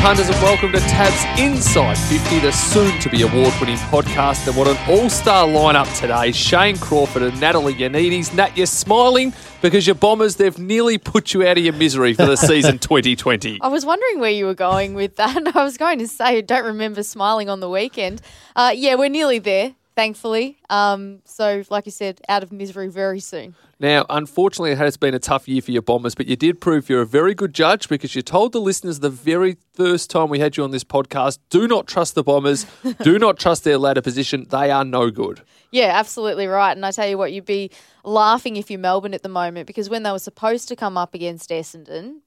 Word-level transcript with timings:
punters, 0.00 0.28
and 0.28 0.42
welcome 0.42 0.72
to 0.72 0.80
TAB's 0.80 1.40
Inside 1.40 1.96
50, 1.96 2.38
the 2.38 2.50
soon 2.52 2.98
to 3.00 3.10
be 3.10 3.20
award 3.20 3.52
winning 3.60 3.76
podcast. 3.76 4.46
And 4.48 4.56
what 4.56 4.66
an 4.66 4.78
all 4.88 5.10
star 5.10 5.46
lineup 5.46 5.94
today 5.98 6.32
Shane 6.32 6.78
Crawford 6.78 7.22
and 7.22 7.38
Natalie 7.38 7.74
Yoannidis. 7.74 8.34
Nat, 8.34 8.56
you're 8.56 8.66
smiling 8.66 9.34
because 9.60 9.86
your 9.86 9.94
Bombers, 9.94 10.36
they've 10.36 10.58
nearly 10.58 10.96
put 10.96 11.34
you 11.34 11.46
out 11.46 11.58
of 11.58 11.64
your 11.64 11.74
misery 11.74 12.14
for 12.14 12.24
the 12.24 12.36
season 12.36 12.78
2020. 12.80 13.58
I 13.60 13.68
was 13.68 13.84
wondering 13.84 14.20
where 14.20 14.30
you 14.30 14.46
were 14.46 14.54
going 14.54 14.94
with 14.94 15.16
that. 15.16 15.54
I 15.54 15.62
was 15.62 15.76
going 15.76 15.98
to 15.98 16.08
say, 16.08 16.40
don't 16.40 16.64
remember 16.64 17.02
smiling 17.02 17.50
on 17.50 17.60
the 17.60 17.68
weekend. 17.68 18.22
Uh, 18.56 18.72
yeah, 18.74 18.94
we're 18.94 19.10
nearly 19.10 19.38
there, 19.38 19.74
thankfully. 19.94 20.58
Um, 20.68 21.20
so, 21.24 21.62
like 21.70 21.86
you 21.86 21.92
said, 21.92 22.20
out 22.28 22.42
of 22.42 22.52
misery 22.52 22.88
very 22.88 23.20
soon. 23.20 23.54
Now, 23.78 24.04
unfortunately, 24.10 24.72
it 24.72 24.78
has 24.78 24.96
been 24.96 25.14
a 25.14 25.18
tough 25.18 25.48
year 25.48 25.62
for 25.62 25.70
your 25.70 25.82
Bombers, 25.82 26.14
but 26.14 26.26
you 26.26 26.36
did 26.36 26.60
prove 26.60 26.90
you're 26.90 27.00
a 27.00 27.06
very 27.06 27.34
good 27.34 27.54
judge 27.54 27.88
because 27.88 28.14
you 28.14 28.20
told 28.22 28.52
the 28.52 28.60
listeners 28.60 29.00
the 29.00 29.08
very 29.10 29.56
first 29.72 30.10
time 30.10 30.28
we 30.28 30.38
had 30.38 30.56
you 30.56 30.64
on 30.64 30.70
this 30.70 30.84
podcast 30.84 31.38
do 31.48 31.66
not 31.66 31.86
trust 31.86 32.14
the 32.14 32.22
Bombers, 32.22 32.66
do 33.02 33.18
not 33.18 33.38
trust 33.38 33.64
their 33.64 33.78
ladder 33.78 34.02
position. 34.02 34.46
They 34.50 34.70
are 34.70 34.84
no 34.84 35.10
good. 35.10 35.40
Yeah, 35.70 35.92
absolutely 35.94 36.46
right. 36.46 36.72
And 36.72 36.84
I 36.84 36.90
tell 36.90 37.08
you 37.08 37.16
what, 37.16 37.32
you'd 37.32 37.44
be 37.44 37.70
laughing 38.04 38.56
if 38.56 38.70
you're 38.70 38.80
Melbourne 38.80 39.14
at 39.14 39.22
the 39.22 39.28
moment 39.28 39.66
because 39.66 39.88
when 39.88 40.02
they 40.02 40.10
were 40.10 40.18
supposed 40.18 40.68
to 40.68 40.76
come 40.76 40.98
up 40.98 41.14
against 41.14 41.50
Essendon, 41.50 42.20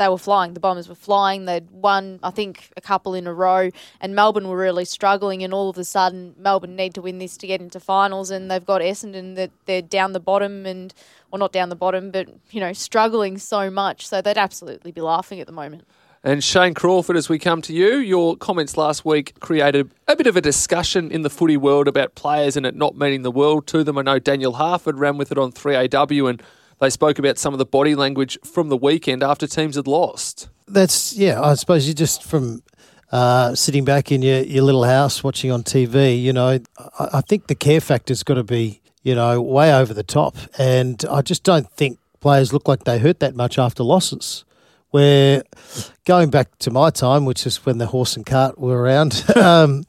they 0.00 0.08
were 0.08 0.18
flying. 0.18 0.54
The 0.54 0.60
Bombers 0.60 0.88
were 0.88 0.94
flying. 0.94 1.44
They'd 1.44 1.70
won, 1.70 2.20
I 2.22 2.30
think, 2.30 2.70
a 2.74 2.80
couple 2.80 3.14
in 3.14 3.26
a 3.26 3.34
row, 3.34 3.70
and 4.00 4.14
Melbourne 4.14 4.48
were 4.48 4.56
really 4.56 4.86
struggling. 4.86 5.44
And 5.44 5.52
all 5.52 5.68
of 5.68 5.76
a 5.76 5.84
sudden, 5.84 6.34
Melbourne 6.38 6.74
need 6.74 6.94
to 6.94 7.02
win 7.02 7.18
this 7.18 7.36
to 7.36 7.46
get 7.46 7.60
into 7.60 7.78
finals, 7.78 8.30
and 8.30 8.50
they've 8.50 8.64
got 8.64 8.80
Essendon 8.80 9.36
that 9.36 9.50
they're 9.66 9.82
down 9.82 10.14
the 10.14 10.20
bottom, 10.20 10.64
and 10.64 10.94
well, 11.30 11.38
not 11.38 11.52
down 11.52 11.68
the 11.68 11.76
bottom, 11.76 12.10
but 12.10 12.28
you 12.50 12.60
know, 12.60 12.72
struggling 12.72 13.36
so 13.36 13.70
much. 13.70 14.08
So 14.08 14.22
they'd 14.22 14.38
absolutely 14.38 14.90
be 14.90 15.02
laughing 15.02 15.38
at 15.38 15.46
the 15.46 15.52
moment. 15.52 15.84
And 16.24 16.42
Shane 16.42 16.74
Crawford, 16.74 17.16
as 17.16 17.28
we 17.28 17.38
come 17.38 17.62
to 17.62 17.72
you, 17.72 17.96
your 17.96 18.36
comments 18.36 18.76
last 18.76 19.04
week 19.04 19.38
created 19.40 19.90
a 20.08 20.16
bit 20.16 20.26
of 20.26 20.36
a 20.36 20.40
discussion 20.40 21.10
in 21.10 21.22
the 21.22 21.30
footy 21.30 21.56
world 21.56 21.88
about 21.88 22.14
players 22.14 22.58
and 22.58 22.66
it 22.66 22.74
not 22.74 22.94
meaning 22.94 23.22
the 23.22 23.30
world 23.30 23.66
to 23.68 23.84
them. 23.84 23.96
I 23.96 24.02
know 24.02 24.18
Daniel 24.18 24.54
Harford 24.54 24.98
ran 24.98 25.16
with 25.16 25.32
it 25.32 25.38
on 25.38 25.50
3AW 25.50 26.28
and 26.28 26.42
they 26.80 26.90
spoke 26.90 27.18
about 27.18 27.38
some 27.38 27.54
of 27.54 27.58
the 27.58 27.66
body 27.66 27.94
language 27.94 28.38
from 28.44 28.68
the 28.68 28.76
weekend 28.76 29.22
after 29.22 29.46
teams 29.46 29.76
had 29.76 29.86
lost. 29.86 30.48
That's 30.66 31.14
yeah. 31.16 31.40
I 31.40 31.54
suppose 31.54 31.86
you 31.86 31.94
just 31.94 32.24
from 32.24 32.62
uh, 33.12 33.54
sitting 33.54 33.84
back 33.84 34.10
in 34.10 34.22
your, 34.22 34.40
your 34.40 34.62
little 34.64 34.84
house 34.84 35.22
watching 35.22 35.50
on 35.50 35.62
TV. 35.62 36.20
You 36.20 36.32
know, 36.32 36.58
I, 36.78 37.08
I 37.14 37.20
think 37.20 37.46
the 37.46 37.54
care 37.54 37.80
factor's 37.80 38.22
got 38.22 38.34
to 38.34 38.44
be 38.44 38.80
you 39.02 39.14
know 39.14 39.40
way 39.40 39.74
over 39.74 39.92
the 39.92 40.02
top, 40.02 40.36
and 40.58 41.04
I 41.10 41.22
just 41.22 41.44
don't 41.44 41.70
think 41.72 41.98
players 42.20 42.52
look 42.52 42.66
like 42.66 42.84
they 42.84 42.98
hurt 42.98 43.20
that 43.20 43.34
much 43.34 43.58
after 43.58 43.82
losses. 43.82 44.44
Where 44.90 45.44
going 46.04 46.30
back 46.30 46.58
to 46.60 46.70
my 46.70 46.90
time, 46.90 47.24
which 47.24 47.46
is 47.46 47.64
when 47.64 47.78
the 47.78 47.86
horse 47.86 48.16
and 48.16 48.26
cart 48.26 48.58
were 48.58 48.80
around, 48.80 49.24
um, 49.36 49.84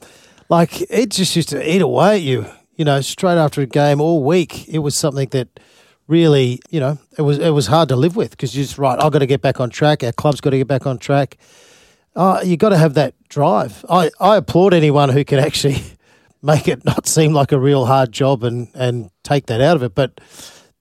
like 0.49 0.81
it 0.91 1.09
just 1.09 1.35
used 1.35 1.49
to 1.49 1.75
eat 1.75 1.81
away 1.81 2.17
at 2.17 2.21
you. 2.21 2.45
You 2.75 2.85
know, 2.85 3.01
straight 3.01 3.37
after 3.37 3.61
a 3.61 3.65
game 3.65 4.01
all 4.01 4.23
week, 4.23 4.67
it 4.67 4.79
was 4.79 4.95
something 4.95 5.29
that 5.29 5.59
really, 6.11 6.59
you 6.69 6.79
know, 6.79 6.99
it 7.17 7.21
was 7.21 7.39
it 7.39 7.49
was 7.51 7.67
hard 7.67 7.89
to 7.89 7.95
live 7.95 8.15
with 8.15 8.31
because 8.31 8.55
you 8.55 8.63
just 8.63 8.77
right. 8.77 8.99
I've 9.01 9.11
got 9.11 9.19
to 9.19 9.25
get 9.25 9.41
back 9.41 9.59
on 9.59 9.69
track. 9.69 10.03
Our 10.03 10.11
club's 10.11 10.41
got 10.41 10.51
to 10.51 10.57
get 10.57 10.67
back 10.67 10.85
on 10.85 10.99
track. 10.99 11.37
Uh, 12.15 12.41
you 12.43 12.57
got 12.57 12.69
to 12.69 12.77
have 12.77 12.93
that 12.95 13.15
drive. 13.29 13.85
I, 13.89 14.11
I 14.19 14.35
applaud 14.35 14.73
anyone 14.73 15.09
who 15.09 15.23
can 15.23 15.39
actually 15.39 15.81
make 16.41 16.67
it 16.67 16.83
not 16.83 17.07
seem 17.07 17.33
like 17.33 17.53
a 17.53 17.59
real 17.59 17.85
hard 17.85 18.11
job 18.11 18.43
and, 18.43 18.67
and 18.75 19.09
take 19.23 19.45
that 19.45 19.61
out 19.61 19.77
of 19.77 19.83
it. 19.83 19.95
But 19.95 20.19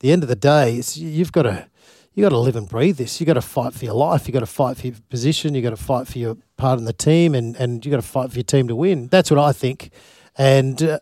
the 0.00 0.10
end 0.10 0.24
of 0.24 0.28
the 0.28 0.34
day, 0.34 0.82
you've 0.94 1.30
got 1.30 1.42
to 1.42 1.66
you 2.12 2.24
got 2.24 2.30
to 2.30 2.38
live 2.38 2.56
and 2.56 2.68
breathe 2.68 2.96
this. 2.96 3.20
You 3.20 3.26
got 3.26 3.34
to 3.34 3.40
fight 3.40 3.72
for 3.72 3.84
your 3.84 3.94
life. 3.94 4.26
You 4.26 4.32
got 4.32 4.40
to 4.40 4.46
fight 4.46 4.76
for 4.76 4.88
your 4.88 4.96
position. 5.08 5.54
You 5.54 5.62
got 5.62 5.70
to 5.70 5.76
fight 5.76 6.08
for 6.08 6.18
your 6.18 6.36
part 6.56 6.80
in 6.80 6.84
the 6.84 6.92
team, 6.92 7.36
and 7.36 7.54
and 7.56 7.86
you 7.86 7.90
got 7.90 8.02
to 8.02 8.06
fight 8.08 8.30
for 8.30 8.36
your 8.36 8.44
team 8.44 8.66
to 8.66 8.74
win. 8.74 9.06
That's 9.06 9.30
what 9.30 9.38
I 9.38 9.52
think. 9.52 9.90
And 10.36 10.82
uh, 10.82 10.98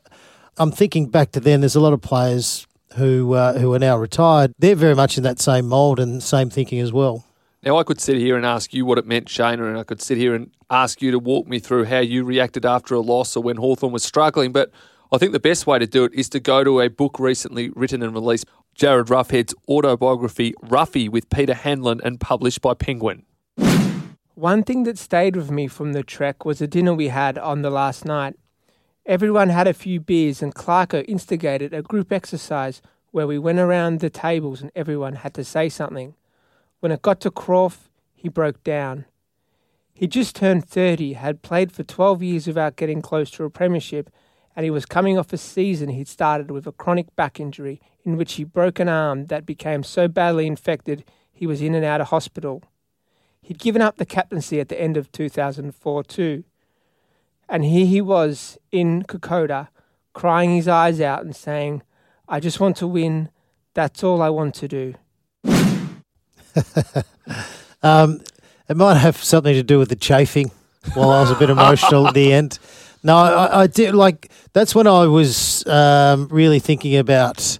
I'm 0.59 0.71
thinking 0.71 1.09
back 1.09 1.33
to 1.33 1.41
then. 1.41 1.61
There's 1.61 1.77
a 1.77 1.81
lot 1.81 1.94
of 1.94 2.03
players 2.03 2.67
who 2.99 3.35
uh, 3.35 3.59
who 3.59 3.73
are 3.73 3.79
now 3.79 3.97
retired, 3.97 4.53
they're 4.59 4.75
very 4.75 4.95
much 4.95 5.17
in 5.17 5.25
that 5.25 5.41
same 5.41 5.67
mould 5.67 5.99
and 5.99 6.23
same 6.23 6.51
thinking 6.51 6.81
as 6.81 6.93
well. 6.93 7.25
Now, 7.63 7.77
I 7.77 7.83
could 7.83 8.01
sit 8.01 8.19
here 8.19 8.37
and 8.37 8.47
ask 8.47 8.73
you 8.73 8.85
what 8.87 8.99
it 8.99 9.07
meant, 9.07 9.29
Shane, 9.29 9.61
and 9.61 9.77
I 9.77 9.83
could 9.83 10.01
sit 10.01 10.17
here 10.17 10.35
and 10.35 10.51
ask 10.71 11.03
you 11.03 11.11
to 11.11 11.19
walk 11.19 11.49
me 11.49 11.59
through 11.59 11.87
how 11.87 11.99
you 11.99 12.23
reacted 12.25 12.65
after 12.65 12.95
a 12.95 13.01
loss 13.01 13.37
or 13.37 13.43
when 13.43 13.57
Hawthorn 13.57 13.93
was 13.93 14.05
struggling. 14.05 14.53
But 14.53 14.71
I 15.11 15.19
think 15.19 15.33
the 15.33 15.41
best 15.41 15.67
way 15.67 15.79
to 15.79 15.87
do 15.87 16.05
it 16.05 16.13
is 16.15 16.29
to 16.31 16.41
go 16.41 16.63
to 16.63 16.81
a 16.81 16.89
book 16.89 17.19
recently 17.19 17.71
written 17.71 18.03
and 18.03 18.15
released, 18.15 18.47
Jarryd 18.79 19.07
Roughead's 19.07 19.55
autobiography, 19.69 20.55
Ruffy, 20.63 21.09
with 21.09 21.29
Peter 21.31 21.55
Hanlon 21.55 22.01
and 22.05 22.21
published 22.21 22.61
by 22.61 22.75
Penguin. 22.75 23.25
One 24.37 24.63
thing 24.63 24.85
that 24.85 24.99
stayed 24.99 25.35
with 25.35 25.51
me 25.51 25.67
from 25.67 25.95
the 25.95 26.05
trek 26.05 26.45
was 26.45 26.61
a 26.61 26.69
dinner 26.69 26.95
we 26.95 27.09
had 27.09 27.37
on 27.39 27.63
the 27.63 27.71
last 27.71 28.05
night. 28.05 28.37
Everyone 29.09 29.49
had 29.49 29.67
a 29.67 29.73
few 29.73 30.01
beers, 30.01 30.43
and 30.43 30.55
Clarko 30.55 31.03
instigated 31.09 31.73
a 31.73 31.81
group 31.81 32.13
exercise 32.13 32.83
where 33.11 33.27
we 33.27 33.39
went 33.39 33.59
around 33.59 34.01
the 34.01 34.11
tables 34.11 34.61
and 34.61 34.71
everyone 34.77 35.15
had 35.15 35.33
to 35.33 35.45
say 35.45 35.71
something. 35.71 36.15
When 36.81 36.93
it 36.93 37.01
got 37.01 37.19
to 37.23 37.31
Crawf, 37.31 37.89
he 38.15 38.29
broke 38.29 38.63
down. 38.65 39.07
He 39.95 40.07
just 40.09 40.37
turned 40.37 40.69
30, 40.69 41.15
had 41.15 41.41
played 41.41 41.73
for 41.73 41.85
12 41.85 42.23
years 42.23 42.47
without 42.47 42.77
getting 42.77 43.01
close 43.01 43.31
to 43.31 43.45
a 43.45 43.51
premiership, 43.51 44.11
and 44.55 44.65
he 44.65 44.71
was 44.71 44.85
coming 44.85 45.17
off 45.17 45.33
a 45.33 45.39
season 45.39 45.89
he'd 45.89 46.07
started 46.07 46.51
with 46.51 46.67
a 46.67 46.73
chronic 46.73 47.17
back 47.17 47.41
injury 47.41 47.81
in 48.05 48.19
which 48.19 48.35
he 48.35 48.45
broke 48.45 48.79
an 48.79 48.91
arm 48.91 49.29
that 49.29 49.47
became 49.47 49.83
so 49.83 50.07
badly 50.07 50.47
infected 50.47 51.03
he 51.33 51.47
was 51.47 51.63
in 51.63 51.75
and 51.75 51.85
out 51.85 52.03
of 52.03 52.09
hospital. 52.09 52.63
He'd 53.41 53.59
given 53.59 53.81
up 53.81 53.97
the 53.97 54.05
captaincy 54.05 54.61
at 54.61 54.69
the 54.69 54.79
end 54.79 54.99
of 54.99 55.11
2004 55.13 56.05
too. 56.05 56.45
And 57.49 57.65
here 57.65 57.87
he 57.87 58.01
was 58.01 58.59
in 58.71 59.03
Kokoda, 59.05 59.69
crying 60.13 60.55
his 60.55 60.69
eyes 60.69 61.01
out 61.01 61.25
and 61.25 61.35
saying, 61.35 61.83
I 62.29 62.41
just 62.41 62.61
want 62.61 62.77
to 62.79 62.87
win. 62.87 63.31
That's 63.75 64.05
all 64.05 64.21
I 64.21 64.29
want 64.29 64.55
to 64.57 64.69
do. 64.69 64.95
um, 67.83 68.21
it 68.69 68.77
might 68.77 68.97
have 68.97 69.17
something 69.17 69.55
to 69.55 69.63
do 69.63 69.79
with 69.79 69.89
the 69.89 69.97
chafing 69.97 70.51
while 70.95 71.11
I 71.11 71.21
was 71.21 71.31
a 71.31 71.37
bit 71.37 71.51
emotional 71.51 72.07
at 72.09 72.15
the 72.15 72.33
end. 72.35 72.59
No, 73.03 73.17
I, 73.17 73.63
I, 73.63 73.67
did 73.69 73.95
like 73.95 74.31
that's 74.53 74.75
when 74.75 74.89
I 74.89 75.07
was 75.07 75.67
um, 75.69 76.29
really 76.29 76.59
thinking 76.59 76.97
about 76.97 77.59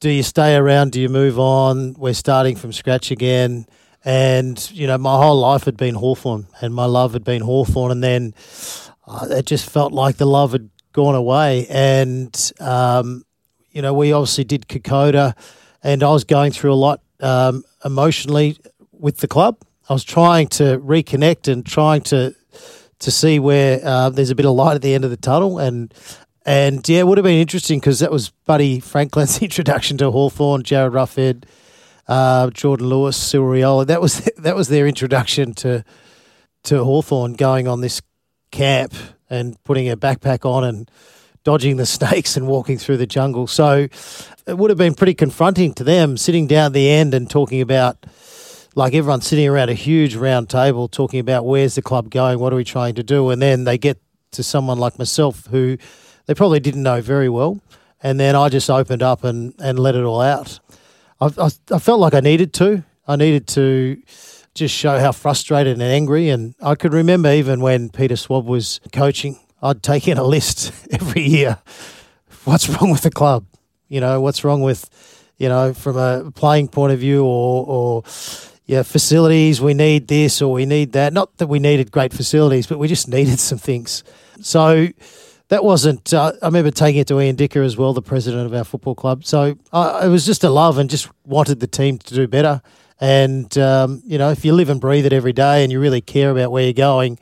do 0.00 0.10
you 0.10 0.22
stay 0.22 0.54
around, 0.54 0.92
do 0.92 1.00
you 1.00 1.08
move 1.08 1.38
on? 1.38 1.94
We're 1.94 2.14
starting 2.14 2.54
from 2.54 2.72
scratch 2.72 3.10
again. 3.10 3.66
And, 4.04 4.70
you 4.70 4.86
know, 4.86 4.96
my 4.96 5.16
whole 5.16 5.40
life 5.40 5.64
had 5.64 5.76
been 5.76 5.96
Hawthorn 5.96 6.46
and 6.60 6.72
my 6.72 6.84
love 6.84 7.14
had 7.14 7.24
been 7.24 7.42
Hawthorn. 7.42 7.90
And 7.90 8.02
then 8.02 8.34
uh, 9.08 9.26
it 9.30 9.46
just 9.46 9.68
felt 9.68 9.92
like 9.92 10.16
the 10.16 10.26
love 10.26 10.52
had 10.52 10.70
gone 10.92 11.14
away. 11.14 11.66
And, 11.68 12.52
um, 12.60 13.24
you 13.70 13.82
know, 13.82 13.94
we 13.94 14.12
obviously 14.12 14.44
did 14.44 14.68
Kokoda, 14.68 15.34
and 15.82 16.02
I 16.02 16.10
was 16.10 16.24
going 16.24 16.52
through 16.52 16.72
a 16.72 16.74
lot 16.74 17.00
um, 17.20 17.64
emotionally 17.84 18.58
with 18.92 19.18
the 19.18 19.28
club. 19.28 19.58
I 19.88 19.92
was 19.92 20.04
trying 20.04 20.48
to 20.48 20.78
reconnect 20.78 21.50
and 21.50 21.64
trying 21.64 22.02
to 22.02 22.34
to 23.00 23.10
see 23.12 23.38
where 23.38 23.80
uh, 23.84 24.10
there's 24.10 24.30
a 24.30 24.34
bit 24.34 24.44
of 24.44 24.56
light 24.56 24.74
at 24.74 24.82
the 24.82 24.92
end 24.92 25.04
of 25.04 25.10
the 25.10 25.16
tunnel. 25.16 25.58
And 25.58 25.94
and 26.44 26.86
yeah, 26.88 27.00
it 27.00 27.06
would 27.06 27.18
have 27.18 27.24
been 27.24 27.40
interesting 27.40 27.78
because 27.78 28.00
that 28.00 28.10
was 28.10 28.30
Buddy 28.44 28.80
Franklin's 28.80 29.40
introduction 29.42 29.96
to 29.98 30.10
Hawthorn, 30.10 30.62
Jarryd 30.62 30.92
Roughead, 30.92 31.44
uh, 32.06 32.50
Jordan 32.50 32.88
Lewis, 32.88 33.16
Cyril 33.16 33.84
That 33.84 34.00
was 34.00 34.20
that 34.38 34.56
was 34.56 34.68
their 34.68 34.86
introduction 34.86 35.54
to 35.54 35.84
to 36.64 36.84
Hawthorn 36.84 37.34
going 37.34 37.68
on 37.68 37.80
this 37.80 38.02
camp 38.50 38.94
and 39.30 39.62
putting 39.64 39.88
a 39.88 39.96
backpack 39.96 40.44
on 40.44 40.64
and 40.64 40.90
dodging 41.44 41.76
the 41.76 41.86
snakes 41.98 42.36
and 42.36 42.46
walking 42.46 42.78
through 42.78 42.96
the 42.96 43.06
jungle. 43.06 43.46
So 43.46 43.88
it 44.46 44.56
would 44.58 44.70
have 44.70 44.78
been 44.78 44.94
pretty 44.94 45.14
confronting 45.14 45.74
to 45.74 45.84
them 45.84 46.16
sitting 46.16 46.46
down 46.46 46.66
at 46.66 46.72
the 46.72 46.90
end 46.90 47.14
and 47.14 47.28
talking 47.28 47.60
about, 47.60 48.06
like 48.74 48.94
everyone 48.94 49.20
sitting 49.20 49.48
around 49.48 49.68
a 49.70 49.74
huge 49.74 50.14
round 50.14 50.48
table 50.48 50.88
talking 50.88 51.20
about 51.20 51.44
where's 51.44 51.74
the 51.74 51.82
club 51.82 52.10
going, 52.10 52.38
what 52.38 52.52
are 52.52 52.56
we 52.56 52.64
trying 52.64 52.94
to 52.94 53.02
do, 53.02 53.30
and 53.30 53.40
then 53.40 53.64
they 53.64 53.78
get 53.78 54.00
to 54.32 54.42
someone 54.42 54.78
like 54.78 54.98
myself 54.98 55.46
who 55.46 55.76
they 56.26 56.34
probably 56.34 56.60
didn't 56.60 56.82
know 56.82 57.00
very 57.00 57.28
well, 57.28 57.60
and 58.02 58.20
then 58.20 58.36
I 58.36 58.48
just 58.48 58.68
opened 58.70 59.02
up 59.02 59.24
and, 59.24 59.54
and 59.58 59.78
let 59.78 59.94
it 59.94 60.04
all 60.04 60.20
out. 60.20 60.60
I, 61.20 61.30
I, 61.38 61.50
I 61.72 61.78
felt 61.78 62.00
like 62.00 62.14
I 62.14 62.20
needed 62.20 62.52
to. 62.54 62.84
I 63.06 63.16
needed 63.16 63.46
to 63.48 64.00
just 64.58 64.74
show 64.74 64.98
how 64.98 65.12
frustrated 65.12 65.74
and 65.74 65.82
angry. 65.82 66.28
And 66.28 66.54
I 66.60 66.74
could 66.74 66.92
remember 66.92 67.30
even 67.32 67.60
when 67.60 67.88
Peter 67.88 68.16
Schwab 68.16 68.46
was 68.46 68.80
coaching, 68.92 69.38
I'd 69.62 69.82
take 69.82 70.08
in 70.08 70.18
a 70.18 70.24
list 70.24 70.72
every 70.90 71.22
year. 71.22 71.58
What's 72.44 72.68
wrong 72.68 72.90
with 72.90 73.02
the 73.02 73.10
club? 73.10 73.46
You 73.88 74.00
know, 74.00 74.20
what's 74.20 74.44
wrong 74.44 74.62
with, 74.62 74.88
you 75.38 75.48
know, 75.48 75.72
from 75.72 75.96
a 75.96 76.30
playing 76.30 76.68
point 76.68 76.92
of 76.92 76.98
view 76.98 77.24
or, 77.24 77.64
or 77.66 78.02
yeah, 78.66 78.82
facilities, 78.82 79.60
we 79.60 79.72
need 79.72 80.08
this 80.08 80.42
or 80.42 80.52
we 80.52 80.66
need 80.66 80.92
that. 80.92 81.12
Not 81.12 81.36
that 81.38 81.46
we 81.46 81.58
needed 81.58 81.90
great 81.90 82.12
facilities, 82.12 82.66
but 82.66 82.78
we 82.78 82.86
just 82.86 83.08
needed 83.16 83.38
some 83.38 83.58
things. 83.58 84.04
So 84.40 84.88
that 85.48 85.64
wasn't. 85.64 86.12
Uh, 86.12 86.32
I 86.42 86.46
remember 86.46 86.70
taking 86.70 87.00
it 87.00 87.06
to 87.08 87.20
Ian 87.20 87.36
Dicker 87.36 87.62
as 87.62 87.76
well, 87.76 87.94
the 87.94 88.02
president 88.02 88.46
of 88.46 88.54
our 88.54 88.64
football 88.64 88.94
club. 88.94 89.24
So 89.24 89.56
uh, 89.72 90.02
it 90.04 90.08
was 90.08 90.26
just 90.26 90.44
a 90.44 90.50
love 90.50 90.78
and 90.78 90.90
just 90.90 91.08
wanted 91.24 91.60
the 91.60 91.66
team 91.66 91.98
to 91.98 92.14
do 92.14 92.28
better. 92.28 92.60
And 93.00 93.56
um, 93.58 94.02
you 94.04 94.18
know, 94.18 94.30
if 94.30 94.44
you 94.44 94.52
live 94.52 94.68
and 94.68 94.80
breathe 94.80 95.06
it 95.06 95.12
every 95.12 95.32
day 95.32 95.62
and 95.62 95.72
you 95.72 95.80
really 95.80 96.00
care 96.00 96.30
about 96.30 96.50
where 96.50 96.64
you're 96.64 96.72
going, 96.72 97.18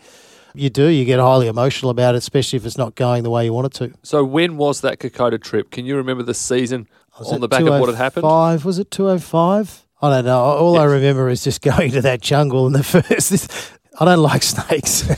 you 0.55 0.71
do. 0.71 0.87
You 0.87 1.05
get 1.05 1.21
highly 1.21 1.49
emotional 1.49 1.91
about 1.91 2.15
it, 2.15 2.19
especially 2.19 2.57
if 2.57 2.65
it's 2.65 2.79
not 2.79 2.95
going 2.95 3.23
the 3.23 3.31
way 3.31 3.45
you 3.45 3.53
want 3.53 3.67
it 3.67 3.73
to. 3.75 3.95
So 4.03 4.25
when 4.25 4.57
was 4.57 4.81
that 4.81 4.99
Kokoda 4.99 5.41
trip? 5.41 5.71
Can 5.71 5.85
you 5.85 5.97
remember 5.97 6.23
the 6.23 6.35
season 6.35 6.89
on 7.19 7.41
the 7.41 7.49
back 7.49 7.63
of 7.63 7.69
what 7.81 7.89
had 7.89 7.97
happened? 7.97 8.23
Five 8.23 8.65
was 8.65 8.79
it 8.79 8.91
two 8.91 9.09
oh 9.09 9.19
five? 9.19 9.83
I 10.03 10.11
don't 10.11 10.25
know. 10.25 10.39
All 10.39 10.75
yes. 10.75 10.81
I 10.81 10.85
remember 10.85 11.29
is 11.29 11.45
just 11.45 11.63
going 11.63 11.91
to 11.93 12.03
that 12.03 12.21
jungle 12.21 12.67
in 12.67 12.73
the 12.73 12.83
first. 12.83 13.73
I 13.99 14.05
don't 14.05 14.19
like 14.19 14.43
snakes, 14.43 15.09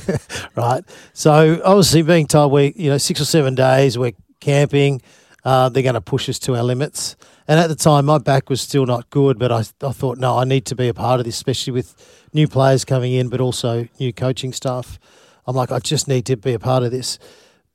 right? 0.57 0.85
So 1.13 1.61
obviously, 1.65 2.03
being 2.03 2.29
told 2.29 2.53
we, 2.53 2.73
you 2.77 2.91
know, 2.91 2.99
six 2.99 3.21
or 3.21 3.25
seven 3.25 3.57
days 3.57 3.99
we're 3.99 4.13
camping, 4.39 5.03
uh, 5.45 5.69
they're 5.69 5.83
going 5.83 5.95
to 5.95 6.01
push 6.01 6.29
us 6.29 6.39
to 6.41 6.57
our 6.57 6.63
limits. 6.63 7.17
And 7.47 7.59
at 7.59 7.69
the 7.69 7.77
time, 7.77 8.07
my 8.07 8.19
back 8.19 8.51
was 8.51 8.61
still 8.61 8.87
not 8.87 9.09
good, 9.11 9.39
but 9.39 9.51
I, 9.53 9.61
I 9.83 9.93
thought, 9.93 10.19
no, 10.19 10.39
I 10.39 10.45
need 10.45 10.67
to 10.67 10.75
be 10.75 10.89
a 10.89 10.95
part 10.95 11.21
of 11.21 11.27
this, 11.27 11.37
especially 11.37 11.73
with 11.73 12.29
new 12.33 12.47
players 12.47 12.85
coming 12.85 13.13
in, 13.13 13.29
but 13.29 13.41
also 13.41 13.89
new 13.99 14.13
coaching 14.13 14.53
staff. 14.53 14.99
I'm 15.47 15.57
like, 15.57 15.73
I 15.73 15.79
just 15.79 16.09
need 16.09 16.27
to 16.27 16.37
be 16.37 16.53
a 16.53 16.59
part 16.59 16.83
of 16.83 16.91
this. 16.91 17.19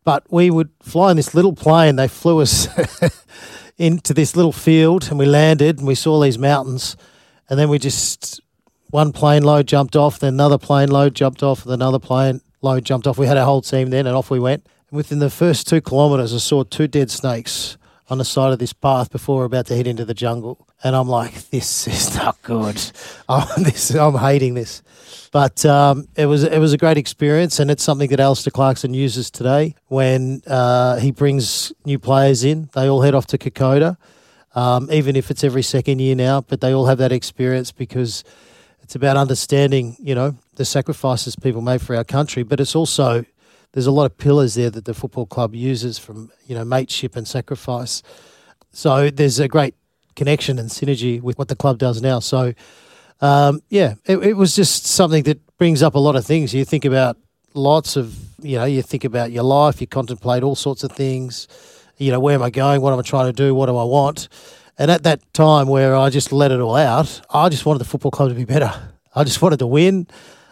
But 0.04 0.26
we 0.30 0.52
would 0.52 0.70
fly 0.82 1.12
in 1.12 1.18
this 1.18 1.34
little 1.34 1.54
plane. 1.54 1.96
They 1.96 2.08
flew 2.08 2.42
us 2.42 2.68
into 3.78 4.14
this 4.14 4.36
little 4.36 4.52
field, 4.52 5.08
and 5.10 5.18
we 5.18 5.26
landed, 5.26 5.80
and 5.80 5.88
we 5.88 5.96
saw 5.96 6.22
these 6.22 6.38
mountains, 6.38 6.98
and 7.50 7.58
then 7.58 7.70
we 7.70 7.80
just 7.80 8.42
one 8.92 9.12
plane 9.12 9.44
load 9.44 9.68
jumped 9.68 9.96
off, 9.96 10.20
then 10.20 10.36
another 10.36 10.60
plane 10.60 10.90
load 10.90 11.16
jumped 11.16 11.42
off, 11.42 11.64
then 11.64 11.76
another 11.76 11.98
plane 11.98 12.42
load 12.62 12.86
jumped 12.86 13.08
off. 13.08 13.18
We 13.18 13.26
had 13.26 13.38
our 13.38 13.46
whole 13.46 13.62
team 13.62 13.90
then, 13.90 14.06
and 14.06 14.16
off 14.16 14.30
we 14.30 14.40
went. 14.40 14.68
Within 14.94 15.18
the 15.18 15.32
first 15.32 15.68
two 15.68 15.82
kilometres, 15.82 16.36
I 16.36 16.38
saw 16.38 16.64
two 16.64 16.88
dead 16.88 17.10
snakes 17.10 17.80
on 18.12 18.20
the 18.20 18.24
side 18.24 18.54
of 18.54 18.60
this 18.60 18.74
path 18.74 19.10
before 19.10 19.38
we're 19.38 19.46
about 19.46 19.66
to 19.66 19.76
head 19.76 19.88
into 19.88 20.06
the 20.06 20.14
jungle. 20.14 20.68
And 20.84 20.96
I'm 20.96 21.08
like, 21.08 21.50
this 21.50 21.88
is 21.88 22.16
not 22.16 22.40
good. 22.44 22.80
I'm, 23.28 23.64
this, 23.64 23.90
I'm 23.96 24.14
hating 24.14 24.54
this. 24.54 24.84
But 25.32 25.66
um, 25.66 26.08
it 26.16 26.28
was 26.28 26.44
it 26.44 26.60
was 26.60 26.74
a 26.74 26.78
great 26.78 26.98
experience, 26.98 27.60
and 27.60 27.72
it's 27.72 27.82
something 27.82 28.08
that 28.12 28.20
Alastair 28.20 28.52
Clarkson 28.52 28.94
uses 28.94 29.32
today 29.32 29.74
when 29.88 30.44
uh, 30.46 30.98
he 31.00 31.10
brings 31.10 31.74
new 31.86 31.98
players 31.98 32.44
in. 32.44 32.70
They 32.76 32.88
all 32.88 33.02
head 33.02 33.16
off 33.16 33.26
to 33.28 33.40
Kokoda, 33.40 33.98
um, 34.54 34.92
even 34.92 35.16
if 35.16 35.32
it's 35.32 35.44
every 35.44 35.64
second 35.64 36.02
year 36.02 36.14
now. 36.14 36.42
But 36.42 36.62
they 36.62 36.72
all 36.72 36.86
have 36.86 37.00
that 37.00 37.12
experience 37.12 37.72
because 37.72 38.24
it's 38.84 38.94
about 38.94 39.18
understanding, 39.18 39.98
you 40.00 40.14
know, 40.14 40.36
the 40.54 40.66
sacrifices 40.66 41.36
people 41.36 41.62
made 41.62 41.82
for 41.82 41.96
our 41.96 42.04
country, 42.04 42.44
but 42.44 42.60
it's 42.60 42.76
also 42.76 43.26
there's 43.74 43.88
a 43.88 43.92
lot 43.92 44.06
of 44.06 44.18
pillars 44.18 44.54
there 44.54 44.70
that 44.70 44.86
the 44.86 44.94
football 44.94 45.26
club 45.26 45.54
uses 45.54 46.00
from 46.00 46.32
you 46.48 46.56
know 46.56 46.64
mateship 46.64 47.16
and 47.16 47.28
sacrifice. 47.28 48.02
So 48.72 49.10
there's 49.10 49.40
a 49.40 49.48
great 49.48 49.76
connection 50.16 50.58
and 50.58 50.70
synergy 50.70 51.22
with 51.22 51.38
what 51.38 51.48
the 51.48 51.56
club 51.56 51.78
does 51.80 52.02
now. 52.02 52.20
So 52.20 52.54
um, 53.22 53.62
yeah, 53.70 53.96
it, 54.06 54.18
it 54.18 54.34
was 54.34 54.56
just 54.56 54.86
something 54.86 55.24
that 55.24 55.40
brings 55.58 55.84
up 55.84 55.96
a 55.96 56.00
lot 56.00 56.16
of 56.16 56.26
things. 56.26 56.54
You 56.54 56.66
think 56.66 56.86
about 56.86 57.18
lots 57.54 57.96
of 57.96 58.16
you 58.42 58.58
know 58.58 58.66
you 58.66 58.82
think 58.82 59.04
about 59.04 59.32
your 59.32 59.44
life, 59.44 59.82
you 59.82 59.88
contemplate 59.88 60.44
all 60.44 60.56
sorts 60.56 60.84
of 60.84 60.92
things. 60.92 61.48
You 61.98 62.12
know, 62.12 62.20
where 62.20 62.36
am 62.36 62.42
I 62.42 62.50
going? 62.50 62.82
What 62.82 62.94
am 62.94 63.00
I 63.00 63.04
trying 63.04 63.28
to 63.28 63.34
do? 63.34 63.54
What 63.54 63.68
do 63.68 63.78
I 63.78 63.84
want? 63.84 64.28
And 64.78 64.90
at 64.90 65.04
that 65.04 65.22
time 65.34 65.68
where 65.68 65.96
I 65.96 66.10
just 66.10 66.32
let 66.32 66.52
it 66.52 66.60
all 66.60 66.76
out, 66.76 67.22
I 67.30 67.50
just 67.50 67.66
wanted 67.66 67.80
the 67.80 67.86
football 67.86 68.10
club 68.10 68.30
to 68.30 68.36
be 68.36 68.46
better. 68.46 68.74
I 69.16 69.24
just 69.24 69.42
wanted 69.42 69.60
to 69.60 69.68
win. 69.68 70.08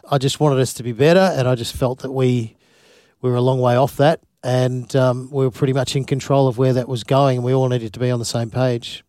I 0.09 0.19
just 0.19 0.39
wanted 0.39 0.59
us 0.59 0.73
to 0.75 0.83
be 0.83 0.91
better, 0.91 1.33
and 1.35 1.47
I 1.47 1.55
just 1.55 1.75
felt 1.75 1.99
that 1.99 2.11
we 2.11 2.55
we 3.21 3.29
were 3.29 3.37
a 3.37 3.41
long 3.41 3.59
way 3.59 3.75
off 3.75 3.97
that, 3.97 4.21
and 4.43 4.95
um, 4.95 5.29
we 5.31 5.45
were 5.45 5.51
pretty 5.51 5.73
much 5.73 5.95
in 5.95 6.03
control 6.03 6.47
of 6.47 6.57
where 6.57 6.73
that 6.73 6.87
was 6.87 7.03
going, 7.03 7.37
and 7.37 7.45
we 7.45 7.53
all 7.53 7.69
needed 7.69 7.93
to 7.93 7.99
be 7.99 8.11
on 8.11 8.19
the 8.19 8.25
same 8.25 8.49
page. 8.49 9.03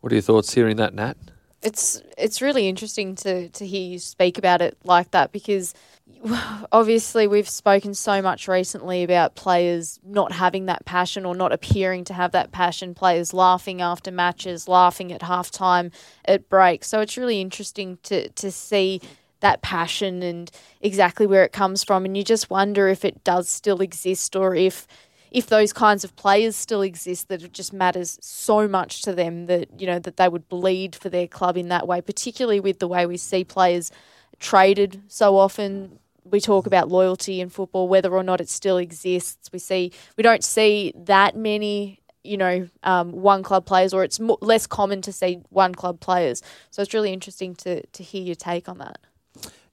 What 0.00 0.12
are 0.12 0.16
your 0.16 0.22
thoughts 0.22 0.52
hearing 0.52 0.76
that, 0.76 0.94
Nat? 0.94 1.16
It's 1.62 2.02
it's 2.18 2.42
really 2.42 2.68
interesting 2.68 3.14
to 3.16 3.48
to 3.48 3.66
hear 3.66 3.80
you 3.80 3.98
speak 3.98 4.36
about 4.36 4.60
it 4.60 4.76
like 4.84 5.12
that 5.12 5.32
because 5.32 5.72
obviously 6.72 7.26
we've 7.26 7.48
spoken 7.48 7.94
so 7.94 8.20
much 8.20 8.46
recently 8.46 9.02
about 9.02 9.34
players 9.34 9.98
not 10.04 10.30
having 10.32 10.66
that 10.66 10.84
passion 10.84 11.24
or 11.24 11.34
not 11.34 11.52
appearing 11.52 12.04
to 12.04 12.12
have 12.12 12.32
that 12.32 12.52
passion 12.52 12.94
players 12.94 13.32
laughing 13.32 13.80
after 13.80 14.10
matches 14.10 14.68
laughing 14.68 15.10
at 15.10 15.22
halftime 15.22 15.90
at 16.26 16.48
breaks 16.50 16.88
so 16.88 17.00
it's 17.00 17.16
really 17.16 17.40
interesting 17.40 17.98
to 18.02 18.28
to 18.30 18.50
see 18.50 19.00
that 19.44 19.62
passion 19.62 20.22
and 20.22 20.50
exactly 20.80 21.26
where 21.26 21.44
it 21.44 21.52
comes 21.52 21.84
from 21.84 22.04
and 22.04 22.16
you 22.16 22.24
just 22.24 22.50
wonder 22.50 22.88
if 22.88 23.04
it 23.04 23.22
does 23.24 23.48
still 23.48 23.80
exist 23.80 24.34
or 24.34 24.54
if 24.54 24.86
if 25.30 25.48
those 25.48 25.72
kinds 25.72 26.04
of 26.04 26.14
players 26.16 26.54
still 26.56 26.82
exist 26.82 27.28
that 27.28 27.42
it 27.42 27.52
just 27.52 27.72
matters 27.72 28.18
so 28.22 28.68
much 28.68 29.02
to 29.02 29.12
them 29.12 29.46
that 29.46 29.68
you 29.80 29.86
know 29.86 29.98
that 29.98 30.16
they 30.16 30.28
would 30.28 30.48
bleed 30.48 30.96
for 30.96 31.08
their 31.08 31.28
club 31.28 31.56
in 31.56 31.68
that 31.68 31.86
way 31.86 32.00
particularly 32.00 32.58
with 32.60 32.78
the 32.78 32.88
way 32.88 33.06
we 33.06 33.16
see 33.16 33.44
players 33.44 33.90
traded 34.40 35.02
so 35.08 35.36
often 35.36 35.98
we 36.24 36.40
talk 36.40 36.66
about 36.66 36.88
loyalty 36.88 37.40
in 37.40 37.48
football, 37.50 37.88
whether 37.88 38.12
or 38.12 38.22
not 38.22 38.40
it 38.40 38.48
still 38.48 38.78
exists. 38.78 39.50
We 39.52 39.58
see 39.58 39.92
we 40.16 40.22
don't 40.22 40.42
see 40.42 40.92
that 40.96 41.36
many, 41.36 42.00
you 42.22 42.36
know, 42.36 42.68
um, 42.82 43.12
one 43.12 43.42
club 43.42 43.66
players, 43.66 43.92
or 43.92 44.04
it's 44.04 44.18
less 44.40 44.66
common 44.66 45.02
to 45.02 45.12
see 45.12 45.40
one 45.50 45.74
club 45.74 46.00
players. 46.00 46.42
So 46.70 46.82
it's 46.82 46.94
really 46.94 47.12
interesting 47.12 47.54
to 47.56 47.84
to 47.86 48.02
hear 48.02 48.22
your 48.22 48.34
take 48.36 48.68
on 48.68 48.78
that. 48.78 48.98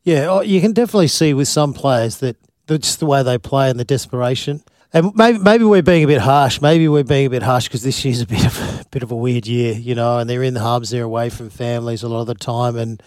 Yeah, 0.03 0.27
oh, 0.30 0.42
you 0.42 0.62
can 0.62 0.74
definitely 0.74 1.07
see 1.07 1.33
with 1.33 1.48
some 1.48 1.74
players 1.74 2.18
that 2.18 2.38
just 2.68 3.00
the 3.00 3.06
way 3.06 3.21
they 3.21 3.38
play 3.38 3.69
and 3.69 3.80
the 3.80 3.86
desperation. 3.86 4.63
And 4.94 5.13
maybe 5.15 5.39
maybe 5.39 5.63
we're 5.63 5.81
being 5.81 6.03
a 6.03 6.07
bit 6.07 6.21
harsh. 6.21 6.62
Maybe 6.62 6.88
we're 6.88 7.03
being 7.03 7.27
a 7.27 7.30
bit 7.30 7.44
harsh 7.44 7.68
because 7.68 7.83
this 7.83 8.03
year's 8.03 8.21
a 8.21 8.27
bit 8.27 8.45
of 8.45 8.59
a 8.59 8.86
bit 8.92 9.03
of 9.03 9.12
a 9.12 9.15
weird 9.15 9.48
year, 9.48 9.74
you 9.74 9.95
know. 9.95 10.19
And 10.19 10.30
they're 10.30 10.44
in 10.44 10.53
the 10.53 10.59
hubs, 10.59 10.89
they're 10.89 11.03
away 11.03 11.30
from 11.30 11.50
families 11.50 12.03
a 12.03 12.09
lot 12.09 12.21
of 12.21 12.27
the 12.27 12.36
time, 12.36 12.75
and 12.75 13.01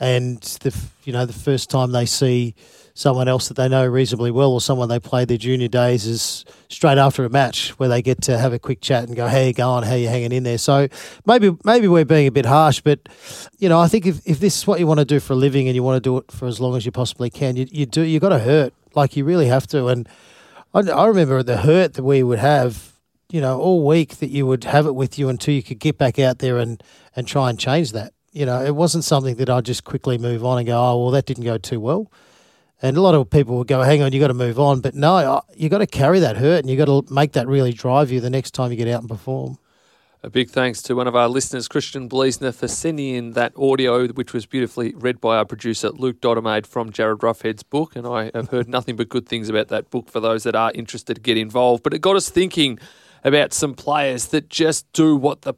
and 0.00 0.40
the 0.40 0.74
you 1.04 1.12
know 1.12 1.26
the 1.26 1.32
first 1.32 1.68
time 1.68 1.92
they 1.92 2.06
see 2.06 2.54
someone 2.96 3.28
else 3.28 3.48
that 3.48 3.54
they 3.54 3.68
know 3.68 3.86
reasonably 3.86 4.30
well 4.30 4.52
or 4.52 4.60
someone 4.60 4.88
they 4.88 4.98
played 4.98 5.28
their 5.28 5.36
junior 5.36 5.68
days 5.68 6.06
is 6.06 6.44
straight 6.68 6.98
after 6.98 7.24
a 7.24 7.28
match 7.28 7.70
where 7.78 7.88
they 7.88 8.00
get 8.00 8.22
to 8.22 8.38
have 8.38 8.52
a 8.52 8.58
quick 8.58 8.80
chat 8.80 9.04
and 9.04 9.14
go, 9.14 9.28
"How 9.28 9.38
you 9.38 9.52
going? 9.52 9.84
How 9.84 9.94
you 9.94 10.08
hanging 10.08 10.32
in 10.32 10.42
there?" 10.42 10.58
So 10.58 10.88
maybe 11.26 11.56
maybe 11.64 11.88
we're 11.88 12.04
being 12.04 12.26
a 12.26 12.32
bit 12.32 12.46
harsh, 12.46 12.80
but 12.80 13.00
you 13.58 13.68
know 13.68 13.78
I 13.78 13.88
think 13.88 14.06
if, 14.06 14.20
if 14.26 14.40
this 14.40 14.56
is 14.56 14.66
what 14.66 14.80
you 14.80 14.86
want 14.86 15.00
to 15.00 15.04
do 15.04 15.20
for 15.20 15.34
a 15.34 15.36
living 15.36 15.68
and 15.68 15.74
you 15.74 15.82
want 15.82 16.02
to 16.02 16.08
do 16.08 16.16
it 16.18 16.32
for 16.32 16.46
as 16.46 16.58
long 16.58 16.76
as 16.76 16.86
you 16.86 16.92
possibly 16.92 17.30
can, 17.30 17.56
you 17.56 17.66
you 17.70 17.86
do 17.86 18.02
you 18.02 18.18
got 18.18 18.30
to 18.30 18.38
hurt 18.38 18.72
like 18.94 19.16
you 19.16 19.24
really 19.24 19.46
have 19.46 19.66
to. 19.68 19.86
And 19.88 20.08
I, 20.74 20.80
I 20.80 21.06
remember 21.06 21.42
the 21.42 21.58
hurt 21.58 21.94
that 21.94 22.02
we 22.02 22.22
would 22.22 22.38
have 22.38 22.96
you 23.30 23.40
know, 23.40 23.58
all 23.58 23.84
week 23.84 24.16
that 24.18 24.30
you 24.30 24.46
would 24.46 24.64
have 24.64 24.86
it 24.86 24.94
with 24.94 25.18
you 25.18 25.28
until 25.28 25.54
you 25.54 25.62
could 25.62 25.78
get 25.78 25.98
back 25.98 26.18
out 26.18 26.38
there 26.38 26.58
and, 26.58 26.82
and 27.14 27.26
try 27.26 27.50
and 27.50 27.58
change 27.58 27.92
that. 27.92 28.12
You 28.32 28.46
know, 28.46 28.62
it 28.62 28.74
wasn't 28.74 29.04
something 29.04 29.36
that 29.36 29.50
I'd 29.50 29.64
just 29.64 29.84
quickly 29.84 30.18
move 30.18 30.44
on 30.44 30.58
and 30.58 30.66
go, 30.66 30.78
oh, 30.78 31.02
well, 31.02 31.10
that 31.12 31.26
didn't 31.26 31.44
go 31.44 31.58
too 31.58 31.80
well. 31.80 32.10
And 32.82 32.96
a 32.96 33.00
lot 33.00 33.14
of 33.14 33.30
people 33.30 33.56
will 33.56 33.64
go, 33.64 33.82
hang 33.82 34.02
on, 34.02 34.12
you 34.12 34.20
got 34.20 34.28
to 34.28 34.34
move 34.34 34.60
on. 34.60 34.80
But 34.80 34.94
no, 34.94 35.40
you 35.54 35.68
got 35.68 35.78
to 35.78 35.86
carry 35.86 36.20
that 36.20 36.36
hurt 36.36 36.60
and 36.60 36.70
you 36.70 36.76
got 36.76 36.86
to 36.86 37.02
make 37.12 37.32
that 37.32 37.48
really 37.48 37.72
drive 37.72 38.10
you 38.10 38.20
the 38.20 38.30
next 38.30 38.52
time 38.52 38.70
you 38.70 38.76
get 38.76 38.88
out 38.88 39.00
and 39.00 39.08
perform. 39.08 39.58
A 40.22 40.30
big 40.30 40.50
thanks 40.50 40.82
to 40.82 40.96
one 40.96 41.06
of 41.06 41.14
our 41.14 41.28
listeners, 41.28 41.68
Christian 41.68 42.08
Bleesner, 42.08 42.52
for 42.52 42.66
sending 42.66 43.14
in 43.14 43.32
that 43.32 43.52
audio, 43.56 44.08
which 44.08 44.32
was 44.32 44.44
beautifully 44.44 44.92
read 44.94 45.20
by 45.20 45.36
our 45.36 45.44
producer, 45.44 45.90
Luke 45.90 46.20
Doddermaid, 46.20 46.66
from 46.66 46.90
Jarryd 46.90 47.20
Roughead's 47.20 47.62
book. 47.62 47.94
And 47.94 48.06
I 48.06 48.30
have 48.34 48.48
heard 48.48 48.68
nothing 48.68 48.96
but 48.96 49.08
good 49.08 49.28
things 49.28 49.48
about 49.48 49.68
that 49.68 49.88
book 49.90 50.10
for 50.10 50.18
those 50.18 50.42
that 50.42 50.56
are 50.56 50.72
interested 50.74 51.14
to 51.14 51.20
get 51.20 51.36
involved. 51.36 51.82
But 51.82 51.94
it 51.94 52.00
got 52.00 52.16
us 52.16 52.28
thinking 52.28 52.78
about 53.24 53.52
some 53.52 53.74
players 53.74 54.26
that 54.28 54.48
just 54.48 54.90
do 54.92 55.16
what 55.16 55.42
the 55.42 55.54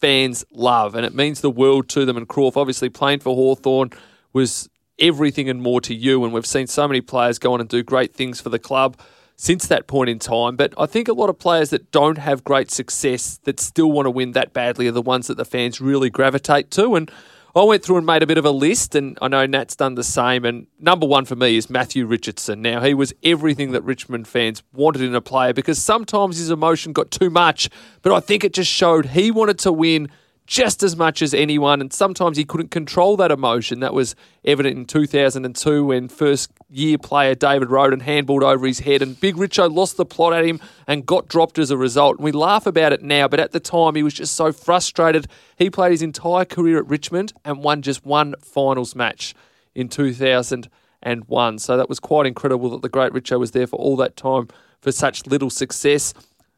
fans 0.00 0.44
love, 0.52 0.94
and 0.94 1.04
it 1.04 1.14
means 1.14 1.40
the 1.40 1.50
world 1.50 1.88
to 1.88 2.04
them. 2.04 2.16
And 2.16 2.28
Crawf, 2.28 2.56
obviously, 2.56 2.90
playing 2.90 3.20
for 3.20 3.34
Hawthorn 3.34 3.90
was 4.32 4.68
everything 4.98 5.48
and 5.48 5.62
more 5.62 5.80
to 5.82 5.94
you. 5.94 6.24
And 6.24 6.32
we've 6.32 6.46
seen 6.46 6.66
so 6.66 6.86
many 6.86 7.00
players 7.00 7.38
go 7.38 7.54
on 7.54 7.60
and 7.60 7.68
do 7.68 7.82
great 7.82 8.14
things 8.14 8.40
for 8.40 8.48
the 8.48 8.58
club 8.58 8.98
since 9.36 9.66
that 9.66 9.86
point 9.86 10.10
in 10.10 10.18
time. 10.18 10.56
But 10.56 10.74
I 10.78 10.86
think 10.86 11.08
a 11.08 11.12
lot 11.12 11.28
of 11.28 11.38
players 11.38 11.70
that 11.70 11.90
don't 11.90 12.18
have 12.18 12.44
great 12.44 12.70
success 12.70 13.40
that 13.44 13.58
still 13.58 13.90
want 13.90 14.06
to 14.06 14.10
win 14.10 14.32
that 14.32 14.52
badly 14.52 14.86
are 14.86 14.92
the 14.92 15.02
ones 15.02 15.26
that 15.26 15.36
the 15.36 15.44
fans 15.44 15.80
really 15.80 16.10
gravitate 16.10 16.70
to. 16.72 16.94
And 16.94 17.10
I 17.54 17.62
went 17.64 17.84
through 17.84 17.98
and 17.98 18.06
made 18.06 18.22
a 18.22 18.26
bit 18.26 18.38
of 18.38 18.46
a 18.46 18.50
list, 18.50 18.94
and 18.94 19.18
I 19.20 19.28
know 19.28 19.44
Nat's 19.44 19.76
done 19.76 19.94
the 19.94 20.04
same. 20.04 20.46
And 20.46 20.68
number 20.78 21.06
one 21.06 21.26
for 21.26 21.36
me 21.36 21.56
is 21.56 21.68
Matthew 21.68 22.06
Richardson. 22.06 22.62
Now, 22.62 22.80
he 22.80 22.94
was 22.94 23.12
everything 23.22 23.72
that 23.72 23.82
Richmond 23.82 24.26
fans 24.26 24.62
wanted 24.72 25.02
in 25.02 25.14
a 25.14 25.20
player 25.20 25.52
because 25.52 25.82
sometimes 25.82 26.38
his 26.38 26.50
emotion 26.50 26.94
got 26.94 27.10
too 27.10 27.28
much, 27.28 27.68
but 28.00 28.12
I 28.12 28.20
think 28.20 28.42
it 28.42 28.54
just 28.54 28.70
showed 28.70 29.06
he 29.06 29.30
wanted 29.30 29.58
to 29.60 29.72
win 29.72 30.08
just 30.52 30.82
as 30.82 30.94
much 30.94 31.22
as 31.22 31.32
anyone, 31.32 31.80
and 31.80 31.94
sometimes 31.94 32.36
he 32.36 32.44
couldn't 32.44 32.70
control 32.70 33.16
that 33.16 33.32
emotion. 33.32 33.80
That 33.80 33.94
was 33.94 34.14
evident 34.44 34.76
in 34.76 34.84
2002 34.84 35.86
when 35.86 36.08
first 36.08 36.50
year 36.68 36.98
player 36.98 37.34
David 37.34 37.70
Rodan 37.70 38.02
handballed 38.02 38.42
over 38.42 38.66
his 38.66 38.80
head, 38.80 39.00
and 39.00 39.18
Big 39.18 39.36
Richo 39.36 39.74
lost 39.74 39.96
the 39.96 40.04
plot 40.04 40.34
at 40.34 40.44
him 40.44 40.60
and 40.86 41.06
got 41.06 41.26
dropped 41.26 41.58
as 41.58 41.70
a 41.70 41.78
result. 41.78 42.16
And 42.16 42.24
we 42.24 42.32
laugh 42.32 42.66
about 42.66 42.92
it 42.92 43.02
now, 43.02 43.28
but 43.28 43.40
at 43.40 43.52
the 43.52 43.60
time 43.60 43.94
he 43.94 44.02
was 44.02 44.12
just 44.12 44.36
so 44.36 44.52
frustrated. 44.52 45.26
He 45.56 45.70
played 45.70 45.92
his 45.92 46.02
entire 46.02 46.44
career 46.44 46.76
at 46.76 46.86
Richmond 46.86 47.32
and 47.46 47.64
won 47.64 47.80
just 47.80 48.04
one 48.04 48.34
finals 48.42 48.94
match 48.94 49.34
in 49.74 49.88
2001. 49.88 51.58
So 51.60 51.76
that 51.78 51.88
was 51.88 51.98
quite 51.98 52.26
incredible 52.26 52.68
that 52.68 52.82
the 52.82 52.90
great 52.90 53.14
Richo 53.14 53.40
was 53.40 53.52
there 53.52 53.66
for 53.66 53.76
all 53.76 53.96
that 53.96 54.18
time 54.18 54.48
for 54.82 54.92
such 54.92 55.26
little 55.26 55.48
success. 55.48 56.12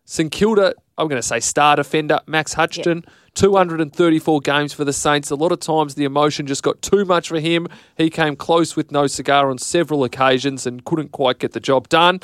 St 0.05 0.33
Kilda, 0.33 0.75
I'm 0.99 1.07
going 1.07 1.23
to 1.23 1.27
say 1.27 1.39
star 1.39 1.77
defender, 1.77 2.19
Max 2.27 2.55
Hudghton. 2.55 3.05
234 3.35 4.41
games 4.41 4.73
for 4.73 4.85
the 4.85 4.93
Saints. 4.93 5.31
A 5.31 5.35
lot 5.35 5.53
of 5.53 5.61
times 5.61 5.95
the 5.95 6.05
emotion 6.05 6.47
just 6.47 6.63
got 6.63 6.81
too 6.83 7.05
much 7.05 7.29
for 7.29 7.41
him. 7.41 7.67
He 7.97 8.11
came 8.11 8.37
close 8.37 8.77
with 8.77 8.93
no 8.93 9.07
cigar 9.07 9.51
on 9.51 9.59
several 9.59 10.05
occasions 10.05 10.67
and 10.67 10.85
couldn't 10.85 11.13
quite 11.13 11.39
get 11.39 11.53
the 11.53 11.61
job 11.61 11.89
done. 11.89 12.21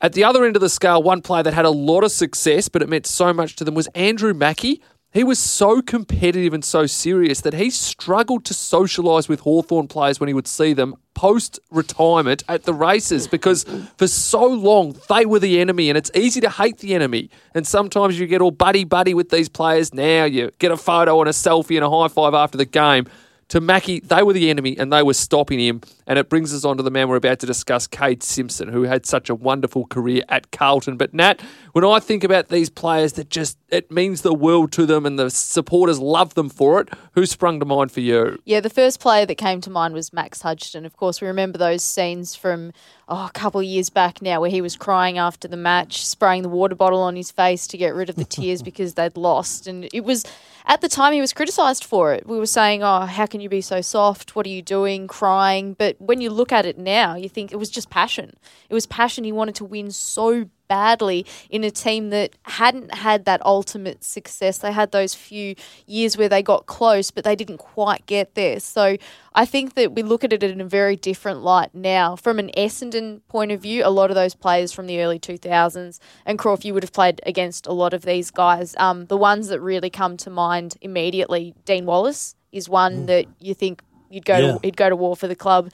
At 0.00 0.14
the 0.14 0.24
other 0.24 0.44
end 0.44 0.56
of 0.56 0.62
the 0.62 0.68
scale, 0.68 1.02
one 1.02 1.22
player 1.22 1.44
that 1.44 1.54
had 1.54 1.64
a 1.64 1.70
lot 1.70 2.02
of 2.02 2.10
success, 2.10 2.68
but 2.68 2.82
it 2.82 2.88
meant 2.88 3.06
so 3.06 3.32
much 3.32 3.54
to 3.56 3.64
them, 3.64 3.74
was 3.74 3.86
Andrew 3.88 4.34
Mackie. 4.34 4.82
He 5.12 5.24
was 5.24 5.38
so 5.38 5.82
competitive 5.82 6.54
and 6.54 6.64
so 6.64 6.86
serious 6.86 7.42
that 7.42 7.52
he 7.52 7.68
struggled 7.68 8.46
to 8.46 8.54
socialise 8.54 9.28
with 9.28 9.40
Hawthorn 9.40 9.86
players 9.86 10.18
when 10.18 10.28
he 10.28 10.32
would 10.32 10.48
see 10.48 10.72
them 10.72 10.96
post 11.14 11.60
retirement 11.70 12.42
at 12.48 12.62
the 12.62 12.72
races 12.72 13.28
because 13.28 13.64
for 13.98 14.06
so 14.06 14.46
long 14.46 14.96
they 15.10 15.26
were 15.26 15.38
the 15.38 15.60
enemy 15.60 15.90
and 15.90 15.98
it's 15.98 16.10
easy 16.14 16.40
to 16.40 16.48
hate 16.48 16.78
the 16.78 16.94
enemy. 16.94 17.28
And 17.54 17.66
sometimes 17.66 18.18
you 18.18 18.26
get 18.26 18.40
all 18.40 18.50
buddy 18.50 18.84
buddy 18.84 19.12
with 19.12 19.28
these 19.28 19.50
players. 19.50 19.92
Now 19.92 20.24
you 20.24 20.50
get 20.58 20.72
a 20.72 20.78
photo 20.78 21.20
and 21.20 21.28
a 21.28 21.32
selfie 21.32 21.76
and 21.76 21.84
a 21.84 21.90
high 21.90 22.08
five 22.08 22.32
after 22.32 22.56
the 22.56 22.64
game 22.64 23.06
to 23.52 23.60
Mackie, 23.60 24.00
they 24.00 24.22
were 24.22 24.32
the 24.32 24.48
enemy 24.48 24.78
and 24.78 24.90
they 24.90 25.02
were 25.02 25.12
stopping 25.12 25.60
him. 25.60 25.82
And 26.06 26.18
it 26.18 26.30
brings 26.30 26.54
us 26.54 26.64
on 26.64 26.78
to 26.78 26.82
the 26.82 26.90
man 26.90 27.10
we're 27.10 27.16
about 27.16 27.38
to 27.40 27.46
discuss, 27.46 27.86
Kade 27.86 28.22
Simpson, 28.22 28.68
who 28.68 28.84
had 28.84 29.04
such 29.04 29.28
a 29.28 29.34
wonderful 29.34 29.86
career 29.86 30.22
at 30.30 30.50
Carlton. 30.52 30.96
But 30.96 31.12
Nat, 31.12 31.42
when 31.72 31.84
I 31.84 32.00
think 32.00 32.24
about 32.24 32.48
these 32.48 32.70
players 32.70 33.12
that 33.14 33.28
just 33.28 33.58
it 33.68 33.90
means 33.90 34.22
the 34.22 34.32
world 34.32 34.72
to 34.72 34.86
them 34.86 35.04
and 35.04 35.18
the 35.18 35.28
supporters 35.28 35.98
love 35.98 36.32
them 36.32 36.48
for 36.48 36.80
it, 36.80 36.88
who 37.12 37.26
sprung 37.26 37.60
to 37.60 37.66
mind 37.66 37.92
for 37.92 38.00
you? 38.00 38.40
Yeah, 38.46 38.60
the 38.60 38.70
first 38.70 39.00
player 39.00 39.26
that 39.26 39.34
came 39.34 39.60
to 39.60 39.70
mind 39.70 39.92
was 39.92 40.14
Max 40.14 40.40
Hudghton. 40.40 40.86
Of 40.86 40.96
course, 40.96 41.20
we 41.20 41.28
remember 41.28 41.58
those 41.58 41.82
scenes 41.82 42.34
from 42.34 42.72
oh, 43.12 43.26
a 43.26 43.30
couple 43.30 43.60
of 43.60 43.66
years 43.66 43.90
back 43.90 44.22
now 44.22 44.40
where 44.40 44.50
he 44.50 44.62
was 44.62 44.74
crying 44.74 45.18
after 45.18 45.46
the 45.46 45.56
match, 45.56 46.06
spraying 46.06 46.42
the 46.42 46.48
water 46.48 46.74
bottle 46.74 47.00
on 47.00 47.14
his 47.14 47.30
face 47.30 47.66
to 47.66 47.76
get 47.76 47.94
rid 47.94 48.08
of 48.08 48.16
the 48.16 48.24
tears 48.24 48.62
because 48.70 48.94
they'd 48.94 49.16
lost. 49.16 49.66
And 49.66 49.88
it 49.92 50.02
was 50.04 50.24
at 50.64 50.80
the 50.80 50.88
time 50.88 51.12
he 51.12 51.20
was 51.20 51.34
criticised 51.34 51.84
for 51.84 52.14
it. 52.14 52.26
We 52.26 52.38
were 52.38 52.46
saying, 52.46 52.82
"Oh, 52.82 53.00
how 53.00 53.26
can 53.26 53.42
you 53.42 53.50
be 53.50 53.60
so 53.60 53.82
soft? 53.82 54.34
What 54.34 54.46
are 54.46 54.50
you 54.50 54.62
doing? 54.62 55.06
Crying?" 55.06 55.74
But 55.74 56.00
when 56.00 56.20
you 56.22 56.30
look 56.30 56.52
at 56.52 56.64
it 56.64 56.78
now, 56.78 57.14
you 57.14 57.28
think 57.28 57.52
it 57.52 57.56
was 57.56 57.70
just 57.70 57.90
passion. 57.90 58.34
It 58.70 58.74
was 58.74 58.86
passion. 58.86 59.24
He 59.24 59.32
wanted 59.32 59.56
to 59.56 59.64
win 59.64 59.90
so 59.90 60.48
badly 60.72 61.26
in 61.50 61.64
a 61.64 61.70
team 61.70 62.08
that 62.08 62.34
hadn't 62.44 62.94
had 62.94 63.26
that 63.26 63.44
ultimate 63.44 64.02
success. 64.02 64.56
They 64.56 64.72
had 64.72 64.90
those 64.90 65.12
few 65.12 65.54
years 65.86 66.16
where 66.16 66.30
they 66.30 66.42
got 66.42 66.64
close, 66.64 67.10
but 67.10 67.24
they 67.24 67.36
didn't 67.36 67.58
quite 67.58 68.06
get 68.06 68.34
there. 68.36 68.58
So 68.58 68.96
I 69.34 69.44
think 69.44 69.74
that 69.74 69.92
we 69.92 70.02
look 70.02 70.24
at 70.24 70.32
it 70.32 70.42
in 70.42 70.62
a 70.62 70.64
very 70.64 70.96
different 70.96 71.42
light 71.42 71.74
now. 71.74 72.16
From 72.16 72.38
an 72.38 72.50
Essendon 72.56 73.20
point 73.28 73.52
of 73.52 73.60
view, 73.60 73.82
a 73.84 73.90
lot 73.90 74.10
of 74.10 74.14
those 74.14 74.34
players 74.34 74.72
from 74.72 74.86
the 74.86 75.02
early 75.02 75.18
2000s, 75.18 75.98
and 76.24 76.38
Crawf, 76.38 76.64
you 76.64 76.72
would 76.72 76.84
have 76.84 76.94
played 76.94 77.20
against 77.26 77.66
a 77.66 77.72
lot 77.72 77.92
of 77.92 78.06
these 78.06 78.30
guys. 78.30 78.74
Um, 78.78 79.04
the 79.06 79.18
ones 79.18 79.48
that 79.48 79.60
really 79.60 79.90
come 79.90 80.16
to 80.18 80.30
mind 80.30 80.76
immediately, 80.80 81.54
Dean 81.66 81.84
Wallace 81.84 82.34
is 82.50 82.66
one 82.66 83.02
mm. 83.02 83.06
that 83.08 83.26
you 83.40 83.52
think 83.52 83.82
you'd 84.08 84.24
go 84.24 84.38
yeah. 84.38 84.52
to, 84.52 84.60
he'd 84.62 84.78
go 84.78 84.88
to 84.88 84.96
war 84.96 85.16
for 85.16 85.28
the 85.28 85.36
club 85.36 85.70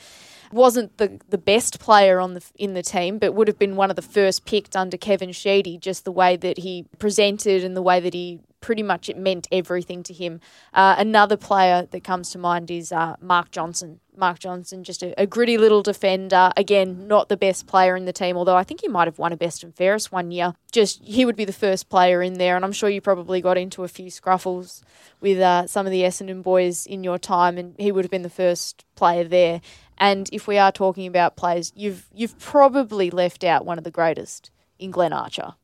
wasn't 0.53 0.97
the, 0.99 1.21
the 1.29 1.39
best 1.39 1.79
player 1.81 2.21
on 2.21 2.35
the 2.35 2.45
in 2.57 2.75
the 2.75 2.83
team, 2.83 3.19
but 3.19 3.35
would 3.35 3.49
have 3.49 3.59
been 3.59 3.77
one 3.77 3.91
of 3.91 3.97
the 3.97 4.03
first 4.03 4.45
picked 4.45 4.77
under 4.77 4.97
Kevin 4.97 5.33
Sheedy. 5.33 5.79
Just 5.79 6.05
the 6.05 6.13
way 6.13 6.37
that 6.37 6.59
he 6.59 6.87
presented 6.99 7.65
and 7.65 7.77
the 7.77 7.83
way 7.83 8.01
that 8.01 8.15
he 8.15 8.41
pretty 8.61 8.83
much 8.83 9.09
it 9.09 9.17
meant 9.17 9.47
everything 9.53 10.03
to 10.03 10.13
him. 10.13 10.41
Uh, 10.75 10.97
another 10.99 11.37
player 11.37 11.87
that 11.91 12.03
comes 12.03 12.31
to 12.31 12.39
mind 12.39 12.71
is 12.71 12.93
uh, 12.93 13.17
Mark 13.21 13.51
Johnson. 13.51 14.01
Mark 14.17 14.41
Johnson, 14.41 14.83
just 14.83 15.03
a, 15.05 15.19
a, 15.21 15.27
gritty 15.27 15.57
little 15.57 15.81
defender. 15.81 16.51
Again, 16.57 17.07
not 17.07 17.29
the 17.29 17.37
best 17.37 17.69
player 17.69 17.95
in 17.95 18.05
the 18.05 18.13
team, 18.13 18.37
although 18.37 18.57
I 18.57 18.65
think 18.65 18.81
he 18.81 18.89
might 18.89 19.07
have 19.07 19.19
won 19.19 19.33
a 19.33 19.37
best 19.37 19.63
and 19.63 19.73
fairest 19.73 20.11
one 20.11 20.33
year. 20.33 20.55
Just 20.73 21.03
he 21.05 21.25
would 21.25 21.37
be 21.37 21.45
the 21.45 21.53
first 21.53 21.89
player 21.89 22.21
in 22.21 22.35
there, 22.35 22.57
and 22.57 22.65
I'm 22.65 22.73
sure 22.73 22.91
you 22.91 23.01
probably 23.01 23.41
got 23.41 23.57
into 23.57 23.85
a 23.85 23.89
few 23.89 24.11
scruffles 24.11 24.83
with 25.21 25.39
uh, 25.39 25.69
some 25.69 25.87
of 25.87 25.93
the 25.93 26.03
Essendon 26.03 26.43
boys 26.43 26.85
in 26.85 27.05
your 27.05 27.19
time, 27.19 27.59
and 27.59 27.77
he 27.79 27.93
would 27.93 28.05
have 28.05 28.11
been 28.11 28.23
the 28.23 28.29
first 28.29 28.85
player 28.97 29.23
there. 29.23 29.61
And 29.99 30.29
if 30.33 30.47
we 30.47 30.59
are 30.59 30.73
talking 30.73 31.07
about 31.07 31.37
players, 31.37 31.73
you've 31.75 32.09
you've 32.15 32.39
probably 32.39 33.11
left 33.11 33.45
out 33.45 33.65
one 33.65 33.79
of 33.79 33.85
the 33.85 33.91
greatest 33.91 34.51
in 34.79 34.91
Glenn 34.91 35.13
Archer. 35.13 35.55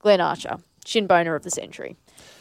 Glenn 0.00 0.20
Archer, 0.20 0.58
shin 0.84 1.06
boner 1.06 1.34
of 1.34 1.44
the 1.44 1.50
century, 1.50 1.96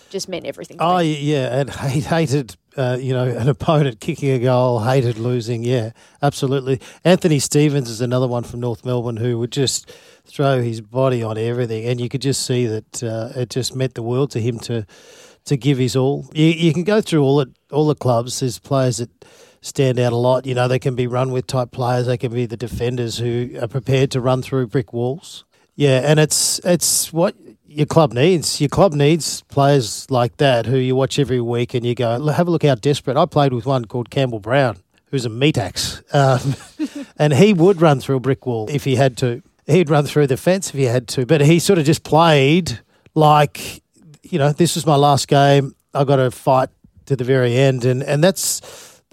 just 0.09 0.27
meant 0.27 0.45
everything. 0.45 0.77
To 0.77 0.83
oh 0.83 0.97
me. 0.97 1.19
yeah, 1.19 1.59
and 1.59 1.69
he 1.91 2.01
hated 2.01 2.55
uh, 2.75 2.97
you 2.99 3.13
know 3.13 3.25
an 3.25 3.47
opponent 3.47 3.99
kicking 3.99 4.31
a 4.31 4.39
goal, 4.39 4.79
hated 4.79 5.17
losing. 5.17 5.63
Yeah, 5.63 5.91
absolutely. 6.21 6.81
Anthony 7.03 7.39
Stevens 7.39 7.89
is 7.89 8.01
another 8.01 8.27
one 8.27 8.43
from 8.43 8.59
North 8.59 8.83
Melbourne 8.83 9.17
who 9.17 9.37
would 9.39 9.51
just 9.51 9.91
throw 10.25 10.61
his 10.61 10.81
body 10.81 11.21
on 11.21 11.37
everything, 11.37 11.85
and 11.85 12.01
you 12.01 12.09
could 12.09 12.21
just 12.21 12.45
see 12.45 12.65
that 12.65 13.03
uh, 13.03 13.29
it 13.35 13.49
just 13.49 13.75
meant 13.75 13.93
the 13.93 14.03
world 14.03 14.31
to 14.31 14.41
him 14.41 14.59
to 14.61 14.85
to 15.45 15.57
give 15.57 15.77
his 15.77 15.95
all. 15.95 16.29
You, 16.33 16.47
you 16.47 16.73
can 16.73 16.83
go 16.83 17.01
through 17.01 17.21
all 17.23 17.37
the 17.37 17.51
all 17.71 17.87
the 17.87 17.95
clubs. 17.95 18.39
There's 18.39 18.59
players 18.59 18.97
that 18.97 19.09
stand 19.63 19.97
out 19.97 20.13
a 20.13 20.17
lot. 20.17 20.45
You 20.45 20.53
know, 20.53 20.67
they 20.67 20.77
can 20.77 20.93
be 20.93 21.07
run 21.07 21.31
with 21.31 21.47
type 21.47 21.71
players. 21.71 22.05
They 22.05 22.17
can 22.17 22.31
be 22.31 22.45
the 22.45 22.57
defenders 22.57 23.17
who 23.17 23.57
are 23.59 23.67
prepared 23.67 24.11
to 24.11 24.21
run 24.21 24.43
through 24.43 24.67
brick 24.67 24.93
walls. 24.93 25.45
Yeah, 25.75 26.01
and 26.03 26.19
it's 26.19 26.59
it's 26.63 27.11
what 27.11 27.35
your 27.65 27.87
club 27.87 28.13
needs. 28.13 28.61
Your 28.61 28.69
club 28.69 28.93
needs 28.93 29.41
players 29.43 30.09
like 30.11 30.37
that 30.37 30.67
who 30.67 30.77
you 30.77 30.95
watch 30.95 31.17
every 31.17 31.41
week 31.41 31.73
and 31.73 31.83
you 31.83 31.95
go, 31.95 32.27
have 32.27 32.47
a 32.47 32.51
look 32.51 32.63
how 32.63 32.75
desperate. 32.75 33.17
I 33.17 33.25
played 33.25 33.53
with 33.53 33.65
one 33.65 33.85
called 33.85 34.11
Campbell 34.11 34.39
Brown, 34.39 34.77
who's 35.07 35.25
a 35.25 35.29
meat 35.29 35.57
axe, 35.57 36.03
um, 36.13 36.55
and 37.17 37.33
he 37.33 37.53
would 37.53 37.81
run 37.81 37.99
through 37.99 38.17
a 38.17 38.19
brick 38.19 38.45
wall 38.45 38.69
if 38.69 38.83
he 38.83 38.95
had 38.95 39.17
to. 39.17 39.41
He'd 39.65 39.89
run 39.89 40.05
through 40.05 40.27
the 40.27 40.37
fence 40.37 40.69
if 40.69 40.75
he 40.75 40.83
had 40.83 41.07
to, 41.09 41.25
but 41.25 41.41
he 41.41 41.57
sort 41.57 41.79
of 41.79 41.85
just 41.85 42.03
played 42.03 42.79
like, 43.15 43.81
you 44.21 44.37
know, 44.37 44.51
this 44.51 44.75
is 44.75 44.85
my 44.85 44.97
last 44.97 45.27
game. 45.27 45.73
I've 45.93 46.05
got 46.05 46.17
to 46.17 46.29
fight 46.31 46.69
to 47.05 47.15
the 47.15 47.23
very 47.23 47.55
end, 47.55 47.85
and 47.85 48.03
and 48.03 48.23
that's 48.23 48.61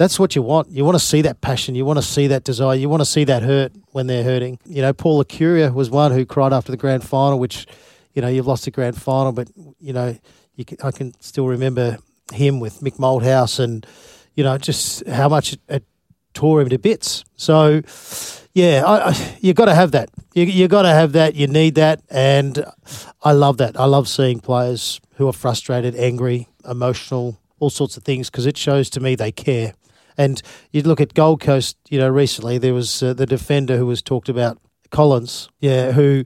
that's 0.01 0.19
what 0.19 0.35
you 0.35 0.41
want. 0.41 0.71
You 0.71 0.83
want 0.83 0.95
to 0.99 1.05
see 1.05 1.21
that 1.21 1.43
passion. 1.43 1.75
You 1.75 1.85
want 1.85 1.99
to 1.99 2.03
see 2.03 2.27
that 2.29 2.43
desire. 2.43 2.75
You 2.75 2.89
want 2.89 3.03
to 3.03 3.05
see 3.05 3.25
that 3.25 3.43
hurt 3.43 3.71
when 3.93 4.07
they're 4.07 4.25
hurting. 4.25 4.59
You 4.65 4.81
know, 4.81 4.95
Paul 4.95 5.23
Licuria 5.23 5.75
was 5.75 5.91
one 5.91 6.11
who 6.11 6.25
cried 6.25 6.55
after 6.55 6.73
the 6.73 6.79
grand 6.79 7.05
final, 7.05 7.39
which, 7.39 7.67
you 8.15 8.23
know, 8.23 8.29
you've 8.29 8.47
lost 8.47 8.65
the 8.65 8.71
grand 8.71 8.97
final, 8.97 9.31
but, 9.31 9.51
you 9.79 9.93
know, 9.93 10.17
you 10.57 10.65
can, 10.65 10.79
I 10.83 10.91
can 10.91 11.13
still 11.21 11.47
remember 11.49 11.99
him 12.33 12.61
with 12.61 12.81
Mick 12.81 12.97
Malthouse 12.97 13.61
and, 13.61 13.87
you 14.37 14.43
know, 14.43 14.57
just 14.57 15.07
how 15.07 15.29
much 15.29 15.53
it, 15.53 15.61
it 15.69 15.85
tore 16.33 16.63
him 16.63 16.71
to 16.71 16.79
bits. 16.79 17.27
So, 17.37 17.83
yeah, 18.55 18.83
I, 18.87 19.11
I, 19.11 19.37
you 19.43 19.53
got 19.53 19.67
to 19.67 19.75
have 19.75 19.91
that. 19.91 20.09
You 20.33 20.45
you 20.45 20.67
got 20.67 20.83
to 20.83 20.95
have 20.95 21.13
that. 21.13 21.35
You 21.35 21.47
need 21.47 21.75
that, 21.75 22.01
and 22.09 22.65
I 23.23 23.33
love 23.33 23.59
that. 23.59 23.79
I 23.79 23.85
love 23.85 24.09
seeing 24.09 24.41
players 24.41 24.99
who 25.17 25.29
are 25.29 25.35
frustrated, 25.35 25.95
angry, 25.95 26.49
emotional, 26.67 27.39
all 27.59 27.69
sorts 27.69 27.99
of 27.99 28.03
things 28.03 28.31
because 28.31 28.47
it 28.47 28.57
shows 28.57 28.89
to 28.91 29.01
me 29.01 29.15
they 29.15 29.31
care. 29.31 29.75
And 30.17 30.41
you 30.71 30.83
look 30.83 31.01
at 31.01 31.15
Gold 31.15 31.41
Coast, 31.41 31.77
you 31.89 31.99
know, 31.99 32.09
recently 32.09 32.59
there 32.59 32.75
was 32.75 33.03
uh, 33.03 33.15
the 33.15 33.27
defender 33.27 33.77
who 33.77 33.87
was 33.87 34.03
talked 34.03 34.29
about, 34.29 34.59
Collins, 34.91 35.49
yeah, 35.61 35.93
who 35.93 36.25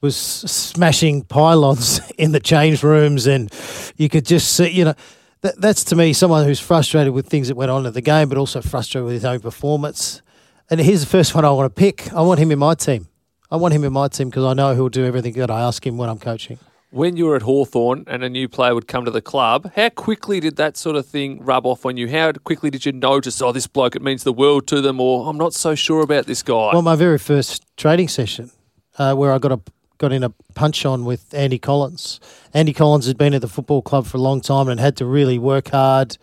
was 0.00 0.16
smashing 0.16 1.22
pylons 1.22 2.00
in 2.18 2.32
the 2.32 2.40
change 2.40 2.82
rooms, 2.82 3.26
and 3.26 3.52
you 3.96 4.08
could 4.08 4.26
just 4.26 4.52
see, 4.52 4.68
you 4.68 4.84
know, 4.84 4.94
that, 5.40 5.60
that's 5.60 5.84
to 5.84 5.96
me 5.96 6.12
someone 6.12 6.44
who's 6.44 6.60
frustrated 6.60 7.12
with 7.12 7.26
things 7.26 7.48
that 7.48 7.56
went 7.56 7.70
on 7.70 7.86
in 7.86 7.92
the 7.92 8.00
game, 8.00 8.28
but 8.28 8.38
also 8.38 8.60
frustrated 8.60 9.04
with 9.04 9.14
his 9.14 9.24
own 9.24 9.40
performance. 9.40 10.22
And 10.70 10.80
here's 10.80 11.00
the 11.00 11.06
first 11.06 11.34
one 11.34 11.44
I 11.44 11.50
want 11.50 11.74
to 11.74 11.80
pick. 11.80 12.12
I 12.12 12.20
want 12.22 12.40
him 12.40 12.50
in 12.50 12.58
my 12.58 12.74
team. 12.74 13.08
I 13.50 13.56
want 13.56 13.74
him 13.74 13.84
in 13.84 13.92
my 13.92 14.08
team 14.08 14.30
because 14.30 14.44
I 14.44 14.54
know 14.54 14.74
he'll 14.74 14.88
do 14.88 15.04
everything 15.04 15.34
that 15.34 15.50
I 15.50 15.60
ask 15.60 15.86
him 15.86 15.96
when 15.96 16.08
I'm 16.08 16.18
coaching 16.18 16.58
when 16.94 17.16
you 17.16 17.26
were 17.26 17.34
at 17.34 17.42
Hawthorn 17.42 18.04
and 18.06 18.22
a 18.22 18.28
new 18.28 18.48
player 18.48 18.72
would 18.72 18.86
come 18.86 19.04
to 19.04 19.10
the 19.10 19.20
club, 19.20 19.72
how 19.74 19.88
quickly 19.88 20.38
did 20.38 20.54
that 20.56 20.76
sort 20.76 20.94
of 20.94 21.04
thing 21.04 21.44
rub 21.44 21.66
off 21.66 21.84
on 21.84 21.96
you? 21.96 22.08
How 22.08 22.30
quickly 22.32 22.70
did 22.70 22.86
you 22.86 22.92
notice, 22.92 23.42
oh, 23.42 23.50
this 23.50 23.66
bloke, 23.66 23.96
it 23.96 24.02
means 24.02 24.22
the 24.22 24.32
world 24.32 24.68
to 24.68 24.80
them, 24.80 25.00
or 25.00 25.28
I'm 25.28 25.36
not 25.36 25.54
so 25.54 25.74
sure 25.74 26.02
about 26.02 26.26
this 26.26 26.44
guy? 26.44 26.70
Well, 26.72 26.82
my 26.82 26.94
very 26.94 27.18
first 27.18 27.64
trading 27.76 28.06
session, 28.06 28.52
uh, 28.96 29.14
where 29.14 29.32
I 29.32 29.38
got 29.38 29.50
a 29.50 29.60
got 29.98 30.12
in 30.12 30.22
a 30.22 30.30
punch 30.54 30.84
on 30.86 31.04
with 31.04 31.34
Andy 31.34 31.58
Collins. 31.58 32.20
Andy 32.52 32.72
Collins 32.72 33.06
had 33.06 33.18
been 33.18 33.34
at 33.34 33.40
the 33.40 33.48
football 33.48 33.82
club 33.82 34.06
for 34.06 34.16
a 34.16 34.20
long 34.20 34.40
time 34.40 34.68
and 34.68 34.78
had 34.78 34.96
to 34.96 35.06
really 35.06 35.38
work 35.38 35.68
hard. 35.68 36.16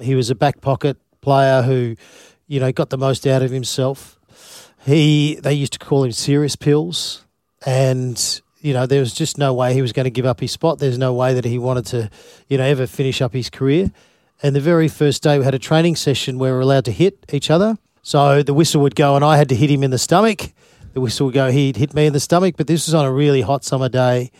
He 0.00 0.14
was 0.14 0.30
a 0.30 0.34
back 0.34 0.60
pocket 0.60 0.96
player 1.20 1.62
who, 1.62 1.96
you 2.46 2.60
know, 2.60 2.72
got 2.72 2.90
the 2.90 2.98
most 2.98 3.26
out 3.26 3.42
of 3.42 3.50
himself. 3.50 4.18
He 4.86 5.38
they 5.42 5.52
used 5.52 5.74
to 5.74 5.78
call 5.78 6.04
him 6.04 6.12
serious 6.12 6.56
pills, 6.56 7.26
and 7.66 8.40
you 8.64 8.72
know, 8.72 8.86
there 8.86 9.00
was 9.00 9.12
just 9.12 9.36
no 9.36 9.52
way 9.52 9.74
he 9.74 9.82
was 9.82 9.92
going 9.92 10.04
to 10.04 10.10
give 10.10 10.24
up 10.24 10.40
his 10.40 10.50
spot. 10.50 10.78
There's 10.78 10.96
no 10.96 11.12
way 11.12 11.34
that 11.34 11.44
he 11.44 11.58
wanted 11.58 11.84
to, 11.86 12.10
you 12.48 12.56
know, 12.56 12.64
ever 12.64 12.86
finish 12.86 13.20
up 13.20 13.34
his 13.34 13.50
career. 13.50 13.92
And 14.42 14.56
the 14.56 14.60
very 14.60 14.88
first 14.88 15.22
day 15.22 15.38
we 15.38 15.44
had 15.44 15.54
a 15.54 15.58
training 15.58 15.96
session 15.96 16.38
where 16.38 16.52
we 16.52 16.56
were 16.56 16.62
allowed 16.62 16.86
to 16.86 16.90
hit 16.90 17.26
each 17.30 17.50
other. 17.50 17.76
So 18.02 18.42
the 18.42 18.54
whistle 18.54 18.80
would 18.80 18.94
go 18.94 19.16
and 19.16 19.24
I 19.24 19.36
had 19.36 19.50
to 19.50 19.54
hit 19.54 19.68
him 19.68 19.82
in 19.82 19.90
the 19.90 19.98
stomach. 19.98 20.54
The 20.94 21.02
whistle 21.02 21.26
would 21.26 21.34
go, 21.34 21.50
he'd 21.50 21.76
hit 21.76 21.92
me 21.92 22.06
in 22.06 22.14
the 22.14 22.20
stomach. 22.20 22.54
But 22.56 22.66
this 22.66 22.86
was 22.86 22.94
on 22.94 23.04
a 23.04 23.12
really 23.12 23.42
hot 23.42 23.64
summer 23.64 23.90
day 23.90 24.30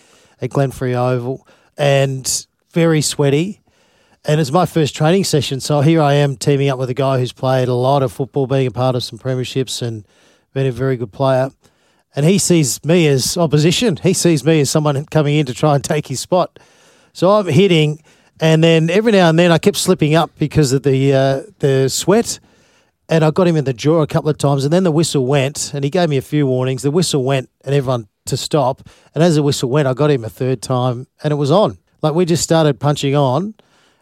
at 0.41 0.49
Glenferrie 0.49 0.95
Oval 0.95 1.47
and 1.77 2.47
very 2.71 3.03
sweaty. 3.03 3.61
And 4.25 4.41
it's 4.41 4.51
my 4.51 4.65
first 4.65 4.97
training 4.97 5.25
session. 5.25 5.61
So 5.61 5.83
here 5.83 6.01
I 6.01 6.15
am 6.15 6.39
teaming 6.39 6.71
up 6.71 6.79
with 6.79 6.89
a 6.89 6.95
guy 6.95 7.19
who's 7.19 7.35
played 7.35 7.69
a 7.69 7.75
lot 7.75 8.03
of 8.03 8.11
football, 8.11 8.47
being 8.47 8.67
a 8.67 8.71
part 8.71 8.97
of 8.97 9.05
some 9.05 9.19
premierships 9.19 9.83
and 9.83 10.07
been 10.55 10.67
a 10.67 10.73
very 10.73 10.97
good 10.97 11.13
player 11.13 11.51
and 12.17 12.25
he 12.25 12.39
sees 12.39 12.85
me 12.85 13.07
as 13.09 13.37
opposition. 13.37 13.97
He 13.97 14.13
sees 14.13 14.45
me 14.45 14.61
as 14.61 14.71
someone 14.71 15.05
coming 15.07 15.37
in 15.37 15.47
to 15.47 15.55
try 15.55 15.75
and 15.75 15.83
take 15.83 16.07
his 16.07 16.21
spot. 16.21 16.59
So 17.13 17.31
I'm 17.31 17.47
hitting, 17.47 18.03
and 18.41 18.63
then 18.63 18.91
every 18.91 19.13
now 19.13 19.29
and 19.29 19.39
then 19.39 19.53
I 19.53 19.59
kept 19.59 19.77
slipping 19.77 20.15
up 20.15 20.31
because 20.39 20.73
of 20.73 20.83
the 20.83 21.13
uh, 21.13 21.43
the 21.59 21.89
sweat, 21.89 22.41
and 23.09 23.25
I 23.25 23.31
got 23.31 23.47
him 23.47 23.57
in 23.57 23.65
the 23.65 23.73
jaw 23.73 24.03
a 24.03 24.07
couple 24.07 24.31
of 24.31 24.39
times, 24.39 24.65
and 24.65 24.73
then 24.73 24.85
the 24.85 24.93
whistle 24.93 25.27
went, 25.27 25.73
and 25.75 25.85
he 25.85 25.91
gave 25.91 26.09
me 26.09 26.17
a 26.17 26.23
few 26.23 26.47
warnings. 26.47 26.83
The 26.83 26.91
whistle 26.91 27.25
went, 27.25 27.51
and 27.65 27.75
everyone 27.75 28.09
to 28.27 28.37
stop, 28.37 28.89
and 29.15 29.23
as 29.23 29.37
the 29.37 29.43
whistle 29.43 29.71
went, 29.71 29.87
I 29.87 29.95
got 29.95 30.11
him 30.11 30.25
a 30.25 30.29
third 30.29 30.63
time, 30.63 31.07
and 31.23 31.33
it 31.33 31.37
was 31.37 31.51
on. 31.51 31.79
Like 32.03 32.15
we 32.15 32.25
just 32.25 32.43
started 32.43 32.81
punching 32.81 33.15
on, 33.15 33.55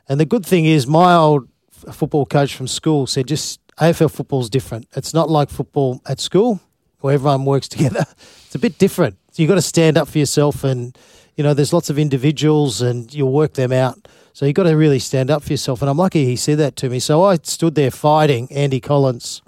and 0.08 0.18
the 0.18 0.26
good 0.26 0.46
thing 0.46 0.64
is 0.64 0.86
my 0.86 1.14
old 1.14 1.48
football 1.70 2.24
coach 2.24 2.54
from 2.54 2.68
school 2.68 3.06
said 3.06 3.26
just 3.26 3.60
AFL 3.76 4.10
football's 4.10 4.48
different. 4.48 4.86
It's 4.94 5.12
not 5.12 5.28
like 5.28 5.50
football 5.50 6.00
at 6.06 6.20
school 6.20 6.60
where 7.02 7.14
everyone 7.14 7.44
works 7.44 7.68
together. 7.68 8.04
It's 8.46 8.56
a 8.56 8.58
bit 8.58 8.76
different. 8.76 9.16
So 9.30 9.40
you've 9.40 9.48
got 9.48 9.54
to 9.54 9.62
stand 9.62 9.96
up 9.96 10.08
for 10.08 10.18
yourself, 10.18 10.62
and 10.62 10.94
you 11.36 11.42
know 11.42 11.54
there's 11.54 11.72
lots 11.72 11.88
of 11.88 11.98
individuals, 11.98 12.82
and 12.82 13.12
you'll 13.14 13.32
work 13.32 13.54
them 13.54 13.72
out. 13.72 14.06
So 14.34 14.44
you've 14.44 14.56
got 14.56 14.64
to 14.64 14.76
really 14.76 14.98
stand 14.98 15.30
up 15.30 15.42
for 15.42 15.54
yourself. 15.54 15.80
And 15.80 15.88
I'm 15.88 15.96
lucky 15.96 16.26
he 16.26 16.36
said 16.36 16.58
that 16.58 16.76
to 16.76 16.90
me. 16.90 16.98
So 16.98 17.24
I 17.24 17.36
stood 17.36 17.74
there 17.76 17.90
fighting 17.90 18.52
Andy 18.52 18.78
Collins, 18.78 19.40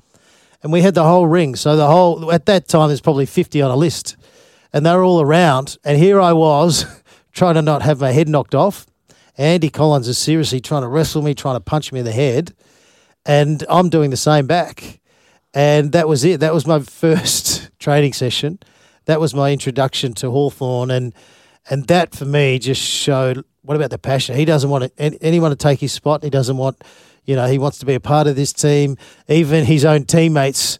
and 0.62 0.72
we 0.72 0.80
had 0.80 0.94
the 0.94 1.04
whole 1.04 1.26
ring. 1.26 1.54
So 1.54 1.76
the 1.76 1.86
whole 1.86 2.32
at 2.32 2.46
that 2.46 2.66
time 2.66 2.88
there's 2.88 3.02
probably 3.02 3.26
50 3.26 3.60
on 3.60 3.70
a 3.70 3.76
list, 3.76 4.16
and 4.72 4.86
they 4.86 4.94
were 4.94 5.04
all 5.04 5.20
around. 5.20 5.76
And 5.84 5.98
here 5.98 6.18
I 6.18 6.32
was 6.32 6.86
trying 7.32 7.56
to 7.56 7.62
not 7.62 7.82
have 7.82 8.00
my 8.00 8.12
head 8.12 8.26
knocked 8.26 8.54
off. 8.54 8.86
Andy 9.36 9.68
Collins 9.68 10.08
is 10.08 10.16
seriously 10.16 10.60
trying 10.60 10.80
to 10.80 10.88
wrestle 10.88 11.20
me, 11.20 11.34
trying 11.34 11.56
to 11.56 11.60
punch 11.60 11.92
me 11.92 11.98
in 11.98 12.06
the 12.06 12.12
head, 12.12 12.54
and 13.26 13.64
I'm 13.68 13.90
doing 13.90 14.08
the 14.08 14.16
same 14.16 14.46
back. 14.46 15.00
And 15.54 15.92
that 15.92 16.08
was 16.08 16.24
it. 16.24 16.40
That 16.40 16.52
was 16.52 16.66
my 16.66 16.80
first 16.80 17.70
training 17.78 18.12
session. 18.12 18.58
That 19.06 19.20
was 19.20 19.34
my 19.34 19.52
introduction 19.52 20.12
to 20.14 20.30
Hawthorn, 20.30 20.90
and 20.90 21.14
and 21.70 21.86
that 21.86 22.14
for 22.14 22.24
me 22.24 22.58
just 22.58 22.82
showed 22.82 23.44
what 23.62 23.76
about 23.76 23.90
the 23.90 23.98
passion. 23.98 24.36
He 24.36 24.44
doesn't 24.44 24.68
want 24.68 24.92
anyone 24.98 25.50
to 25.50 25.56
take 25.56 25.80
his 25.80 25.92
spot. 25.92 26.22
He 26.22 26.30
doesn't 26.30 26.56
want, 26.56 26.84
you 27.24 27.34
know, 27.34 27.46
he 27.46 27.58
wants 27.58 27.78
to 27.78 27.86
be 27.86 27.94
a 27.94 28.00
part 28.00 28.26
of 28.26 28.36
this 28.36 28.52
team. 28.52 28.98
Even 29.28 29.64
his 29.64 29.86
own 29.86 30.04
teammates, 30.04 30.78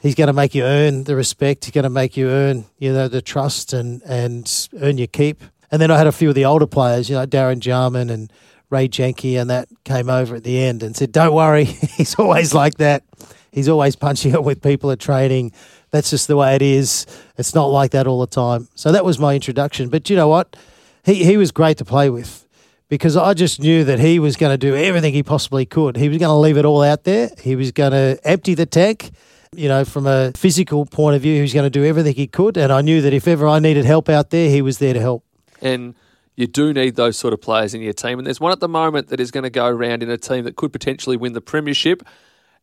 he's 0.00 0.14
going 0.14 0.28
to 0.28 0.32
make 0.32 0.54
you 0.54 0.64
earn 0.64 1.04
the 1.04 1.14
respect. 1.14 1.66
He's 1.66 1.72
going 1.72 1.84
to 1.84 1.90
make 1.90 2.16
you 2.16 2.28
earn, 2.28 2.64
you 2.78 2.92
know, 2.92 3.08
the 3.08 3.20
trust 3.20 3.72
and 3.72 4.02
and 4.02 4.68
earn 4.80 4.96
your 4.96 5.08
keep. 5.08 5.42
And 5.70 5.80
then 5.80 5.90
I 5.90 5.98
had 5.98 6.06
a 6.06 6.12
few 6.12 6.28
of 6.28 6.34
the 6.34 6.44
older 6.44 6.66
players, 6.66 7.08
you 7.10 7.16
know, 7.16 7.26
Darren 7.26 7.58
Jarman 7.58 8.10
and 8.10 8.32
Ray 8.70 8.88
Jencke, 8.88 9.38
and 9.38 9.50
that 9.50 9.68
came 9.84 10.08
over 10.08 10.36
at 10.36 10.44
the 10.44 10.58
end 10.58 10.82
and 10.82 10.96
said, 10.96 11.12
"Don't 11.12 11.34
worry, 11.34 11.64
he's 11.96 12.14
always 12.14 12.54
like 12.54 12.76
that. 12.76 13.04
He's 13.52 13.68
always 13.68 13.94
punching 14.06 14.34
it 14.34 14.42
with 14.42 14.62
people 14.62 14.90
at 14.90 14.98
training. 14.98 15.52
That's 15.90 16.10
just 16.10 16.26
the 16.26 16.36
way 16.36 16.56
it 16.56 16.62
is. 16.62 17.06
It's 17.38 17.54
not 17.54 17.66
like 17.66 17.92
that 17.92 18.06
all 18.06 18.20
the 18.20 18.26
time." 18.26 18.68
So 18.74 18.90
that 18.90 19.04
was 19.04 19.18
my 19.18 19.34
introduction. 19.34 19.88
But 19.88 20.10
you 20.10 20.16
know 20.16 20.28
what? 20.28 20.56
He 21.04 21.24
he 21.24 21.36
was 21.36 21.52
great 21.52 21.78
to 21.78 21.84
play 21.84 22.10
with 22.10 22.46
because 22.88 23.16
I 23.16 23.34
just 23.34 23.60
knew 23.60 23.84
that 23.84 24.00
he 24.00 24.18
was 24.18 24.36
going 24.36 24.52
to 24.52 24.58
do 24.58 24.74
everything 24.74 25.14
he 25.14 25.22
possibly 25.22 25.66
could. 25.66 25.96
He 25.96 26.08
was 26.08 26.18
going 26.18 26.30
to 26.30 26.36
leave 26.36 26.56
it 26.56 26.64
all 26.64 26.82
out 26.82 27.04
there. 27.04 27.30
He 27.40 27.54
was 27.54 27.70
going 27.72 27.92
to 27.92 28.18
empty 28.24 28.54
the 28.54 28.66
tank. 28.66 29.12
You 29.54 29.68
know, 29.68 29.84
from 29.84 30.06
a 30.06 30.32
physical 30.32 30.86
point 30.86 31.14
of 31.14 31.20
view, 31.20 31.34
he 31.34 31.42
was 31.42 31.52
going 31.52 31.66
to 31.66 31.70
do 31.70 31.84
everything 31.84 32.14
he 32.14 32.26
could. 32.26 32.56
And 32.56 32.72
I 32.72 32.80
knew 32.80 33.02
that 33.02 33.12
if 33.12 33.28
ever 33.28 33.46
I 33.46 33.58
needed 33.58 33.84
help 33.84 34.08
out 34.08 34.30
there, 34.30 34.48
he 34.48 34.62
was 34.62 34.78
there 34.78 34.94
to 34.94 35.00
help 35.00 35.24
and 35.62 35.94
you 36.36 36.46
do 36.46 36.72
need 36.72 36.96
those 36.96 37.16
sort 37.16 37.32
of 37.32 37.40
players 37.40 37.72
in 37.72 37.80
your 37.80 37.92
team. 37.92 38.18
And 38.18 38.26
there's 38.26 38.40
one 38.40 38.52
at 38.52 38.60
the 38.60 38.68
moment 38.68 39.08
that 39.08 39.20
is 39.20 39.30
going 39.30 39.44
to 39.44 39.50
go 39.50 39.66
around 39.66 40.02
in 40.02 40.10
a 40.10 40.18
team 40.18 40.44
that 40.44 40.56
could 40.56 40.72
potentially 40.72 41.16
win 41.16 41.32
the 41.32 41.40
premiership. 41.40 42.02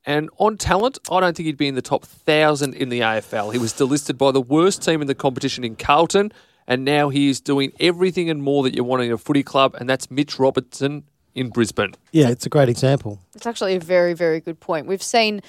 And 0.06 0.29
on 0.38 0.58
talent, 0.58 0.98
I 1.12 1.20
don't 1.20 1.36
think 1.36 1.46
he'd 1.46 1.58
be 1.58 1.68
in 1.68 1.75
the 1.75 1.82
top 1.82 2.06
thousand 2.06 2.74
in 2.74 2.89
the 2.89 3.01
AFL. 3.01 3.51
He 3.51 3.60
was 3.60 3.74
delisted 3.74 4.18
by 4.18 4.32
the 4.32 4.41
worst 4.41 4.82
team 4.82 5.01
in 5.01 5.08
the 5.08 5.15
competition 5.15 5.63
in 5.63 5.75
Carlton, 5.75 6.32
and 6.68 6.86
now 6.86 7.10
he 7.10 7.29
is 7.29 7.41
doing 7.41 7.72
everything 7.79 8.29
and 8.29 8.41
more 8.41 8.63
that 8.63 8.75
you 8.75 8.84
want 8.84 9.03
in 9.03 9.12
a 9.12 9.18
footy 9.18 9.44
club, 9.44 9.75
and 9.79 9.89
that's 9.89 10.10
Mitch 10.10 10.39
Robertson 10.39 11.03
in 11.36 11.50
Brisbane. 11.50 11.96
Yeah, 12.12 12.29
it's 12.29 12.46
a 12.46 12.50
great 12.50 12.70
example. 12.70 13.19
It's 13.36 13.45
actually 13.45 13.76
a 13.76 13.80
very, 13.80 14.13
very 14.13 14.39
good 14.39 14.60
point. 14.60 14.88
We've 14.88 15.04
seen 15.04 15.41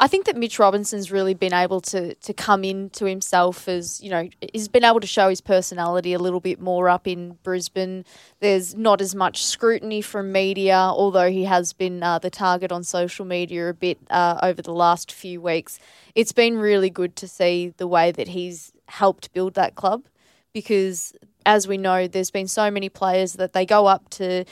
I 0.00 0.06
think 0.06 0.26
that 0.26 0.36
Mitch 0.36 0.60
Robinson's 0.60 1.10
really 1.10 1.34
been 1.34 1.52
able 1.52 1.80
to 1.80 2.14
to 2.14 2.32
come 2.32 2.62
into 2.62 3.04
himself 3.04 3.66
as 3.66 4.00
you 4.00 4.10
know 4.10 4.28
he's 4.52 4.68
been 4.68 4.84
able 4.84 5.00
to 5.00 5.08
show 5.08 5.28
his 5.28 5.40
personality 5.40 6.12
a 6.12 6.20
little 6.20 6.38
bit 6.38 6.60
more 6.60 6.88
up 6.88 7.08
in 7.08 7.36
Brisbane. 7.42 8.04
There's 8.38 8.76
not 8.76 9.00
as 9.00 9.16
much 9.16 9.44
scrutiny 9.44 10.00
from 10.00 10.30
media, 10.30 10.76
although 10.76 11.30
he 11.30 11.44
has 11.44 11.72
been 11.72 12.02
uh, 12.02 12.20
the 12.20 12.30
target 12.30 12.70
on 12.70 12.84
social 12.84 13.24
media 13.24 13.68
a 13.68 13.74
bit 13.74 13.98
uh, 14.08 14.38
over 14.40 14.62
the 14.62 14.72
last 14.72 15.10
few 15.10 15.40
weeks. 15.40 15.80
It's 16.14 16.32
been 16.32 16.58
really 16.58 16.90
good 16.90 17.16
to 17.16 17.26
see 17.26 17.74
the 17.76 17.88
way 17.88 18.12
that 18.12 18.28
he's 18.28 18.72
helped 18.86 19.32
build 19.32 19.54
that 19.54 19.74
club 19.74 20.04
because 20.52 21.12
as 21.46 21.68
we 21.68 21.78
know, 21.78 22.06
there's 22.06 22.30
been 22.30 22.48
so 22.48 22.70
many 22.70 22.88
players 22.88 23.34
that 23.34 23.52
they 23.52 23.66
go 23.66 23.86
up 23.86 24.08
to 24.10 24.44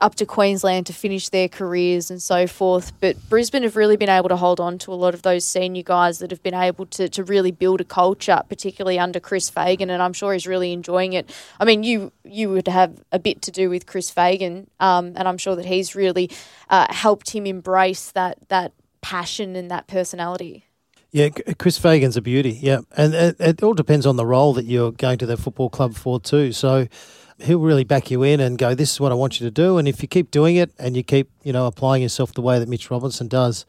up 0.00 0.14
to 0.16 0.26
Queensland 0.26 0.86
to 0.86 0.92
finish 0.92 1.28
their 1.28 1.48
careers 1.48 2.10
and 2.10 2.20
so 2.20 2.46
forth. 2.46 2.92
But 3.00 3.16
Brisbane 3.28 3.62
have 3.62 3.76
really 3.76 3.96
been 3.96 4.08
able 4.08 4.28
to 4.28 4.36
hold 4.36 4.58
on 4.60 4.78
to 4.78 4.92
a 4.92 4.94
lot 4.94 5.14
of 5.14 5.22
those 5.22 5.44
senior 5.44 5.82
guys 5.82 6.18
that 6.18 6.30
have 6.30 6.42
been 6.42 6.54
able 6.54 6.86
to, 6.86 7.08
to 7.08 7.24
really 7.24 7.52
build 7.52 7.80
a 7.80 7.84
culture, 7.84 8.42
particularly 8.48 8.98
under 8.98 9.20
Chris 9.20 9.48
Fagan, 9.48 9.90
and 9.90 10.02
I'm 10.02 10.12
sure 10.12 10.32
he's 10.32 10.46
really 10.46 10.72
enjoying 10.72 11.12
it. 11.12 11.30
I 11.60 11.64
mean, 11.64 11.82
you 11.82 12.12
you 12.24 12.50
would 12.50 12.68
have 12.68 13.04
a 13.12 13.18
bit 13.18 13.42
to 13.42 13.50
do 13.50 13.70
with 13.70 13.86
Chris 13.86 14.10
Fagan, 14.10 14.68
um, 14.80 15.12
and 15.16 15.28
I'm 15.28 15.38
sure 15.38 15.56
that 15.56 15.66
he's 15.66 15.94
really 15.94 16.30
uh, 16.68 16.92
helped 16.92 17.30
him 17.30 17.46
embrace 17.46 18.10
that 18.12 18.38
that 18.48 18.72
passion 19.00 19.54
and 19.54 19.70
that 19.70 19.86
personality. 19.86 20.64
Yeah, 21.14 21.28
Chris 21.60 21.78
Fagan's 21.78 22.16
a 22.16 22.20
beauty. 22.20 22.58
Yeah, 22.60 22.80
and 22.96 23.14
it, 23.14 23.36
it 23.38 23.62
all 23.62 23.72
depends 23.72 24.04
on 24.04 24.16
the 24.16 24.26
role 24.26 24.52
that 24.54 24.64
you're 24.64 24.90
going 24.90 25.16
to 25.18 25.26
the 25.26 25.36
football 25.36 25.70
club 25.70 25.94
for 25.94 26.18
too. 26.18 26.50
So 26.50 26.88
he'll 27.38 27.60
really 27.60 27.84
back 27.84 28.10
you 28.10 28.24
in 28.24 28.40
and 28.40 28.58
go, 28.58 28.74
"This 28.74 28.94
is 28.94 29.00
what 29.00 29.12
I 29.12 29.14
want 29.14 29.38
you 29.38 29.46
to 29.46 29.50
do." 29.52 29.78
And 29.78 29.86
if 29.86 30.02
you 30.02 30.08
keep 30.08 30.32
doing 30.32 30.56
it 30.56 30.72
and 30.76 30.96
you 30.96 31.04
keep, 31.04 31.30
you 31.44 31.52
know, 31.52 31.68
applying 31.68 32.02
yourself 32.02 32.34
the 32.34 32.42
way 32.42 32.58
that 32.58 32.68
Mitch 32.68 32.90
Robinson 32.90 33.28
does, 33.28 33.64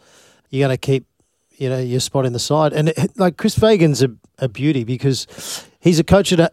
you're 0.49 0.67
going 0.67 0.75
to 0.75 0.83
keep, 0.83 1.05
you 1.51 1.69
know, 1.69 1.77
your 1.77 1.99
spot 1.99 2.25
in 2.25 2.33
the 2.33 2.39
side. 2.39 2.73
And 2.73 2.89
it, 2.89 3.15
like 3.15 3.37
Chris 3.37 3.55
Fagan's 3.55 4.01
a, 4.01 4.09
a 4.39 4.49
beauty 4.49 4.83
because 4.83 5.67
he's 5.79 5.99
a 5.99 6.03
coach 6.03 6.31
of 6.31 6.39
an 6.39 6.47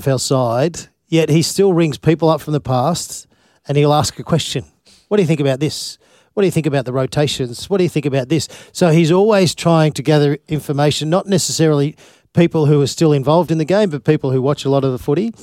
AFL 0.00 0.18
side, 0.18 0.88
yet 1.08 1.28
he 1.28 1.42
still 1.42 1.74
rings 1.74 1.98
people 1.98 2.30
up 2.30 2.40
from 2.40 2.54
the 2.54 2.60
past 2.60 3.26
and 3.66 3.76
he'll 3.76 3.92
ask 3.92 4.18
a 4.18 4.24
question. 4.24 4.64
What 5.08 5.18
do 5.18 5.22
you 5.22 5.26
think 5.26 5.40
about 5.40 5.60
this? 5.60 5.98
What 6.38 6.42
do 6.42 6.46
you 6.46 6.52
think 6.52 6.66
about 6.66 6.84
the 6.84 6.92
rotations? 6.92 7.68
What 7.68 7.78
do 7.78 7.82
you 7.82 7.90
think 7.90 8.06
about 8.06 8.28
this? 8.28 8.46
So 8.70 8.90
he's 8.90 9.10
always 9.10 9.56
trying 9.56 9.90
to 9.94 10.04
gather 10.04 10.38
information, 10.46 11.10
not 11.10 11.26
necessarily 11.26 11.96
people 12.32 12.66
who 12.66 12.80
are 12.80 12.86
still 12.86 13.12
involved 13.12 13.50
in 13.50 13.58
the 13.58 13.64
game, 13.64 13.90
but 13.90 14.04
people 14.04 14.30
who 14.30 14.40
watch 14.40 14.64
a 14.64 14.70
lot 14.70 14.84
of 14.84 14.92
the 14.92 15.00
footy. 15.00 15.34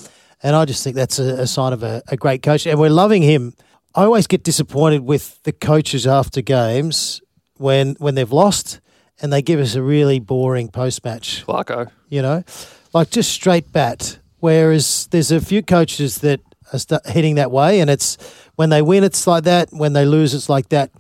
And 0.42 0.56
I 0.56 0.64
just 0.64 0.86
think 0.86 0.96
that's 0.96 1.20
a, 1.20 1.42
a 1.42 1.48
sign 1.48 1.74
of 1.74 1.84
a, 1.84 2.02
a 2.08 2.16
great 2.16 2.42
coach. 2.44 2.66
And 2.66 2.80
we're 2.80 2.90
loving 2.90 3.24
him. 3.24 3.56
I 3.94 4.06
always 4.06 4.26
get 4.26 4.46
disappointed 4.46 5.02
with 5.02 5.44
the 5.44 5.52
coaches 5.52 6.08
after 6.08 6.42
games 6.42 7.22
when 7.58 7.96
when 8.00 8.16
they've 8.16 8.32
lost 8.32 8.80
and 9.22 9.34
they 9.34 9.42
give 9.42 9.60
us 9.60 9.76
a 9.76 9.84
really 9.84 10.22
boring 10.22 10.70
post 10.70 11.04
match. 11.04 11.44
Clarko. 11.46 11.92
You 12.08 12.22
know, 12.22 12.46
like 12.94 13.10
just 13.10 13.34
straight 13.34 13.70
bat. 13.74 14.20
Whereas 14.40 15.08
there's 15.12 15.30
a 15.30 15.42
few 15.42 15.62
coaches 15.62 16.20
that 16.20 16.40
are 16.72 17.02
heading 17.06 17.36
that 17.36 17.52
way, 17.52 17.82
and 17.82 17.90
it's 17.90 18.18
when 18.56 18.70
they 18.70 18.82
win, 18.82 19.04
it's 19.04 19.28
like 19.28 19.44
that. 19.44 19.70
When 19.72 19.94
they 19.94 20.06
lose, 20.06 20.34
it's 20.34 20.50
like 20.50 20.70
that. 20.70 20.92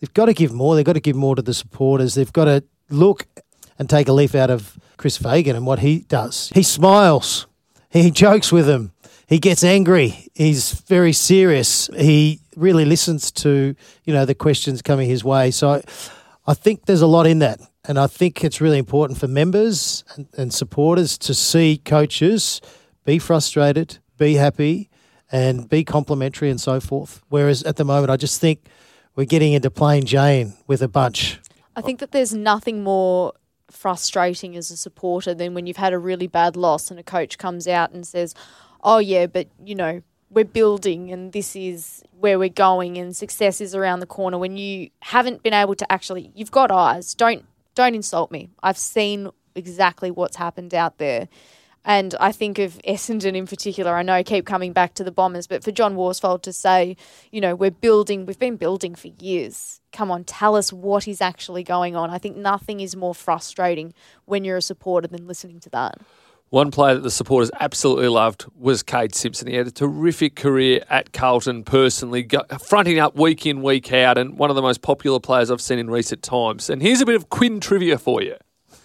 They've 0.00 0.14
got 0.14 0.26
to 0.26 0.34
give 0.34 0.52
more. 0.52 0.74
They've 0.74 0.84
got 0.84 0.94
to 0.94 1.00
give 1.00 1.16
more 1.16 1.36
to 1.36 1.42
the 1.42 1.54
supporters. 1.54 2.14
They've 2.14 2.32
got 2.32 2.46
to 2.46 2.64
look 2.90 3.26
and 3.78 3.88
take 3.88 4.08
a 4.08 4.12
leaf 4.12 4.34
out 4.34 4.50
of 4.50 4.78
Chris 4.96 5.16
Fagan 5.16 5.56
and 5.56 5.66
what 5.66 5.78
he 5.78 6.00
does. 6.00 6.50
He 6.54 6.62
smiles 6.62 7.46
he 7.92 8.10
jokes 8.24 8.50
with 8.50 8.66
them. 8.66 8.92
He 9.26 9.38
gets 9.38 9.62
angry. 9.62 10.28
He's 10.34 10.72
very 10.72 11.12
serious. 11.12 11.88
He 11.96 12.40
really 12.56 12.84
listens 12.84 13.30
to 13.32 13.74
you 14.04 14.12
know 14.12 14.24
the 14.24 14.34
questions 14.34 14.82
coming 14.82 15.08
his 15.08 15.22
way. 15.22 15.50
So 15.50 15.82
I 16.46 16.54
think 16.54 16.86
there's 16.86 17.02
a 17.02 17.06
lot 17.06 17.26
in 17.26 17.38
that, 17.38 17.60
and 17.84 17.98
I 17.98 18.06
think 18.06 18.44
it's 18.44 18.60
really 18.60 18.78
important 18.78 19.18
for 19.18 19.28
members 19.28 20.04
and, 20.16 20.26
and 20.36 20.52
supporters 20.52 21.16
to 21.18 21.34
see 21.34 21.80
coaches 21.84 22.60
be 23.04 23.18
frustrated, 23.18 23.98
be 24.18 24.34
happy, 24.34 24.90
and 25.32 25.68
be 25.68 25.82
complimentary 25.82 26.50
and 26.50 26.60
so 26.60 26.78
forth. 26.78 27.22
Whereas 27.30 27.62
at 27.64 27.76
the 27.76 27.84
moment, 27.84 28.10
I 28.10 28.16
just 28.16 28.40
think 28.40 28.60
we're 29.16 29.24
getting 29.24 29.54
into 29.54 29.70
plain 29.70 30.04
Jane 30.04 30.52
with 30.66 30.82
a 30.82 30.88
bunch. 30.88 31.40
I 31.74 31.80
think 31.80 32.00
that 32.00 32.12
there's 32.12 32.34
nothing 32.34 32.84
more 32.84 33.32
frustrating 33.70 34.56
as 34.56 34.70
a 34.70 34.76
supporter 34.76 35.32
than 35.34 35.54
when 35.54 35.66
you've 35.66 35.78
had 35.78 35.94
a 35.94 35.98
really 35.98 36.26
bad 36.26 36.54
loss 36.54 36.90
and 36.90 37.00
a 37.00 37.02
coach 37.02 37.38
comes 37.38 37.66
out 37.66 37.92
and 37.92 38.06
says, 38.06 38.34
"Oh 38.84 38.98
yeah, 38.98 39.26
but 39.26 39.48
you 39.64 39.74
know." 39.74 40.02
We're 40.34 40.44
building, 40.46 41.12
and 41.12 41.30
this 41.30 41.54
is 41.54 42.02
where 42.18 42.38
we're 42.38 42.48
going, 42.48 42.96
and 42.96 43.14
success 43.14 43.60
is 43.60 43.74
around 43.74 44.00
the 44.00 44.06
corner. 44.06 44.38
When 44.38 44.56
you 44.56 44.88
haven't 45.00 45.42
been 45.42 45.52
able 45.52 45.74
to 45.74 45.92
actually, 45.92 46.32
you've 46.34 46.50
got 46.50 46.70
eyes. 46.70 47.12
Don't 47.12 47.44
don't 47.74 47.94
insult 47.94 48.30
me. 48.30 48.48
I've 48.62 48.78
seen 48.78 49.28
exactly 49.54 50.10
what's 50.10 50.36
happened 50.36 50.74
out 50.74 50.96
there. 50.96 51.28
And 51.84 52.14
I 52.20 52.32
think 52.32 52.58
of 52.58 52.80
Essendon 52.86 53.34
in 53.36 53.46
particular. 53.46 53.94
I 53.94 54.02
know 54.02 54.12
I 54.12 54.22
keep 54.22 54.46
coming 54.46 54.72
back 54.72 54.94
to 54.94 55.04
the 55.04 55.10
Bombers, 55.10 55.46
but 55.46 55.64
for 55.64 55.72
John 55.72 55.96
Worsfold 55.96 56.42
to 56.42 56.52
say, 56.52 56.96
you 57.30 57.40
know, 57.40 57.54
we're 57.54 57.72
building, 57.72 58.24
we've 58.24 58.38
been 58.38 58.56
building 58.56 58.94
for 58.94 59.08
years. 59.18 59.80
Come 59.92 60.10
on, 60.10 60.24
tell 60.24 60.54
us 60.56 60.72
what 60.72 61.08
is 61.08 61.20
actually 61.20 61.64
going 61.64 61.96
on. 61.96 62.10
I 62.10 62.18
think 62.18 62.36
nothing 62.36 62.80
is 62.80 62.94
more 62.94 63.14
frustrating 63.14 63.94
when 64.26 64.44
you're 64.44 64.58
a 64.58 64.62
supporter 64.62 65.08
than 65.08 65.26
listening 65.26 65.60
to 65.60 65.70
that. 65.70 65.98
One 66.50 66.70
player 66.70 66.94
that 66.94 67.00
the 67.00 67.10
supporters 67.10 67.50
absolutely 67.60 68.08
loved 68.08 68.44
was 68.54 68.82
Kade 68.82 69.14
Simpson. 69.14 69.48
He 69.48 69.54
had 69.54 69.66
a 69.66 69.70
terrific 69.70 70.36
career 70.36 70.84
at 70.90 71.14
Carlton 71.14 71.64
personally, 71.64 72.28
fronting 72.62 72.98
up 72.98 73.16
week 73.16 73.46
in, 73.46 73.62
week 73.62 73.90
out, 73.90 74.18
and 74.18 74.38
one 74.38 74.50
of 74.50 74.56
the 74.56 74.60
most 74.60 74.82
popular 74.82 75.18
players 75.18 75.50
I've 75.50 75.62
seen 75.62 75.78
in 75.78 75.88
recent 75.88 76.22
times. 76.22 76.68
And 76.68 76.82
here's 76.82 77.00
a 77.00 77.06
bit 77.06 77.14
of 77.14 77.30
Quinn 77.30 77.58
trivia 77.58 77.96
for 77.96 78.20
you. 78.22 78.36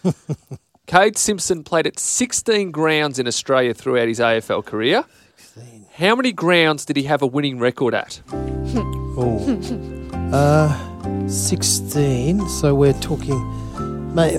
Kade 0.87 1.17
Simpson 1.17 1.63
played 1.63 1.85
at 1.85 1.99
16 1.99 2.71
grounds 2.71 3.19
in 3.19 3.27
Australia 3.27 3.73
throughout 3.73 4.07
his 4.07 4.19
AFL 4.19 4.63
career. 4.65 5.03
16. 5.35 5.85
How 5.97 6.15
many 6.15 6.31
grounds 6.31 6.85
did 6.85 6.95
he 6.95 7.03
have 7.03 7.21
a 7.21 7.27
winning 7.27 7.59
record 7.59 7.93
at? 7.93 8.21
Oh. 9.19 9.39
uh, 10.31 11.27
16. 11.27 12.47
So 12.49 12.75
we're 12.75 12.93
talking. 12.93 13.33
Mate, 14.13 14.37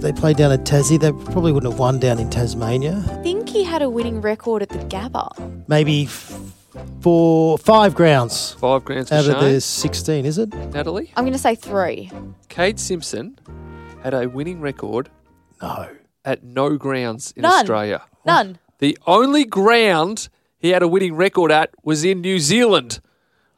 they 0.00 0.12
played 0.12 0.38
down 0.38 0.50
at 0.50 0.60
Tassie. 0.64 0.98
They 0.98 1.12
probably 1.12 1.52
wouldn't 1.52 1.70
have 1.70 1.78
won 1.78 1.98
down 1.98 2.18
in 2.18 2.30
Tasmania. 2.30 3.04
I 3.06 3.22
think 3.22 3.50
he 3.50 3.62
had 3.62 3.82
a 3.82 3.90
winning 3.90 4.22
record 4.22 4.62
at 4.62 4.70
the 4.70 4.78
Gabba. 4.78 5.68
Maybe 5.68 6.04
f- 6.04 6.40
four, 7.02 7.58
five 7.58 7.94
grounds 7.94 8.52
Five 8.52 8.86
grounds 8.86 9.10
for 9.10 9.16
out 9.16 9.26
of 9.26 9.32
Shane. 9.42 9.52
the 9.52 9.60
16, 9.60 10.24
is 10.24 10.38
it? 10.38 10.54
Natalie? 10.72 11.12
I'm 11.14 11.24
going 11.24 11.34
to 11.34 11.38
say 11.38 11.54
three. 11.54 12.10
Kade 12.48 12.78
Simpson 12.78 13.38
had 14.02 14.14
a 14.14 14.26
winning 14.26 14.62
record 14.62 15.10
No. 15.62 15.88
at 16.24 16.42
no 16.42 16.76
grounds 16.76 17.32
in 17.36 17.42
None. 17.42 17.52
Australia. 17.52 18.02
None. 18.26 18.58
The 18.78 18.98
only 19.06 19.44
ground 19.44 20.28
he 20.58 20.70
had 20.70 20.82
a 20.82 20.88
winning 20.88 21.14
record 21.14 21.50
at 21.52 21.70
was 21.82 22.04
in 22.04 22.20
New 22.20 22.38
Zealand, 22.40 23.00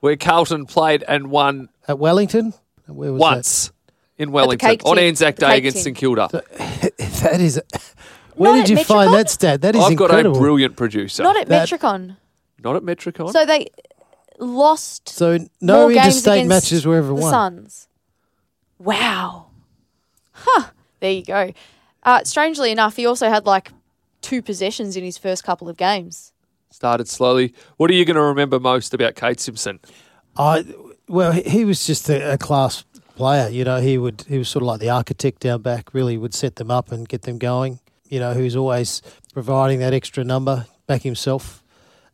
where 0.00 0.16
Carlton 0.16 0.66
played 0.66 1.02
and 1.08 1.30
won 1.30 1.68
At 1.88 1.98
Wellington? 1.98 2.54
Where 2.86 3.12
was 3.12 3.20
once 3.20 3.72
in 4.18 4.30
Wellington 4.32 4.68
Cake 4.68 4.82
on 4.84 4.96
Tin. 4.96 5.06
Anzac 5.06 5.36
The 5.36 5.40
Day 5.46 5.46
Cake 5.52 5.58
against 5.58 5.76
Tin. 5.78 5.84
St 5.84 5.96
Kilda. 5.96 6.28
that? 6.32 6.92
That 7.24 7.40
is. 7.40 7.60
Where 8.34 8.52
Not 8.52 8.66
did 8.66 8.72
at 8.78 8.78
you 8.78 8.84
find 8.84 9.08
Metricon? 9.10 9.12
that 9.16 9.30
stat? 9.30 9.60
That 9.62 9.74
is 9.76 9.82
I've 9.82 9.92
incredible. 9.92 10.32
got 10.32 10.38
a 10.38 10.40
brilliant 10.40 10.76
producer. 10.76 11.22
Not 11.22 11.36
at 11.36 11.48
That- 11.48 11.68
Metricon. 11.68 12.16
Not 12.62 12.76
at 12.76 12.82
Metricon. 12.82 13.32
So 13.32 13.46
they 13.46 13.68
lost 14.38 15.08
so 15.08 15.38
no 15.60 15.82
more 15.82 15.88
games 15.92 16.06
interstate 16.06 16.32
against 16.44 16.48
matches 16.48 16.86
were 16.86 16.96
ever 16.96 17.08
the 17.08 17.14
won. 17.14 17.30
Suns. 17.30 17.88
Wow. 18.78 19.46
Huh. 20.32 20.68
There 21.00 21.12
you 21.12 21.22
go. 21.24 21.52
Uh, 22.04 22.22
strangely 22.24 22.70
enough, 22.70 22.96
he 22.96 23.06
also 23.06 23.28
had 23.28 23.46
like 23.46 23.72
two 24.20 24.42
possessions 24.42 24.96
in 24.96 25.04
his 25.04 25.18
first 25.18 25.44
couple 25.44 25.68
of 25.68 25.76
games. 25.76 26.32
Started 26.70 27.08
slowly. 27.08 27.54
What 27.76 27.90
are 27.90 27.94
you 27.94 28.04
going 28.04 28.16
to 28.16 28.22
remember 28.22 28.58
most 28.58 28.94
about 28.94 29.14
Kade 29.14 29.38
Simpson? 29.40 29.80
I 30.36 30.64
well, 31.08 31.32
he- 31.32 31.42
he 31.48 31.64
was 31.64 31.86
just 31.86 32.08
a, 32.08 32.32
a 32.34 32.38
class 32.38 32.84
player. 33.16 33.48
You 33.48 33.64
know, 33.64 33.80
he 33.80 33.96
would 33.98 34.24
he 34.28 34.38
was 34.38 34.48
sort 34.48 34.62
of 34.62 34.66
like 34.66 34.80
the 34.80 34.90
architect 34.90 35.40
down 35.40 35.62
back. 35.62 35.94
Really, 35.94 36.16
would 36.18 36.34
set 36.34 36.56
them 36.56 36.70
up 36.70 36.90
and 36.90 37.08
get 37.08 37.22
them 37.22 37.38
going. 37.38 37.78
You 38.08 38.20
know, 38.20 38.34
who's 38.34 38.56
always 38.56 39.00
providing 39.32 39.78
that 39.80 39.92
extra 39.94 40.24
number 40.24 40.66
back 40.86 41.02
himself 41.02 41.62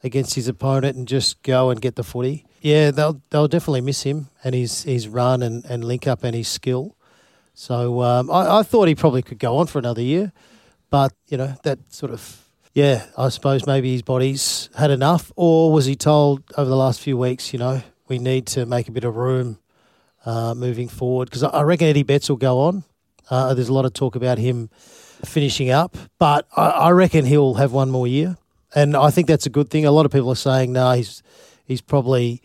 against 0.03 0.35
his 0.35 0.49
opponent 0.49 0.97
and 0.97 1.07
just 1.09 1.43
go 1.43 1.71
and 1.71 1.81
get 1.81 1.97
the 1.97 2.05
footy. 2.05 2.45
Yeah, 2.61 2.91
they'll 2.91 3.21
they'll 3.31 3.49
definitely 3.49 3.81
miss 3.81 4.03
him 4.03 4.29
and 4.45 4.55
his 4.55 4.83
his 4.83 5.09
run 5.09 5.43
and, 5.43 5.65
and 5.65 5.83
link 5.85 6.07
up 6.07 6.23
and 6.23 6.35
his 6.37 6.49
skill. 6.49 6.97
So 7.61 8.01
um, 8.01 8.31
I, 8.31 8.61
I 8.61 8.63
thought 8.63 8.89
he 8.89 8.95
probably 8.95 9.21
could 9.21 9.39
go 9.39 9.59
on 9.59 9.67
for 9.67 9.79
another 9.79 10.01
year, 10.01 10.33
but 10.89 11.13
you 11.29 11.37
know 11.37 11.55
that 11.63 11.79
sort 11.93 12.11
of 12.11 12.43
yeah. 12.73 13.05
I 13.19 13.29
suppose 13.29 13.67
maybe 13.67 13.93
his 13.93 14.01
body's 14.01 14.71
had 14.79 14.91
enough, 14.91 15.31
or 15.37 15.71
was 15.71 15.85
he 15.85 15.95
told 15.95 16.43
over 16.57 16.71
the 16.71 16.77
last 16.77 17.03
few 17.03 17.19
weeks? 17.19 17.53
You 17.53 17.59
know, 17.59 17.83
we 18.09 18.19
need 18.19 18.47
to 18.47 18.65
make 18.65 18.89
a 18.89 18.93
bit 18.93 19.05
of 19.05 19.15
room 19.15 19.59
uh, 20.25 20.55
moving 20.55 20.89
forward 20.89 21.29
because 21.29 21.43
I 21.43 21.61
reckon 21.61 21.89
Eddie 21.89 22.03
Betts 22.03 22.31
will 22.31 22.39
go 22.39 22.61
on. 22.61 22.85
Uh, 23.29 23.53
there's 23.53 23.69
a 23.69 23.75
lot 23.75 23.85
of 23.85 23.93
talk 23.93 24.17
about 24.17 24.39
him 24.39 24.71
finishing 25.27 25.69
up, 25.69 25.99
but 26.19 26.49
I, 26.57 26.71
I 26.71 26.91
reckon 26.93 27.27
he'll 27.27 27.55
have 27.55 27.73
one 27.73 27.91
more 27.91 28.07
year, 28.07 28.39
and 28.75 28.97
I 28.97 29.11
think 29.11 29.29
that's 29.29 29.45
a 29.45 29.51
good 29.51 29.69
thing. 29.69 29.85
A 29.85 29.91
lot 29.91 30.07
of 30.07 30.13
people 30.13 30.31
are 30.31 30.35
saying 30.35 30.73
no, 30.73 30.93
he's 30.93 31.23
he's 31.67 31.83
probably 31.83 32.41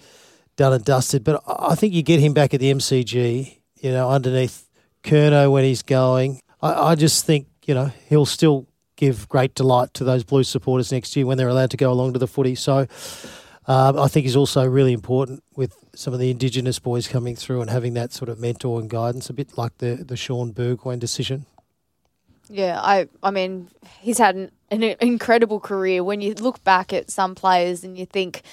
done 0.58 0.74
and 0.74 0.84
dusted, 0.84 1.24
but 1.24 1.42
I 1.48 1.76
think 1.76 1.94
you 1.94 2.04
get 2.04 2.20
him 2.20 2.34
back 2.34 2.54
at 2.54 2.60
the 2.60 2.70
MCG, 2.70 3.60
you 3.80 3.92
know, 3.92 4.10
underneath 4.10 4.65
Kerno 5.06 5.52
when 5.52 5.64
he's 5.64 5.82
going. 5.82 6.42
I, 6.62 6.92
I 6.92 6.96
just 6.96 7.26
think 7.26 7.48
you 7.66 7.74
know 7.74 7.92
he'll 8.10 8.26
still 8.26 8.68
give 8.96 9.28
great 9.30 9.56
delight 9.56 9.94
to 9.96 10.04
those 10.04 10.24
Blues 10.24 10.48
supporters 10.48 10.92
next 10.92 11.16
year 11.16 11.26
when 11.26 11.38
they're 11.38 11.50
allowed 11.50 11.72
to 11.72 11.78
go 11.78 11.92
along 11.92 12.14
to 12.14 12.20
the 12.20 12.28
footy. 12.28 12.56
So. 12.56 12.88
Um, 13.68 13.98
I 13.98 14.08
think 14.10 14.28
he's 14.28 14.36
also 14.36 14.64
really 14.64 14.94
important 14.94 15.44
with 15.56 15.76
some 15.96 16.14
of 16.14 16.20
the 16.20 16.30
Indigenous 16.30 16.78
boys 16.78 17.08
coming 17.08 17.36
through 17.36 17.62
and 17.62 17.70
having 17.72 17.96
that 17.96 18.14
sort 18.14 18.30
of 18.30 18.40
mentor 18.40 18.80
and 18.80 18.88
guidance, 18.88 19.28
a 19.28 19.34
bit 19.34 19.58
like 19.58 19.80
the, 19.80 19.96
the 19.96 20.16
Shaun 20.16 20.52
Burgoyne 20.52 21.00
decision. 21.00 21.48
Yeah, 22.48 22.80
I 22.80 23.08
I 23.24 23.32
mean, 23.32 23.70
he's 24.00 24.20
had 24.20 24.36
an, 24.36 24.52
an 24.70 24.84
incredible 24.84 25.60
career. 25.60 26.04
When 26.04 26.22
you 26.22 26.34
look 26.36 26.64
back 26.64 26.94
at 26.94 27.10
some 27.10 27.34
players 27.34 27.84
and 27.84 27.98
you 27.98 28.06
think 28.06 28.44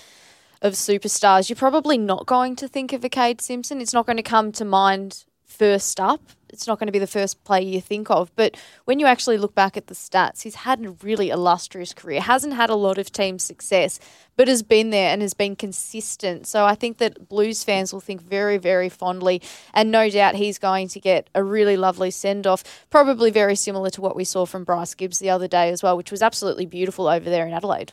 of 0.63 0.75
superstars, 0.75 1.49
you're 1.49 1.57
probably 1.57 1.99
not 1.99 2.27
going 2.27 2.57
to 2.57 2.69
think 2.69 2.93
of 2.93 3.05
a 3.05 3.11
Kade 3.11 3.41
Simpson. 3.41 3.81
It's 3.81 3.93
not 3.93 4.07
going 4.07 4.17
to 4.17 4.23
come 4.23 4.53
to 4.53 4.65
mind 4.65 5.25
first 5.53 6.01
up. 6.01 6.23
It's 6.53 6.67
not 6.67 6.79
going 6.79 6.87
to 6.87 6.93
be 6.93 6.99
the 6.99 7.07
first 7.07 7.43
player 7.45 7.63
you 7.63 7.81
think 7.81 8.11
of. 8.11 8.31
But 8.37 8.59
when 8.85 9.01
you 9.01 9.07
actually 9.07 9.39
look 9.39 9.55
back 9.55 9.77
at 9.77 9.87
the 9.87 9.95
stats, 9.95 10.43
he's 10.43 10.57
had 10.57 10.85
a 10.85 10.91
really 11.03 11.31
illustrious 11.31 11.95
career. 11.95 12.21
Hasn't 12.21 12.53
had 12.53 12.69
a 12.69 12.75
lot 12.75 12.99
of 12.99 13.11
team 13.11 13.39
success, 13.39 13.99
but 14.37 14.49
has 14.49 14.63
been 14.63 14.91
there 14.91 15.11
and 15.13 15.23
has 15.23 15.33
been 15.33 15.57
consistent. 15.57 16.47
So 16.47 16.67
I 16.67 16.75
think 16.75 16.99
that 16.99 17.29
Blues 17.29 17.65
fans 17.65 17.93
will 17.93 18.01
think 18.01 18.21
very, 18.21 18.59
very 18.59 18.91
fondly, 18.91 19.41
and 19.73 19.91
no 19.91 20.11
doubt 20.11 20.35
he's 20.35 20.59
going 20.59 20.89
to 20.89 21.01
get 21.01 21.31
a 21.35 21.43
really 21.43 21.77
lovely 21.79 22.11
send 22.11 22.47
off. 22.47 22.87
Probably 22.91 23.31
very 23.31 23.57
similar 23.57 23.89
to 23.91 24.03
what 24.03 24.15
we 24.15 24.25
saw 24.25 24.45
from 24.45 24.65
Bryce 24.65 24.95
Gibbs 24.95 25.21
the 25.21 25.31
other 25.31 25.49
day 25.49 25.71
as 25.71 25.83
well, 25.83 25.97
which 25.97 26.11
was 26.11 26.21
absolutely 26.21 26.67
beautiful 26.67 27.09
over 27.09 27.31
there 27.31 27.47
in 27.47 27.55
Adelaide. 27.55 27.93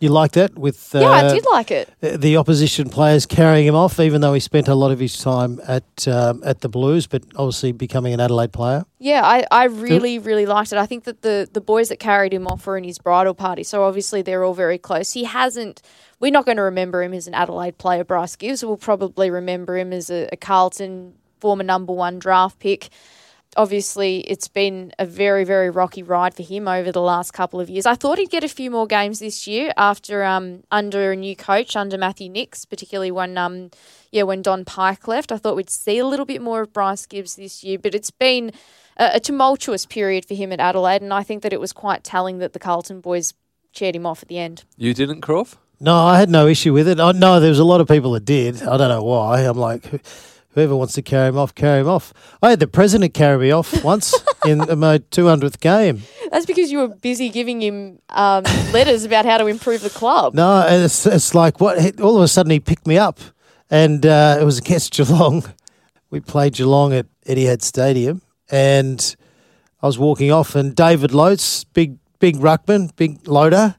You 0.00 0.10
like 0.10 0.32
that 0.32 0.56
with 0.56 0.94
uh, 0.94 1.00
yeah, 1.00 1.08
I 1.08 1.34
did 1.34 1.44
like 1.50 1.72
it. 1.72 1.92
the 2.00 2.36
opposition 2.36 2.88
players 2.88 3.26
carrying 3.26 3.66
him 3.66 3.74
off, 3.74 3.98
even 3.98 4.20
though 4.20 4.32
he 4.32 4.38
spent 4.38 4.68
a 4.68 4.74
lot 4.76 4.92
of 4.92 5.00
his 5.00 5.18
time 5.18 5.60
at 5.66 6.06
um, 6.06 6.40
at 6.44 6.60
the 6.60 6.68
Blues, 6.68 7.08
but 7.08 7.24
obviously 7.34 7.72
becoming 7.72 8.14
an 8.14 8.20
Adelaide 8.20 8.52
player. 8.52 8.84
Yeah, 9.00 9.22
I, 9.24 9.44
I 9.50 9.64
really, 9.64 10.20
really 10.20 10.46
liked 10.46 10.72
it. 10.72 10.78
I 10.78 10.86
think 10.86 11.04
that 11.04 11.22
the, 11.22 11.48
the 11.52 11.60
boys 11.60 11.88
that 11.88 11.98
carried 11.98 12.32
him 12.32 12.46
off 12.46 12.66
were 12.66 12.76
in 12.76 12.84
his 12.84 12.98
bridal 12.98 13.34
party, 13.34 13.64
so 13.64 13.82
obviously 13.82 14.22
they're 14.22 14.44
all 14.44 14.54
very 14.54 14.78
close. 14.78 15.12
He 15.12 15.24
hasn't, 15.24 15.82
we're 16.20 16.30
not 16.30 16.44
going 16.46 16.56
to 16.56 16.62
remember 16.62 17.02
him 17.02 17.12
as 17.12 17.26
an 17.26 17.34
Adelaide 17.34 17.78
player, 17.78 18.04
Bryce 18.04 18.36
Gibbs. 18.36 18.64
We'll 18.64 18.76
probably 18.76 19.30
remember 19.30 19.76
him 19.76 19.92
as 19.92 20.10
a, 20.10 20.28
a 20.32 20.36
Carlton 20.36 21.14
former 21.40 21.64
number 21.64 21.92
one 21.92 22.18
draft 22.18 22.58
pick. 22.58 22.88
Obviously, 23.56 24.20
it's 24.20 24.46
been 24.46 24.92
a 24.98 25.06
very, 25.06 25.42
very 25.42 25.70
rocky 25.70 26.02
ride 26.02 26.34
for 26.34 26.42
him 26.42 26.68
over 26.68 26.92
the 26.92 27.00
last 27.00 27.32
couple 27.32 27.60
of 27.60 27.68
years. 27.68 27.86
I 27.86 27.94
thought 27.94 28.18
he'd 28.18 28.30
get 28.30 28.44
a 28.44 28.48
few 28.48 28.70
more 28.70 28.86
games 28.86 29.18
this 29.18 29.46
year 29.48 29.72
after 29.76 30.22
um, 30.22 30.62
under 30.70 31.10
a 31.12 31.16
new 31.16 31.34
coach, 31.34 31.74
under 31.74 31.98
Matthew 31.98 32.28
Nicks, 32.28 32.64
particularly 32.64 33.10
when 33.10 33.36
um, 33.38 33.70
yeah, 34.12 34.22
when 34.22 34.42
Don 34.42 34.64
Pyke 34.64 35.08
left. 35.08 35.32
I 35.32 35.38
thought 35.38 35.56
we'd 35.56 35.70
see 35.70 35.98
a 35.98 36.06
little 36.06 36.26
bit 36.26 36.40
more 36.42 36.60
of 36.60 36.72
Bryce 36.72 37.06
Gibbs 37.06 37.36
this 37.36 37.64
year, 37.64 37.78
but 37.78 37.94
it's 37.94 38.10
been 38.10 38.52
a, 38.96 39.12
a 39.14 39.20
tumultuous 39.20 39.86
period 39.86 40.24
for 40.26 40.34
him 40.34 40.52
at 40.52 40.60
Adelaide, 40.60 41.02
and 41.02 41.12
I 41.12 41.22
think 41.22 41.42
that 41.42 41.52
it 41.52 41.60
was 41.60 41.72
quite 41.72 42.04
telling 42.04 42.38
that 42.38 42.52
the 42.52 42.58
Carlton 42.58 43.00
boys 43.00 43.34
cheered 43.72 43.96
him 43.96 44.06
off 44.06 44.22
at 44.22 44.28
the 44.28 44.38
end. 44.38 44.64
You 44.76 44.94
didn't, 44.94 45.22
Crawf? 45.22 45.56
No, 45.80 45.96
I 45.96 46.18
had 46.18 46.28
no 46.28 46.46
issue 46.46 46.72
with 46.72 46.86
it. 46.88 46.98
I 47.00 47.12
know 47.12 47.38
there 47.40 47.50
was 47.50 47.58
a 47.60 47.64
lot 47.64 47.80
of 47.80 47.88
people 47.88 48.12
that 48.12 48.24
did. 48.24 48.62
I 48.62 48.76
don't 48.76 48.88
know 48.88 49.02
why. 49.04 49.40
I'm 49.42 49.56
like, 49.58 49.84
who- 49.86 50.00
whoever 50.50 50.76
wants 50.76 50.94
to 50.94 51.02
carry 51.02 51.28
him 51.28 51.38
off, 51.38 51.54
carry 51.54 51.80
him 51.80 51.88
off. 51.88 52.12
I 52.42 52.50
had 52.50 52.60
the 52.60 52.66
president 52.66 53.14
carry 53.14 53.38
me 53.38 53.50
off 53.50 53.84
once 53.84 54.14
in 54.46 54.58
my 54.58 54.98
200th 54.98 55.60
game. 55.60 56.02
That's 56.30 56.46
because 56.46 56.70
you 56.70 56.78
were 56.78 56.88
busy 56.88 57.28
giving 57.28 57.60
him 57.60 58.00
um, 58.10 58.44
letters 58.72 59.04
about 59.04 59.24
how 59.24 59.38
to 59.38 59.46
improve 59.46 59.82
the 59.82 59.90
club. 59.90 60.34
No, 60.34 60.66
it's, 60.68 61.06
it's 61.06 61.34
like 61.34 61.60
what? 61.60 62.00
All 62.00 62.16
of 62.16 62.22
a 62.22 62.28
sudden, 62.28 62.50
he 62.50 62.60
picked 62.60 62.86
me 62.86 62.98
up, 62.98 63.20
and 63.70 64.04
uh, 64.04 64.38
it 64.40 64.44
was 64.44 64.58
against 64.58 64.92
Geelong. 64.96 65.44
We 66.10 66.20
played 66.20 66.54
Geelong 66.54 66.92
at 66.92 67.06
Etihad 67.26 67.62
Stadium, 67.62 68.22
and 68.50 69.14
I 69.82 69.86
was 69.86 69.98
walking 69.98 70.32
off, 70.32 70.54
and 70.54 70.74
David 70.74 71.12
Lotes, 71.12 71.64
big 71.64 71.98
big 72.18 72.36
ruckman, 72.36 72.94
big 72.96 73.26
loader, 73.28 73.76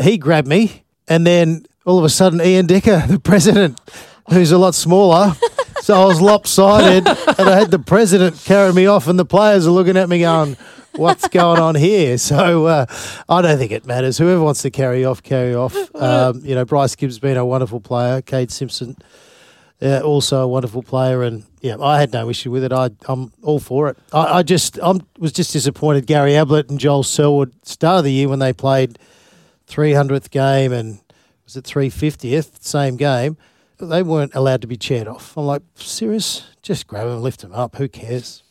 he 0.00 0.16
grabbed 0.16 0.48
me, 0.48 0.84
and 1.08 1.26
then 1.26 1.66
all 1.84 1.98
of 1.98 2.04
a 2.04 2.08
sudden, 2.08 2.40
Ian 2.40 2.66
Dicker, 2.66 3.04
the 3.08 3.18
president, 3.18 3.80
who's 4.30 4.52
a 4.52 4.58
lot 4.58 4.74
smaller. 4.74 5.34
So 5.82 6.00
I 6.00 6.04
was 6.04 6.20
lopsided, 6.20 7.08
and 7.08 7.48
I 7.48 7.58
had 7.58 7.72
the 7.72 7.80
president 7.80 8.40
carry 8.44 8.72
me 8.72 8.86
off, 8.86 9.08
and 9.08 9.18
the 9.18 9.24
players 9.24 9.66
are 9.66 9.72
looking 9.72 9.96
at 9.96 10.08
me 10.08 10.20
going, 10.20 10.56
"What's 10.94 11.26
going 11.26 11.58
on 11.58 11.74
here?" 11.74 12.18
So 12.18 12.66
uh, 12.66 12.86
I 13.28 13.42
don't 13.42 13.58
think 13.58 13.72
it 13.72 13.84
matters. 13.84 14.16
Whoever 14.16 14.40
wants 14.44 14.62
to 14.62 14.70
carry 14.70 15.04
off, 15.04 15.24
carry 15.24 15.56
off. 15.56 15.74
Um, 15.96 16.40
you 16.44 16.54
know, 16.54 16.64
Bryce 16.64 16.94
Gibbs 16.94 17.18
been 17.18 17.36
a 17.36 17.44
wonderful 17.44 17.80
player. 17.80 18.22
Kade 18.22 18.52
Simpson 18.52 18.96
uh, 19.82 20.00
also 20.02 20.42
a 20.42 20.46
wonderful 20.46 20.84
player, 20.84 21.24
and 21.24 21.42
yeah, 21.60 21.76
I 21.80 21.98
had 21.98 22.12
no 22.12 22.30
issue 22.30 22.52
with 22.52 22.62
it. 22.62 22.72
I, 22.72 22.90
I'm 23.08 23.32
all 23.42 23.58
for 23.58 23.88
it. 23.88 23.98
I, 24.12 24.38
I 24.38 24.42
just 24.44 24.78
I 24.80 24.94
was 25.18 25.32
just 25.32 25.52
disappointed. 25.52 26.06
Gary 26.06 26.36
Ablett 26.36 26.70
and 26.70 26.78
Joel 26.78 27.02
Selwood 27.02 27.54
start 27.66 27.98
of 27.98 28.04
the 28.04 28.12
year 28.12 28.28
when 28.28 28.38
they 28.38 28.52
played 28.52 29.00
300th 29.66 30.30
game 30.30 30.72
and 30.72 31.00
was 31.44 31.56
it 31.56 31.64
350th 31.64 32.62
same 32.62 32.96
game. 32.96 33.36
They 33.78 34.02
weren't 34.02 34.34
allowed 34.34 34.60
to 34.62 34.66
be 34.68 34.76
chaired 34.76 35.08
off. 35.08 35.36
I'm 35.36 35.46
like, 35.46 35.62
serious? 35.74 36.44
Just 36.62 36.86
grab 36.86 37.08
them, 37.08 37.20
lift 37.22 37.40
them 37.40 37.52
up. 37.52 37.76
Who 37.76 37.88
cares? 37.88 38.42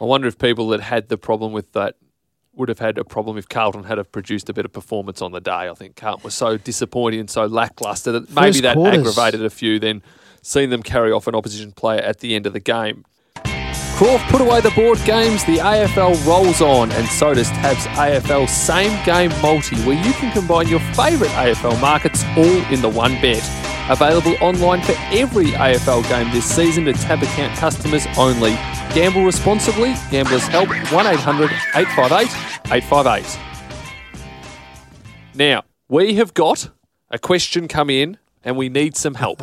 I 0.00 0.04
wonder 0.04 0.26
if 0.28 0.38
people 0.38 0.68
that 0.68 0.80
had 0.80 1.08
the 1.08 1.18
problem 1.18 1.52
with 1.52 1.72
that 1.72 1.96
would 2.54 2.68
have 2.68 2.78
had 2.78 2.98
a 2.98 3.04
problem 3.04 3.36
if 3.38 3.48
Carlton 3.48 3.84
had 3.84 3.98
have 3.98 4.10
produced 4.10 4.48
a 4.48 4.52
better 4.52 4.68
performance 4.68 5.20
on 5.22 5.32
the 5.32 5.40
day. 5.40 5.68
I 5.68 5.74
think 5.74 5.96
Carlton 5.96 6.24
was 6.24 6.34
so 6.34 6.56
disappointing 6.56 7.20
and 7.20 7.30
so 7.30 7.46
lackluster 7.46 8.12
that 8.12 8.30
maybe 8.30 8.48
First 8.48 8.62
that 8.62 8.74
quarters. 8.74 8.98
aggravated 9.00 9.44
a 9.44 9.50
few. 9.50 9.78
Then 9.78 10.02
seeing 10.42 10.70
them 10.70 10.82
carry 10.82 11.12
off 11.12 11.26
an 11.26 11.34
opposition 11.34 11.72
player 11.72 12.00
at 12.00 12.18
the 12.20 12.34
end 12.34 12.46
of 12.46 12.52
the 12.52 12.60
game. 12.60 13.04
Croft 13.96 14.30
put 14.30 14.40
away 14.40 14.60
the 14.60 14.70
board 14.70 14.98
games, 15.04 15.44
the 15.44 15.56
AFL 15.56 16.24
rolls 16.24 16.60
on, 16.60 16.92
and 16.92 17.06
so 17.08 17.34
does 17.34 17.50
TAB's 17.50 17.84
AFL 17.88 18.48
Same 18.48 19.04
Game 19.04 19.32
Multi, 19.42 19.74
where 19.82 20.00
you 20.06 20.12
can 20.12 20.32
combine 20.32 20.68
your 20.68 20.78
favourite 20.94 21.32
AFL 21.32 21.80
markets 21.80 22.22
all 22.36 22.72
in 22.72 22.80
the 22.80 22.88
one 22.88 23.12
bet. 23.20 23.42
Available 23.90 24.34
online 24.42 24.82
for 24.82 24.92
every 25.12 25.46
AFL 25.46 26.06
game 26.10 26.30
this 26.30 26.44
season 26.44 26.84
to 26.84 26.92
TAB 26.92 27.22
account 27.22 27.56
customers 27.58 28.06
only. 28.18 28.50
Gamble 28.92 29.24
responsibly. 29.24 29.94
Gamblers 30.10 30.46
Help 30.46 30.68
1 30.68 31.06
800 31.06 31.50
858 31.74 32.72
858. 32.72 33.38
Now, 35.34 35.62
we 35.88 36.16
have 36.16 36.34
got 36.34 36.68
a 37.10 37.18
question 37.18 37.66
come 37.66 37.88
in 37.88 38.18
and 38.44 38.58
we 38.58 38.68
need 38.68 38.94
some 38.94 39.14
help. 39.14 39.42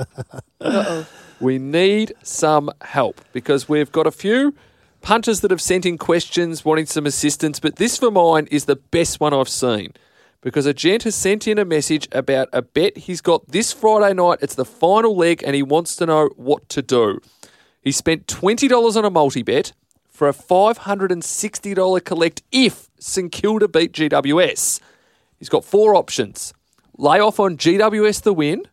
we 1.39 1.57
need 1.57 2.13
some 2.21 2.69
help 2.81 3.21
because 3.33 3.67
we've 3.67 3.91
got 3.91 4.05
a 4.05 4.11
few 4.11 4.53
punters 5.01 5.41
that 5.41 5.49
have 5.49 5.61
sent 5.61 5.87
in 5.87 5.97
questions 5.97 6.63
wanting 6.63 6.85
some 6.85 7.07
assistance, 7.07 7.59
but 7.59 7.77
this 7.77 7.97
for 7.97 8.11
mine 8.11 8.47
is 8.51 8.65
the 8.65 8.75
best 8.75 9.19
one 9.19 9.33
I've 9.33 9.49
seen 9.49 9.93
because 10.45 10.67
a 10.67 10.75
gent 10.75 11.01
has 11.01 11.15
sent 11.15 11.47
in 11.47 11.57
a 11.57 11.65
message 11.65 12.07
about 12.11 12.47
a 12.53 12.61
bet 12.61 12.95
he's 12.95 13.19
got 13.19 13.47
this 13.47 13.73
Friday 13.73 14.13
night. 14.13 14.37
It's 14.43 14.53
the 14.53 14.63
final 14.63 15.17
leg 15.17 15.41
and 15.43 15.55
he 15.55 15.63
wants 15.63 15.95
to 15.95 16.05
know 16.05 16.29
what 16.35 16.69
to 16.69 16.83
do. 16.83 17.19
He 17.81 17.91
spent 17.91 18.27
$20 18.27 18.95
on 18.95 19.03
a 19.03 19.09
multi 19.09 19.41
bet 19.41 19.73
for 20.07 20.29
a 20.29 20.33
$560 20.33 22.05
collect 22.05 22.43
if 22.51 22.91
St 22.99 23.31
Kilda 23.31 23.67
beat 23.67 23.91
GWS. 23.91 24.81
He's 25.39 25.49
got 25.49 25.65
four 25.65 25.95
options 25.95 26.53
lay 26.95 27.19
off 27.19 27.39
on 27.39 27.57
GWS 27.57 28.21
the 28.21 28.31
win, 28.31 28.65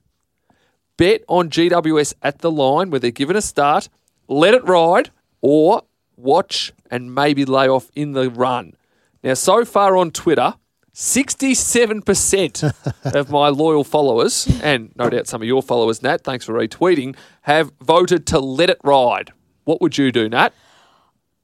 bet 0.99 1.23
on 1.27 1.49
GWS 1.49 2.13
at 2.23 2.41
the 2.41 2.51
line 2.51 2.91
where 2.91 3.01
they're 3.01 3.11
given 3.11 3.35
a 3.35 3.41
start, 3.41 3.89
let 4.29 4.53
it 4.53 4.63
ride, 4.65 5.09
or 5.41 5.85
watch 6.19 6.75
and 6.91 7.15
maybe 7.15 7.47
lay 7.47 7.67
off 7.67 7.91
in 7.97 8.13
the 8.13 8.29
run. 8.29 8.75
Now, 9.25 9.35
so 9.35 9.65
far 9.65 9.97
on 9.97 10.11
Twitter, 10.11 10.55
67% 10.95 13.15
of 13.15 13.31
my 13.31 13.49
loyal 13.49 13.83
followers, 13.83 14.47
and 14.63 14.93
no 14.97 15.09
doubt 15.09 15.27
some 15.27 15.41
of 15.41 15.49
your 15.49 15.63
followers, 15.63 16.03
Nat, 16.03 16.23
thanks 16.23 16.45
for 16.45 16.53
retweeting, 16.53 17.17
have 17.43 17.73
voted 17.81 18.27
to 18.29 18.39
let 18.39 18.69
it 18.69 18.79
ride. 18.85 19.33
What 19.65 19.81
would 19.81 19.97
you 19.97 20.13
do, 20.13 20.29
Nat? 20.29 20.53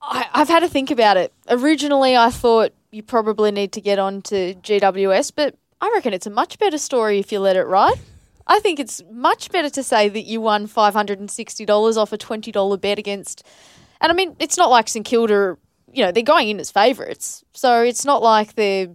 I, 0.03 0.27
I've 0.35 0.49
had 0.49 0.61
to 0.61 0.69
think 0.69 0.91
about 0.91 1.17
it. 1.17 1.33
Originally, 1.49 2.17
I 2.17 2.31
thought 2.31 2.73
you 2.91 3.03
probably 3.03 3.51
need 3.51 3.73
to 3.73 3.81
get 3.81 3.99
on 3.99 4.23
to 4.23 4.55
GWS, 4.55 5.33
but 5.35 5.57
I 5.81 5.91
reckon 5.95 6.13
it's 6.13 6.27
a 6.27 6.31
much 6.31 6.59
better 6.59 6.79
story 6.79 7.19
if 7.19 7.33
you 7.33 7.41
let 7.41 7.57
it 7.57 7.65
ride. 7.65 7.99
I 8.47 8.61
think 8.61 8.81
it's 8.81 9.03
much 9.11 9.51
better 9.51 9.71
to 9.71 9.83
say 9.83 10.09
that 10.09 10.23
you 10.23 10.41
won 10.41 10.67
$560 10.67 11.97
off 11.97 12.13
a 12.13 12.19
$20 12.19 12.81
bet 12.81 12.99
against. 12.99 13.47
And 14.01 14.11
I 14.11 14.15
mean, 14.15 14.37
it's 14.39 14.57
not 14.57 14.71
like 14.71 14.89
St 14.89 15.05
Kilda, 15.05 15.59
you 15.93 16.05
know, 16.05 16.13
they're 16.13 16.23
going 16.23 16.49
in 16.49 16.61
as 16.61 16.71
favourites. 16.71 17.45
So 17.53 17.83
it's 17.83 18.05
not 18.05 18.23
like 18.23 18.55
they're 18.55 18.89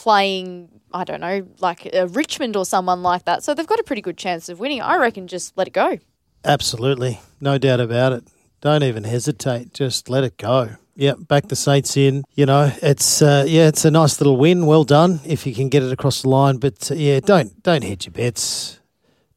playing, 0.00 0.70
I 0.94 1.04
don't 1.04 1.20
know, 1.20 1.46
like 1.58 1.86
a 1.92 2.06
Richmond 2.06 2.56
or 2.56 2.64
someone 2.64 3.02
like 3.02 3.26
that. 3.26 3.44
So 3.44 3.52
they've 3.52 3.66
got 3.66 3.78
a 3.78 3.82
pretty 3.82 4.00
good 4.00 4.16
chance 4.16 4.48
of 4.48 4.58
winning. 4.58 4.80
I 4.80 4.96
reckon 4.96 5.28
just 5.28 5.56
let 5.58 5.66
it 5.66 5.74
go. 5.74 5.98
Absolutely, 6.42 7.20
no 7.38 7.58
doubt 7.58 7.80
about 7.80 8.12
it. 8.14 8.24
Don't 8.62 8.82
even 8.82 9.04
hesitate. 9.04 9.74
Just 9.74 10.08
let 10.08 10.24
it 10.24 10.38
go. 10.38 10.70
Yeah, 10.96 11.12
back 11.18 11.48
the 11.48 11.56
Saints 11.56 11.98
in. 11.98 12.24
You 12.34 12.46
know, 12.46 12.72
it's 12.82 13.20
uh, 13.20 13.44
yeah, 13.46 13.68
it's 13.68 13.84
a 13.84 13.90
nice 13.90 14.20
little 14.20 14.38
win. 14.38 14.64
Well 14.64 14.84
done 14.84 15.20
if 15.26 15.46
you 15.46 15.54
can 15.54 15.68
get 15.68 15.82
it 15.82 15.92
across 15.92 16.22
the 16.22 16.30
line. 16.30 16.56
But 16.56 16.90
uh, 16.90 16.94
yeah, 16.94 17.20
don't 17.20 17.62
don't 17.62 17.84
hedge 17.84 18.06
your 18.06 18.12
bets. 18.12 18.80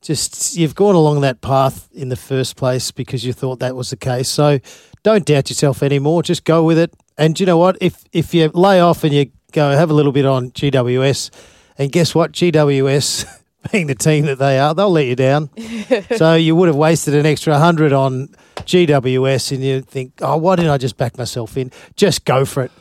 Just 0.02 0.56
you've 0.56 0.76
gone 0.76 0.96
along 0.96 1.22
that 1.22 1.42
path 1.42 1.90
in 1.94 2.08
the 2.08 2.16
first 2.16 2.56
place 2.56 2.92
because 2.92 3.26
you 3.26 3.34
thought 3.34 3.60
that 3.60 3.76
was 3.76 3.90
the 3.90 3.98
case. 3.98 4.30
So 4.30 4.60
don't 5.04 5.26
doubt 5.26 5.50
yourself 5.50 5.84
anymore. 5.84 6.24
Just 6.24 6.46
go 6.46 6.64
with 6.64 6.78
it. 6.78 6.94
And 7.18 7.38
you 7.38 7.46
know 7.46 7.58
what? 7.58 7.78
If 7.82 8.04
if 8.14 8.34
you 8.34 8.48
lay 8.54 8.80
off 8.80 9.04
and 9.04 9.14
you 9.14 9.32
go 9.54 9.72
have 9.72 9.90
a 9.90 9.94
little 9.94 10.12
bit 10.12 10.26
on 10.26 10.52
GWS, 10.52 11.30
and 11.78 11.92
guess 11.92 12.14
what? 12.14 12.32
GWS. 12.34 13.26
Being 13.72 13.88
the 13.88 13.96
team 13.96 14.26
that 14.26 14.40
they 14.40 14.60
are, 14.60 14.76
they'll 14.76 14.92
let 14.92 15.06
you 15.06 15.16
down. 15.16 15.50
so 16.18 16.36
you 16.36 16.54
would 16.54 16.68
have 16.68 16.76
wasted 16.76 17.16
an 17.16 17.26
extra 17.26 17.58
hundred 17.58 17.94
on 17.94 18.28
GWS, 18.58 19.54
and 19.54 19.64
you 19.64 19.80
think, 19.82 20.12
oh, 20.22 20.36
why 20.36 20.58
didn't 20.58 20.72
I 20.72 20.78
just 20.78 20.98
back 20.98 21.18
myself 21.18 21.56
in? 21.56 21.72
Just 21.96 22.26
go 22.26 22.44
for 22.44 22.64
it. 22.64 22.72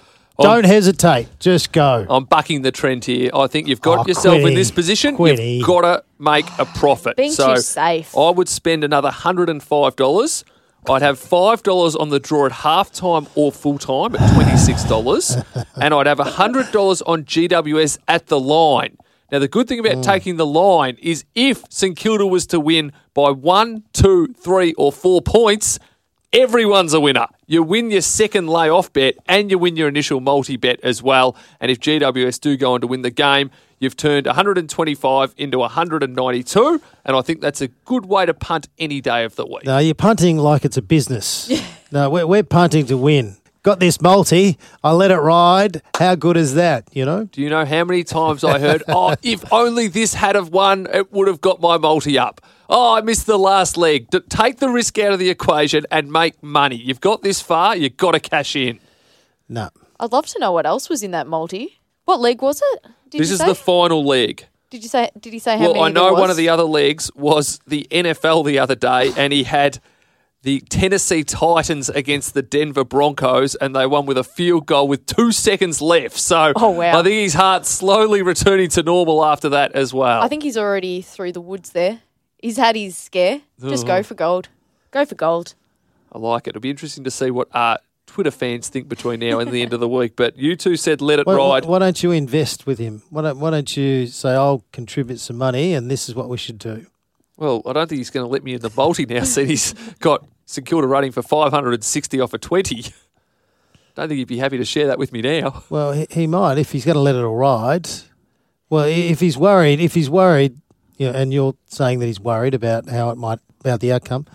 Don't 0.40 0.64
hesitate. 0.64 1.28
Just 1.38 1.70
go. 1.70 2.04
I'm 2.11 2.24
bucking 2.24 2.62
the 2.62 2.72
trend 2.72 3.04
here. 3.04 3.30
I 3.32 3.46
think 3.46 3.68
you've 3.68 3.80
got 3.80 4.00
Oh, 4.00 4.08
yourself 4.08 4.38
in 4.38 4.54
this 4.54 4.72
position. 4.72 5.14
Quinny. 5.14 5.58
You've 5.58 5.66
got 5.68 5.82
to 5.82 6.02
make 6.18 6.46
a 6.58 6.64
profit. 6.64 7.16
Being 7.16 7.30
so 7.30 7.54
too 7.54 7.61
safe. 7.61 8.16
I 8.16 8.30
would 8.30 8.48
spend 8.48 8.82
another 8.82 9.11
$105. 9.11 10.44
I'd 10.90 11.02
have 11.02 11.18
$5 11.18 12.00
on 12.00 12.08
the 12.10 12.18
draw 12.18 12.46
at 12.46 12.52
halftime 12.52 13.28
or 13.34 13.52
full 13.52 13.78
time 13.78 14.16
at 14.16 14.20
$26. 14.32 15.66
and 15.80 15.94
I'd 15.94 16.06
have 16.06 16.18
$100 16.18 17.02
on 17.06 17.24
GWS 17.24 17.98
at 18.08 18.26
the 18.26 18.40
line. 18.40 18.96
Now, 19.30 19.38
the 19.38 19.48
good 19.48 19.68
thing 19.68 19.78
about 19.78 19.96
Mm. 19.98 20.02
taking 20.04 20.36
the 20.36 20.46
line 20.46 20.96
is 21.00 21.24
if 21.34 21.62
St 21.70 21.96
Kilda 21.96 22.26
was 22.26 22.46
to 22.48 22.60
win 22.60 22.92
by 23.14 23.30
one, 23.30 23.84
two, 23.92 24.34
three, 24.38 24.74
or 24.74 24.92
four 24.92 25.22
points, 25.22 25.78
everyone's 26.32 26.92
a 26.94 27.00
winner. 27.00 27.26
You 27.46 27.62
win 27.62 27.90
your 27.90 28.00
second 28.02 28.48
layoff 28.48 28.92
bet 28.92 29.14
and 29.26 29.50
you 29.50 29.58
win 29.58 29.76
your 29.76 29.88
initial 29.88 30.20
multi 30.20 30.56
bet 30.56 30.80
as 30.82 31.02
well. 31.02 31.36
And 31.60 31.70
if 31.70 31.78
GWS 31.80 32.40
do 32.40 32.56
go 32.56 32.74
on 32.74 32.80
to 32.82 32.86
win 32.86 33.02
the 33.02 33.10
game, 33.10 33.50
you've 33.82 33.96
turned 33.96 34.26
125 34.26 35.34
into 35.36 35.58
192. 35.58 36.82
And 37.04 37.16
I 37.16 37.20
think 37.20 37.40
that's 37.40 37.60
a 37.60 37.68
good 37.68 38.06
way 38.06 38.24
to 38.24 38.32
punt 38.32 38.68
any 38.78 39.00
day 39.00 39.24
of 39.24 39.34
the 39.36 39.44
week. 39.44 39.64
No, 39.64 39.78
you're 39.78 39.94
punting 39.94 40.38
like 40.38 40.64
it's 40.64 40.76
a 40.76 40.82
business. 40.82 41.50
no, 41.92 42.08
we're, 42.08 42.26
we're 42.26 42.42
punting 42.44 42.86
to 42.86 42.96
win. 42.96 43.36
Got 43.64 43.78
this 43.80 44.00
multi. 44.00 44.58
I 44.82 44.92
let 44.92 45.10
it 45.10 45.18
ride. 45.18 45.82
How 45.96 46.14
good 46.14 46.36
is 46.36 46.54
that? 46.54 46.88
You 46.92 47.04
know. 47.04 47.24
Do 47.24 47.42
you 47.42 47.50
know 47.50 47.64
how 47.64 47.84
many 47.84 48.02
times 48.02 48.42
I 48.42 48.58
heard, 48.58 48.82
oh, 48.88 49.14
if 49.22 49.52
only 49.52 49.88
this 49.88 50.14
had 50.14 50.34
have 50.34 50.48
won, 50.48 50.88
it 50.92 51.12
would 51.12 51.28
have 51.28 51.40
got 51.40 51.60
my 51.60 51.76
multi 51.76 52.18
up. 52.18 52.40
Oh, 52.68 52.94
I 52.94 53.02
missed 53.02 53.26
the 53.26 53.38
last 53.38 53.76
leg. 53.76 54.10
D- 54.10 54.20
take 54.28 54.58
the 54.58 54.68
risk 54.68 54.98
out 54.98 55.12
of 55.12 55.18
the 55.18 55.30
equation 55.30 55.84
and 55.90 56.10
make 56.10 56.42
money. 56.42 56.76
You've 56.76 57.00
got 57.00 57.22
this 57.22 57.40
far, 57.40 57.76
you've 57.76 57.96
got 57.96 58.12
to 58.12 58.20
cash 58.20 58.56
in. 58.56 58.80
No. 59.48 59.68
I'd 60.00 60.10
love 60.10 60.26
to 60.26 60.38
know 60.40 60.52
what 60.52 60.66
else 60.66 60.88
was 60.88 61.02
in 61.02 61.10
that 61.12 61.26
multi. 61.26 61.78
What 62.04 62.20
leg 62.20 62.42
was 62.42 62.62
it? 62.72 62.86
Did 63.12 63.20
this 63.20 63.29
you 63.29 63.35
is 63.35 63.40
say? 63.40 63.46
the 63.46 63.55
final 63.55 64.05
leg. 64.05 64.46
did 64.70 64.83
you 64.83 64.88
say? 64.88 65.11
Did 65.20 65.33
he 65.33 65.38
say 65.38 65.57
how 65.57 65.64
Well, 65.66 65.75
many? 65.75 65.85
I 65.85 65.88
know 65.90 66.12
one 66.14 66.31
of 66.31 66.37
the 66.37 66.48
other 66.48 66.64
legs 66.64 67.11
was 67.14 67.61
the 67.66 67.87
NFL 67.90 68.44
the 68.44 68.59
other 68.59 68.75
day, 68.75 69.12
and 69.16 69.33
he 69.33 69.44
had 69.44 69.79
the 70.42 70.59
Tennessee 70.68 71.22
Titans 71.22 71.88
against 71.88 72.35
the 72.35 72.42
Denver 72.42 72.83
Broncos, 72.85 73.55
and 73.55 73.77
they 73.77 73.87
won 73.87 74.07
with 74.07 74.18
a 74.18 74.25
field 74.25 74.66
goal 74.66 74.88
with 74.88 75.07
two 75.07 75.31
seconds 75.31 75.81
left. 75.81 76.16
So 76.18 76.53
Oh, 76.57 76.70
wow. 76.70 76.98
I 76.98 77.03
think 77.05 77.14
his 77.22 77.35
heart's 77.35 77.68
slowly 77.68 78.22
returning 78.22 78.68
to 78.70 78.83
normal 78.83 79.25
after 79.25 79.48
that 79.51 79.70
as 79.72 79.94
well. 79.94 80.20
I 80.20 80.27
think 80.27 80.42
he's 80.42 80.57
already 80.59 81.01
through 81.01 81.31
the 81.33 81.40
woods 81.40 81.70
there. 81.70 82.01
He's 82.40 82.57
had 82.57 82.75
his 82.75 82.96
scare. 82.96 83.42
Just 83.61 83.87
go 83.87 84.03
for 84.03 84.14
gold. 84.14 84.48
Go 84.90 85.05
for 85.05 85.14
gold. 85.14 85.55
I 86.12 86.18
like 86.18 86.48
it. 86.48 86.51
It'll 86.51 86.61
be 86.61 86.70
interesting 86.70 87.05
to 87.05 87.11
see 87.12 87.31
what 87.31 87.46
uh, 87.55 87.77
Twitter 88.12 88.31
fans 88.31 88.68
think 88.68 88.88
between 88.88 89.20
now 89.20 89.38
and 89.38 89.51
the 89.51 89.62
end 89.62 89.72
of 89.72 89.81
the 89.81 89.88
week. 89.88 90.16
But 90.16 90.37
you 90.37 90.55
two 90.55 90.77
said 90.77 91.01
let 91.01 91.18
it 91.18 91.27
Why, 91.27 91.35
ride. 91.35 91.64
why 91.64 91.79
don't 91.79 92.03
you 92.03 92.11
invest 92.12 92.66
with 92.66 92.79
him? 92.79 93.03
Why 93.09 93.22
don't, 93.22 93.40
why 93.40 93.48
don't 93.51 93.75
you 93.75 94.07
say, 94.07 94.35
I'll 94.35 94.62
contribute 94.70 95.18
some 95.18 95.38
money 95.38 95.72
and 95.72 95.90
this 95.90 96.11
is 96.11 96.14
what 96.14 96.29
we 96.29 96.37
should 96.37 96.59
do? 96.59 96.87
Well, 97.38 97.62
I 97.64 97.72
don't 97.72 97.88
think 97.88 97.98
he's 97.98 98.11
going 98.11 98.27
to 98.27 98.31
let 98.31 98.44
me 98.44 98.53
in 98.53 98.61
the 98.61 98.70
multi 98.77 99.07
now. 99.07 99.25
Since 99.25 99.48
he's 99.48 99.72
got 100.01 100.27
St 100.44 100.66
Kilda 100.66 100.87
running 100.87 101.11
for 101.11 101.22
560 101.22 102.20
off 102.20 102.35
a 102.35 102.38
20. 102.38 102.85
Don't 103.94 104.09
think 104.09 104.18
he'd 104.18 104.29
be 104.29 104.38
happy 104.38 104.59
to 104.59 104.64
share 104.64 104.88
that 104.88 104.98
with 104.98 105.11
me 105.12 105.22
now. 105.22 105.64
Well, 105.70 105.92
he, 105.92 106.07
he 106.11 106.27
might 106.27 106.59
if 106.59 106.72
he's 106.72 106.85
going 106.85 106.96
to 106.96 107.01
let 107.01 107.14
it 107.14 107.22
all 107.22 107.35
ride. 107.37 107.88
Well, 108.68 108.85
if 108.85 109.20
he's 109.20 109.38
worried, 109.38 109.81
if 109.81 109.94
he's 109.94 110.11
worried, 110.11 110.59
you 110.98 111.11
know, 111.11 111.18
and 111.18 111.33
you're 111.33 111.55
saying 111.66 111.98
that 112.01 112.07
he's 112.07 112.20
worried 112.20 112.53
about 112.53 112.88
how 112.88 113.09
it 113.11 113.16
might 113.16 113.38
about 113.61 113.81
the 113.81 113.92
outcome, 113.92 114.27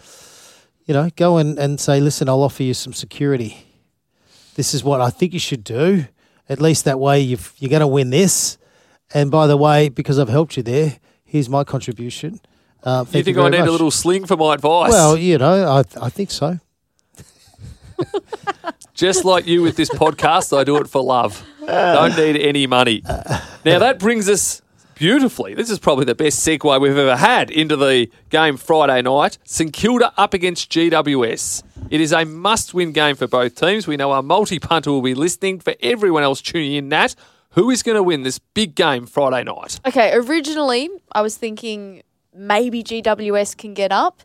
you 0.86 0.94
know, 0.94 1.10
go 1.16 1.38
and, 1.38 1.60
and 1.60 1.80
say, 1.80 2.00
listen, 2.00 2.28
I'll 2.30 2.42
offer 2.44 2.64
you 2.64 2.74
some 2.74 2.94
security. 2.94 3.67
This 4.58 4.74
is 4.74 4.84
what 4.84 5.00
I 5.02 5.12
think 5.12 5.34
you 5.34 5.40
should 5.40 5.64
do. 5.64 6.06
At 6.50 6.60
least 6.60 6.84
that 6.86 7.00
way 7.00 7.22
you've, 7.22 7.54
you're 7.60 7.70
going 7.70 7.82
to 7.82 7.88
win 7.88 8.10
this. 8.10 8.58
And 9.14 9.30
by 9.30 9.46
the 9.46 9.56
way, 9.56 9.88
because 9.88 10.18
I've 10.18 10.30
helped 10.30 10.58
you 10.58 10.64
there, 10.64 10.98
here's 11.24 11.48
my 11.48 11.64
contribution. 11.64 12.42
Uh, 12.84 13.06
you 13.12 13.22
think 13.22 13.36
very 13.36 13.48
I 13.48 13.50
need 13.52 13.60
much. 13.60 13.68
a 13.68 13.72
little 13.72 13.92
sling 13.92 14.26
for 14.26 14.36
my 14.36 14.56
advice? 14.56 14.92
Well, 14.92 15.16
you 15.16 15.38
know, 15.38 15.68
I 15.68 15.84
I 16.02 16.10
think 16.10 16.32
so. 16.32 16.60
Just 18.94 19.26
like 19.26 19.46
you 19.46 19.62
with 19.62 19.76
this 19.76 19.90
podcast, 19.90 20.58
I 20.58 20.64
do 20.64 20.78
it 20.78 20.88
for 20.90 21.04
love. 21.04 21.46
Don't 21.66 22.18
need 22.18 22.38
any 22.38 22.66
money. 22.66 23.04
Now 23.06 23.80
that 23.80 24.00
brings 24.00 24.28
us 24.28 24.62
beautifully. 24.98 25.54
This 25.54 25.70
is 25.70 25.78
probably 25.78 26.06
the 26.06 26.16
best 26.16 26.40
segue 26.46 26.82
we've 26.82 26.98
ever 26.98 27.16
had 27.16 27.52
into 27.52 27.76
the 27.76 28.10
game 28.30 28.58
Friday 28.58 29.02
night. 29.04 29.38
St 29.44 29.72
Kilda 29.72 30.12
up 30.18 30.34
against 30.34 30.72
GWS. 30.72 31.64
It 31.92 32.02
is 32.02 32.12
a 32.12 32.26
must-win 32.26 32.94
game 32.94 33.16
for 33.16 33.28
both 33.28 33.56
teams. 33.56 33.88
We 33.88 33.96
know 33.96 34.12
our 34.12 34.24
multi-punter 34.24 34.92
will 34.92 35.04
be 35.04 35.14
listening. 35.14 35.60
For 35.60 35.76
everyone 35.82 36.24
else 36.24 36.42
tuning 36.42 36.74
in, 36.74 36.90
Nat, 36.90 37.16
who 37.52 37.70
is 37.70 37.84
going 37.84 37.96
to 37.96 38.04
win 38.04 38.24
this 38.24 38.40
big 38.40 38.74
game 38.74 39.06
Friday 39.06 39.44
night? 39.44 39.80
Okay, 39.86 40.14
originally 40.14 40.90
I 41.12 41.22
was 41.22 41.38
thinking 41.38 42.02
maybe 42.34 42.84
GWS 42.84 43.56
can 43.56 43.74
get 43.74 43.92
up, 43.92 44.24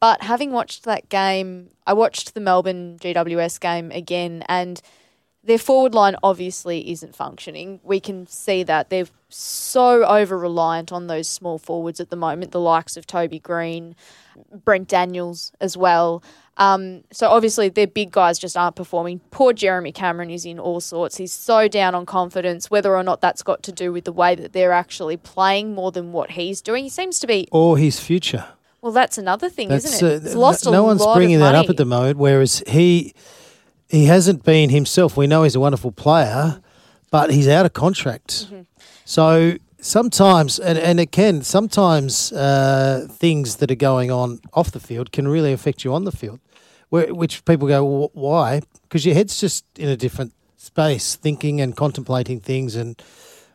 but 0.00 0.22
having 0.22 0.50
watched 0.50 0.84
that 0.84 1.08
game, 1.08 1.70
I 1.86 1.92
watched 1.92 2.34
the 2.34 2.40
Melbourne 2.40 2.98
GWS 3.00 3.60
game 3.60 3.90
again, 3.92 4.42
and 4.48 4.80
their 5.44 5.58
forward 5.58 5.94
line 5.94 6.16
obviously 6.22 6.90
isn't 6.90 7.14
functioning. 7.14 7.80
We 7.82 8.00
can 8.00 8.26
see 8.26 8.64
that 8.64 8.90
they're 8.90 9.06
so 9.28 10.04
over 10.04 10.38
reliant 10.38 10.92
on 10.92 11.06
those 11.06 11.28
small 11.28 11.58
forwards 11.58 12.00
at 12.00 12.10
the 12.10 12.16
moment, 12.16 12.52
the 12.52 12.60
likes 12.60 12.96
of 12.96 13.06
Toby 13.06 13.38
Greene, 13.38 13.94
Brent 14.64 14.88
Daniels 14.88 15.52
as 15.60 15.76
well. 15.76 16.22
Um, 16.56 17.04
so 17.12 17.28
obviously 17.28 17.68
their 17.68 17.86
big 17.86 18.10
guys 18.10 18.38
just 18.38 18.56
aren't 18.56 18.74
performing. 18.74 19.20
Poor 19.30 19.52
Jeremy 19.52 19.92
Cameron 19.92 20.30
is 20.30 20.44
in 20.44 20.58
all 20.58 20.80
sorts. 20.80 21.16
He's 21.18 21.32
so 21.32 21.68
down 21.68 21.94
on 21.94 22.04
confidence, 22.04 22.70
whether 22.70 22.96
or 22.96 23.02
not 23.04 23.20
that's 23.20 23.42
got 23.42 23.62
to 23.64 23.72
do 23.72 23.92
with 23.92 24.04
the 24.04 24.12
way 24.12 24.34
that 24.34 24.52
they're 24.52 24.72
actually 24.72 25.16
playing 25.16 25.74
more 25.74 25.92
than 25.92 26.10
what 26.12 26.32
he's 26.32 26.60
doing. 26.60 26.84
He 26.84 26.90
seems 26.90 27.20
to 27.20 27.26
be. 27.26 27.46
Or 27.52 27.78
his 27.78 28.00
future. 28.00 28.44
Well, 28.80 28.92
that's 28.92 29.18
another 29.18 29.48
thing, 29.48 29.68
That's 29.68 29.84
isn't 29.84 30.08
it? 30.08 30.22
uh, 30.22 30.26
It's 30.26 30.34
lost 30.34 30.64
no 30.64 30.84
a 30.84 30.86
one's 30.86 31.04
bringing 31.14 31.40
that 31.40 31.54
up 31.54 31.68
at 31.68 31.76
the 31.76 31.84
moment. 31.84 32.16
Whereas 32.18 32.62
he 32.66 33.12
he 33.88 34.04
hasn't 34.04 34.44
been 34.44 34.70
himself. 34.70 35.16
We 35.16 35.26
know 35.26 35.42
he's 35.42 35.56
a 35.56 35.60
wonderful 35.60 35.90
player, 35.92 36.60
but 37.10 37.30
he's 37.30 37.48
out 37.48 37.66
of 37.66 37.72
contract. 37.72 38.46
Mm-hmm. 38.46 38.60
So 39.08 39.56
sometimes, 39.80 40.58
and 40.58 40.78
and 40.78 41.00
it 41.00 41.12
can 41.12 41.40
sometimes 41.40 42.30
uh, 42.30 43.06
things 43.10 43.56
that 43.56 43.70
are 43.70 43.74
going 43.90 44.10
on 44.10 44.40
off 44.52 44.70
the 44.70 44.80
field 44.80 45.12
can 45.12 45.26
really 45.26 45.54
affect 45.54 45.82
you 45.82 45.94
on 45.94 46.04
the 46.04 46.12
field. 46.12 46.40
Where, 46.90 47.14
which 47.14 47.42
people 47.46 47.68
go, 47.68 47.80
"Wh- 47.86 48.14
why? 48.14 48.60
Because 48.82 49.06
your 49.06 49.14
head's 49.14 49.40
just 49.40 49.64
in 49.78 49.88
a 49.88 49.96
different 49.96 50.34
space, 50.58 51.16
thinking 51.16 51.58
and 51.58 51.74
contemplating 51.74 52.38
things, 52.40 52.76
and 52.76 53.02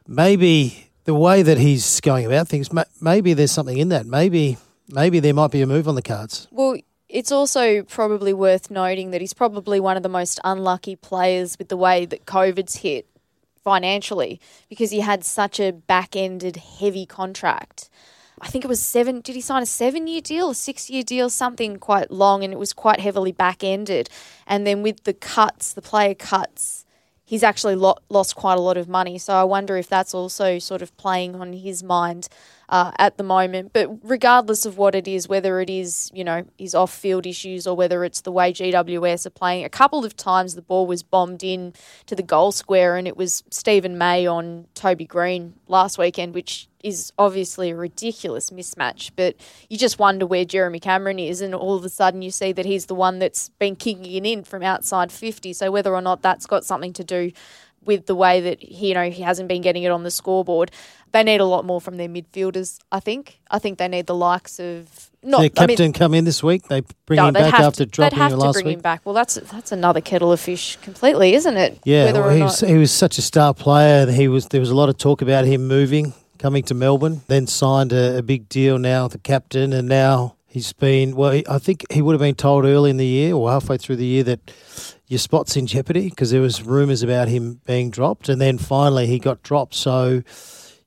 maybe 0.08 0.90
the 1.04 1.14
way 1.14 1.44
that 1.44 1.60
he's 1.60 2.02
going 2.02 2.26
about 2.26 2.48
things, 2.48 2.70
maybe 3.00 3.36
there's 3.36 3.52
something 3.52 3.78
in 3.78 3.90
that. 3.90 4.08
Maybe 4.08 4.58
maybe 4.90 5.20
there 5.20 5.36
might 5.36 5.52
be 5.52 5.62
a 5.62 5.68
move 5.68 5.88
on 5.88 5.94
the 5.94 6.02
cards. 6.02 6.48
Well, 6.50 6.78
it's 7.10 7.32
also 7.32 7.84
probably 7.84 8.34
worth 8.34 8.72
noting 8.72 9.12
that 9.12 9.22
he's 9.22 9.36
probably 9.36 9.80
one 9.80 9.98
of 9.98 10.02
the 10.02 10.10
most 10.10 10.40
unlucky 10.44 10.96
players 10.96 11.60
with 11.60 11.68
the 11.68 11.78
way 11.78 12.08
that 12.08 12.26
COVID's 12.26 12.78
hit 12.78 13.06
financially 13.64 14.40
because 14.70 14.92
he 14.92 15.00
had 15.00 15.24
such 15.24 15.60
a 15.60 15.72
back 15.72 16.16
ended 16.16 16.58
heavy 16.58 17.06
contract. 17.06 17.90
I 18.42 18.48
think 18.48 18.66
it 18.66 18.68
was 18.68 18.82
seven. 18.82 19.22
Did 19.22 19.36
he 19.36 19.42
sign 19.42 19.64
a 19.64 19.66
seven 19.66 20.08
year 20.08 20.22
deal, 20.22 20.50
a 20.50 20.56
six 20.56 20.90
year 20.90 21.04
deal, 21.04 21.30
something 21.30 21.78
quite 21.78 22.12
long, 22.12 22.44
and 22.44 22.52
it 22.52 22.60
was 22.60 22.74
quite 22.74 23.00
heavily 23.00 23.32
back 23.32 23.64
ended. 23.64 24.10
And 24.46 24.68
then 24.68 24.84
with 24.84 25.04
the 25.06 25.14
cuts, 25.14 25.74
the 25.74 25.82
player 25.82 26.14
cuts, 26.14 26.83
he's 27.26 27.44
actually 27.44 27.76
lo- 27.76 27.98
lost 28.10 28.36
quite 28.36 28.58
a 28.58 28.62
lot 28.62 28.78
of 28.78 28.90
money. 28.90 29.18
So 29.18 29.34
I 29.34 29.44
wonder 29.44 29.78
if 29.78 29.88
that's 29.88 30.14
also 30.14 30.60
sort 30.60 30.82
of 30.82 30.96
playing 30.98 31.36
on 31.36 31.54
his 31.54 31.84
mind 31.84 32.28
uh, 32.70 32.92
at 32.98 33.18
the 33.18 33.24
moment. 33.24 33.72
But 33.74 33.90
regardless 34.04 34.66
of 34.66 34.78
what 34.78 34.96
it 34.96 35.08
is, 35.08 35.28
whether 35.28 35.60
it 35.60 35.70
is, 35.70 36.12
you 36.14 36.24
know, 36.24 36.46
his 36.58 36.76
off 36.76 36.94
field 36.94 37.26
issues 37.26 37.66
or 37.66 37.76
whether 37.76 38.04
it's 38.04 38.22
the 38.22 38.32
way 38.32 38.52
GWS 38.52 39.26
are 39.26 39.32
playing, 39.32 39.64
a 39.64 39.70
couple 39.70 40.04
of 40.04 40.16
times 40.16 40.56
the 40.56 40.62
ball 40.62 40.86
was 40.86 41.04
bombed 41.04 41.44
in 41.44 41.74
to 42.08 42.16
the 42.16 42.24
goal 42.24 42.52
square 42.52 42.98
and 42.98 43.08
it 43.08 43.16
was 43.16 43.44
Steven 43.50 43.98
May 43.98 44.28
on 44.28 44.68
Toby 44.74 45.06
Greene 45.06 45.54
last 45.68 45.98
weekend, 45.98 46.34
which 46.34 46.68
is 46.84 47.12
obviously 47.18 47.72
a 47.72 47.76
ridiculous 47.76 48.50
mismatch. 48.50 49.12
But 49.16 49.36
you 49.70 49.78
just 49.78 49.98
wonder 49.98 50.26
where 50.26 50.46
Jeremy 50.46 50.80
Cameron 50.80 51.18
is, 51.18 51.42
and 51.42 51.56
all 51.56 51.76
of 51.76 51.86
a 51.86 51.90
sudden 51.90 52.22
you 52.22 52.32
see 52.32 52.52
that 52.52 52.66
he's 52.66 52.86
the 52.86 52.96
one 52.96 53.20
that's 53.20 53.50
been 53.50 53.76
kicking 53.76 54.06
it 54.06 54.26
in 54.26 54.44
from 54.44 54.62
outside 54.62 55.12
50. 55.12 55.54
So 55.54 55.72
whether 55.72 55.94
or 55.94 56.02
not 56.02 56.22
that's 56.22 56.46
got 56.46 56.66
something 56.66 56.94
to 56.94 57.04
do 57.04 57.32
with 57.86 58.06
the 58.06 58.16
way 58.16 58.40
that 58.42 58.62
he, 58.62 58.90
you 58.90 58.94
know 58.94 59.10
he 59.10 59.24
hasn't 59.24 59.48
been 59.48 59.62
getting 59.62 59.84
it 59.84 59.90
on 59.90 60.04
the 60.04 60.12
scoreboard, 60.12 60.72
they 61.12 61.24
need 61.24 61.42
a 61.42 61.46
lot 61.46 61.66
more 61.66 61.80
from 61.82 61.98
their 61.98 62.10
midfielders. 62.10 62.80
I 62.92 63.00
think. 63.00 63.40
I 63.50 63.60
think 63.60 63.78
they 63.78 63.88
need 63.88 64.08
the 64.08 64.16
likes 64.16 64.60
of 64.60 65.12
not 65.24 65.40
Their 65.40 65.50
I 65.58 65.68
mean, 65.68 65.78
captain 65.78 65.94
come 65.94 66.14
in 66.14 66.26
this 66.26 66.44
week. 66.44 66.64
They 66.64 66.82
bring 67.06 67.18
no, 67.18 67.28
him 67.28 67.34
back 67.34 67.54
after 67.54 67.86
to, 67.86 67.86
dropping 67.86 68.18
they'd 68.18 68.24
have 68.24 68.34
him 68.34 68.40
to 68.40 68.52
bring 68.52 68.66
week. 68.66 68.76
him 68.76 68.82
back. 68.82 69.02
Well, 69.06 69.16
that's 69.16 69.36
that's 69.36 69.72
another 69.72 70.02
kettle 70.02 70.32
of 70.32 70.40
fish 70.40 70.78
completely, 70.82 71.34
isn't 71.36 71.58
it? 71.58 71.80
Yeah, 71.86 72.12
well, 72.12 72.30
he, 72.30 72.42
was, 72.42 72.60
he 72.60 72.78
was 72.78 72.92
such 72.92 73.18
a 73.18 73.22
star 73.22 73.54
player. 73.54 74.10
He 74.12 74.28
was. 74.28 74.48
There 74.48 74.60
was 74.60 74.70
a 74.70 74.76
lot 74.76 74.90
of 74.90 74.98
talk 74.98 75.22
about 75.22 75.46
him 75.46 75.68
moving, 75.68 76.14
coming 76.44 76.62
to 76.62 76.74
Melbourne. 76.74 77.22
Then 77.28 77.48
signed 77.48 77.94
a, 77.94 78.18
a 78.18 78.22
big 78.22 78.50
deal 78.50 78.78
now, 78.78 79.08
the 79.08 79.18
captain, 79.18 79.72
and 79.72 79.88
now 79.88 80.36
he's 80.46 80.74
been. 80.74 81.16
Well, 81.16 81.42
I 81.50 81.58
think 81.58 81.86
he 81.90 82.02
would 82.02 82.12
have 82.12 82.20
been 82.20 82.36
told 82.36 82.66
early 82.66 82.90
in 82.90 82.98
the 82.98 83.06
year 83.06 83.34
or 83.34 83.50
halfway 83.50 83.78
through 83.78 83.96
the 83.96 84.06
year 84.06 84.24
that 84.24 84.54
your 85.08 85.20
spot's 85.20 85.56
in 85.56 85.68
jeopardy 85.68 86.10
because 86.10 86.32
there 86.32 86.42
was 86.42 86.62
rumours 86.62 87.02
about 87.02 87.30
him 87.30 87.62
being 87.66 87.90
dropped, 87.90 88.28
and 88.28 88.42
then 88.42 88.58
finally 88.58 89.08
he 89.08 89.20
got 89.20 89.42
dropped. 89.42 89.74
So 89.74 90.22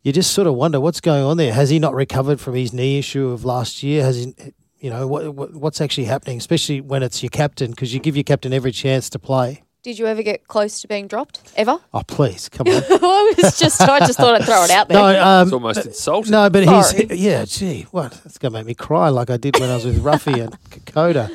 you 0.03 0.13
just 0.13 0.33
sort 0.33 0.47
of 0.47 0.53
wonder 0.55 0.79
what's 0.79 1.01
going 1.01 1.25
on 1.25 1.39
there. 1.39 1.55
Has 1.55 1.71
he 1.71 1.79
not 1.79 1.95
recovered 1.95 2.39
from 2.39 2.55
his 2.55 2.75
knee 2.75 2.99
issue 2.99 3.31
of 3.31 3.47
last 3.47 3.83
year? 3.83 4.05
Has 4.05 4.17
he? 4.17 4.35
You 4.79 4.91
know 4.91 5.07
what 5.07 5.55
what's 5.55 5.81
actually 5.81 6.05
happening, 6.05 6.37
especially 6.37 6.83
when 6.83 7.03
it's 7.03 7.23
your 7.23 7.31
captain, 7.31 7.71
because 7.71 7.95
you 7.95 7.99
give 7.99 8.15
your 8.15 8.25
captain 8.25 8.53
every 8.53 8.73
chance 8.73 9.09
to 9.09 9.19
play. 9.19 9.63
Did 9.87 10.01
you 10.01 10.07
ever 10.07 10.25
get 10.25 10.49
close 10.49 10.81
to 10.81 10.89
being 10.89 11.07
dropped 11.07 11.53
ever? 11.55 11.79
Oh, 11.95 12.03
please, 12.09 12.49
come 12.49 12.67
on. 12.67 12.75
I 12.91 13.35
was 13.39 13.57
just 13.57 13.81
I 13.81 14.01
just 14.01 14.19
thought 14.19 14.35
I'd 14.35 14.45
throw 14.45 14.65
it 14.65 14.71
out 14.73 14.89
there. 14.89 14.99
No, 14.99 15.23
um, 15.25 15.47
It's 15.47 15.53
almost 15.53 15.87
insulting. 15.87 16.33
no, 16.33 16.51
but 16.51 16.65
Sorry. 16.65 17.07
he's 17.07 17.21
yeah. 17.21 17.45
Gee, 17.45 17.83
what? 17.93 18.11
That's 18.11 18.37
gonna 18.37 18.51
make 18.51 18.67
me 18.67 18.75
cry 18.75 19.11
like 19.11 19.31
I 19.31 19.37
did 19.37 19.61
when 19.61 19.71
I 19.71 19.77
was 19.77 19.85
with 19.85 20.03
Ruffy 20.03 20.43
and 20.43 20.61
Kokoda. 20.71 21.31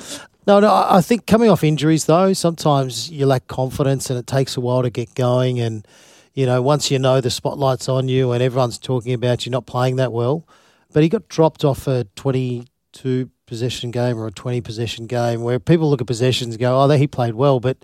No, 0.45 0.59
no. 0.59 0.67
I 0.67 0.97
I 0.97 1.01
think 1.01 1.27
coming 1.27 1.49
off 1.49 1.63
injuries 1.63 2.03
though, 2.07 2.33
sometimes 2.33 3.09
you 3.09 3.25
lack 3.25 3.47
confidence 3.47 4.09
and 4.09 4.19
it 4.19 4.27
takes 4.27 4.57
a 4.57 4.59
while 4.59 4.81
to 4.81 4.89
get 4.89 5.15
going. 5.15 5.61
And 5.61 5.87
you 6.33 6.45
know, 6.45 6.61
once 6.61 6.91
you 6.91 6.99
know 6.99 7.21
the 7.21 7.29
spotlight's 7.29 7.87
on 7.87 8.09
you 8.09 8.33
and 8.33 8.43
everyone's 8.43 8.77
talking 8.77 9.13
about 9.13 9.45
you 9.45 9.51
not 9.53 9.65
playing 9.65 9.95
that 9.95 10.11
well, 10.11 10.45
but 10.91 11.03
he 11.03 11.07
got 11.07 11.29
dropped 11.29 11.63
off 11.63 11.87
a 11.87 12.03
twenty-two 12.17 13.29
possession 13.45 13.91
game 13.91 14.17
or 14.19 14.27
a 14.27 14.31
twenty 14.31 14.59
possession 14.59 15.07
game 15.07 15.41
where 15.41 15.57
people 15.57 15.89
look 15.89 16.01
at 16.01 16.07
possessions 16.07 16.55
and 16.55 16.59
go, 16.59 16.81
"Oh, 16.81 16.89
he 16.89 17.07
played 17.07 17.35
well," 17.35 17.61
but 17.61 17.77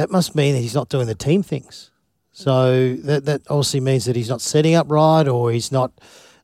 that 0.00 0.10
must 0.10 0.34
mean 0.34 0.54
that 0.54 0.60
he's 0.60 0.74
not 0.74 0.88
doing 0.88 1.06
the 1.06 1.14
team 1.14 1.42
things. 1.42 1.90
So 2.32 2.94
that 3.04 3.26
that 3.26 3.42
obviously 3.50 3.80
means 3.80 4.06
that 4.06 4.16
he's 4.16 4.30
not 4.30 4.40
setting 4.40 4.74
up 4.74 4.86
right, 4.90 5.28
or 5.28 5.52
he's 5.52 5.70
not 5.70 5.92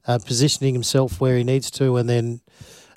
uh, 0.06 0.18
positioning 0.18 0.74
himself 0.74 1.22
where 1.22 1.38
he 1.38 1.42
needs 1.42 1.70
to, 1.72 1.96
and 1.96 2.06
then 2.06 2.42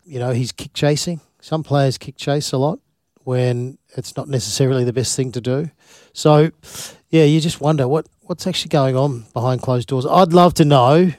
you 0.03 0.19
know 0.19 0.31
he's 0.31 0.51
kick 0.51 0.73
chasing. 0.73 1.21
Some 1.39 1.63
players 1.63 1.97
kick 1.97 2.17
chase 2.17 2.51
a 2.51 2.57
lot 2.57 2.79
when 3.23 3.77
it's 3.95 4.17
not 4.17 4.27
necessarily 4.27 4.83
the 4.83 4.91
best 4.91 5.15
thing 5.15 5.31
to 5.31 5.39
do. 5.39 5.71
So 6.11 6.51
yeah, 7.09 7.23
you 7.23 7.39
just 7.39 7.61
wonder 7.61 7.87
what 7.87 8.07
what's 8.23 8.45
actually 8.45 8.69
going 8.69 8.97
on 8.97 9.27
behind 9.33 9.61
closed 9.61 9.87
doors. 9.87 10.05
I'd 10.05 10.33
love 10.33 10.55
to 10.55 10.65
know 10.65 11.13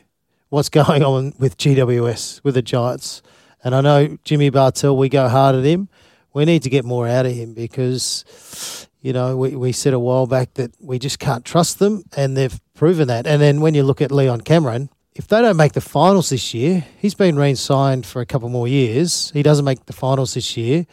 what's 0.50 0.68
going 0.82 1.02
on 1.02 1.32
with 1.38 1.56
GWS 1.56 2.44
with 2.44 2.56
the 2.56 2.62
Giants, 2.62 3.22
and 3.64 3.74
I 3.74 3.80
know 3.80 4.18
Jimmy 4.22 4.50
Bartell. 4.50 4.98
We 4.98 5.08
go 5.08 5.28
hard 5.28 5.54
at 5.54 5.64
him. 5.64 5.88
We 6.34 6.44
need 6.44 6.62
to 6.64 6.70
get 6.70 6.84
more 6.84 7.08
out 7.08 7.24
of 7.24 7.32
him 7.32 7.54
because 7.54 8.86
you 9.00 9.12
know, 9.12 9.36
we, 9.36 9.56
we 9.56 9.72
said 9.72 9.94
a 9.94 9.98
while 9.98 10.26
back 10.26 10.54
that 10.54 10.74
we 10.80 10.98
just 10.98 11.18
can't 11.18 11.44
trust 11.44 11.78
them, 11.78 12.04
and 12.16 12.36
they've 12.36 12.60
proven 12.74 13.08
that. 13.08 13.26
And 13.26 13.40
then 13.40 13.60
when 13.60 13.74
you 13.74 13.82
look 13.82 14.02
at 14.02 14.10
Leon 14.10 14.42
Cameron, 14.42 14.90
if 15.14 15.26
they 15.26 15.40
don't 15.40 15.56
make 15.56 15.72
the 15.72 15.80
finals 15.80 16.30
this 16.30 16.54
year, 16.54 16.84
he's 16.98 17.14
been 17.14 17.36
re 17.36 17.54
signed 17.54 18.06
for 18.06 18.20
a 18.20 18.26
couple 18.26 18.48
more 18.48 18.68
years. 18.68 19.30
He 19.32 19.42
doesn't 19.42 19.64
make 19.64 19.86
the 19.86 19.92
finals 19.92 20.34
this 20.34 20.56
year. 20.56 20.86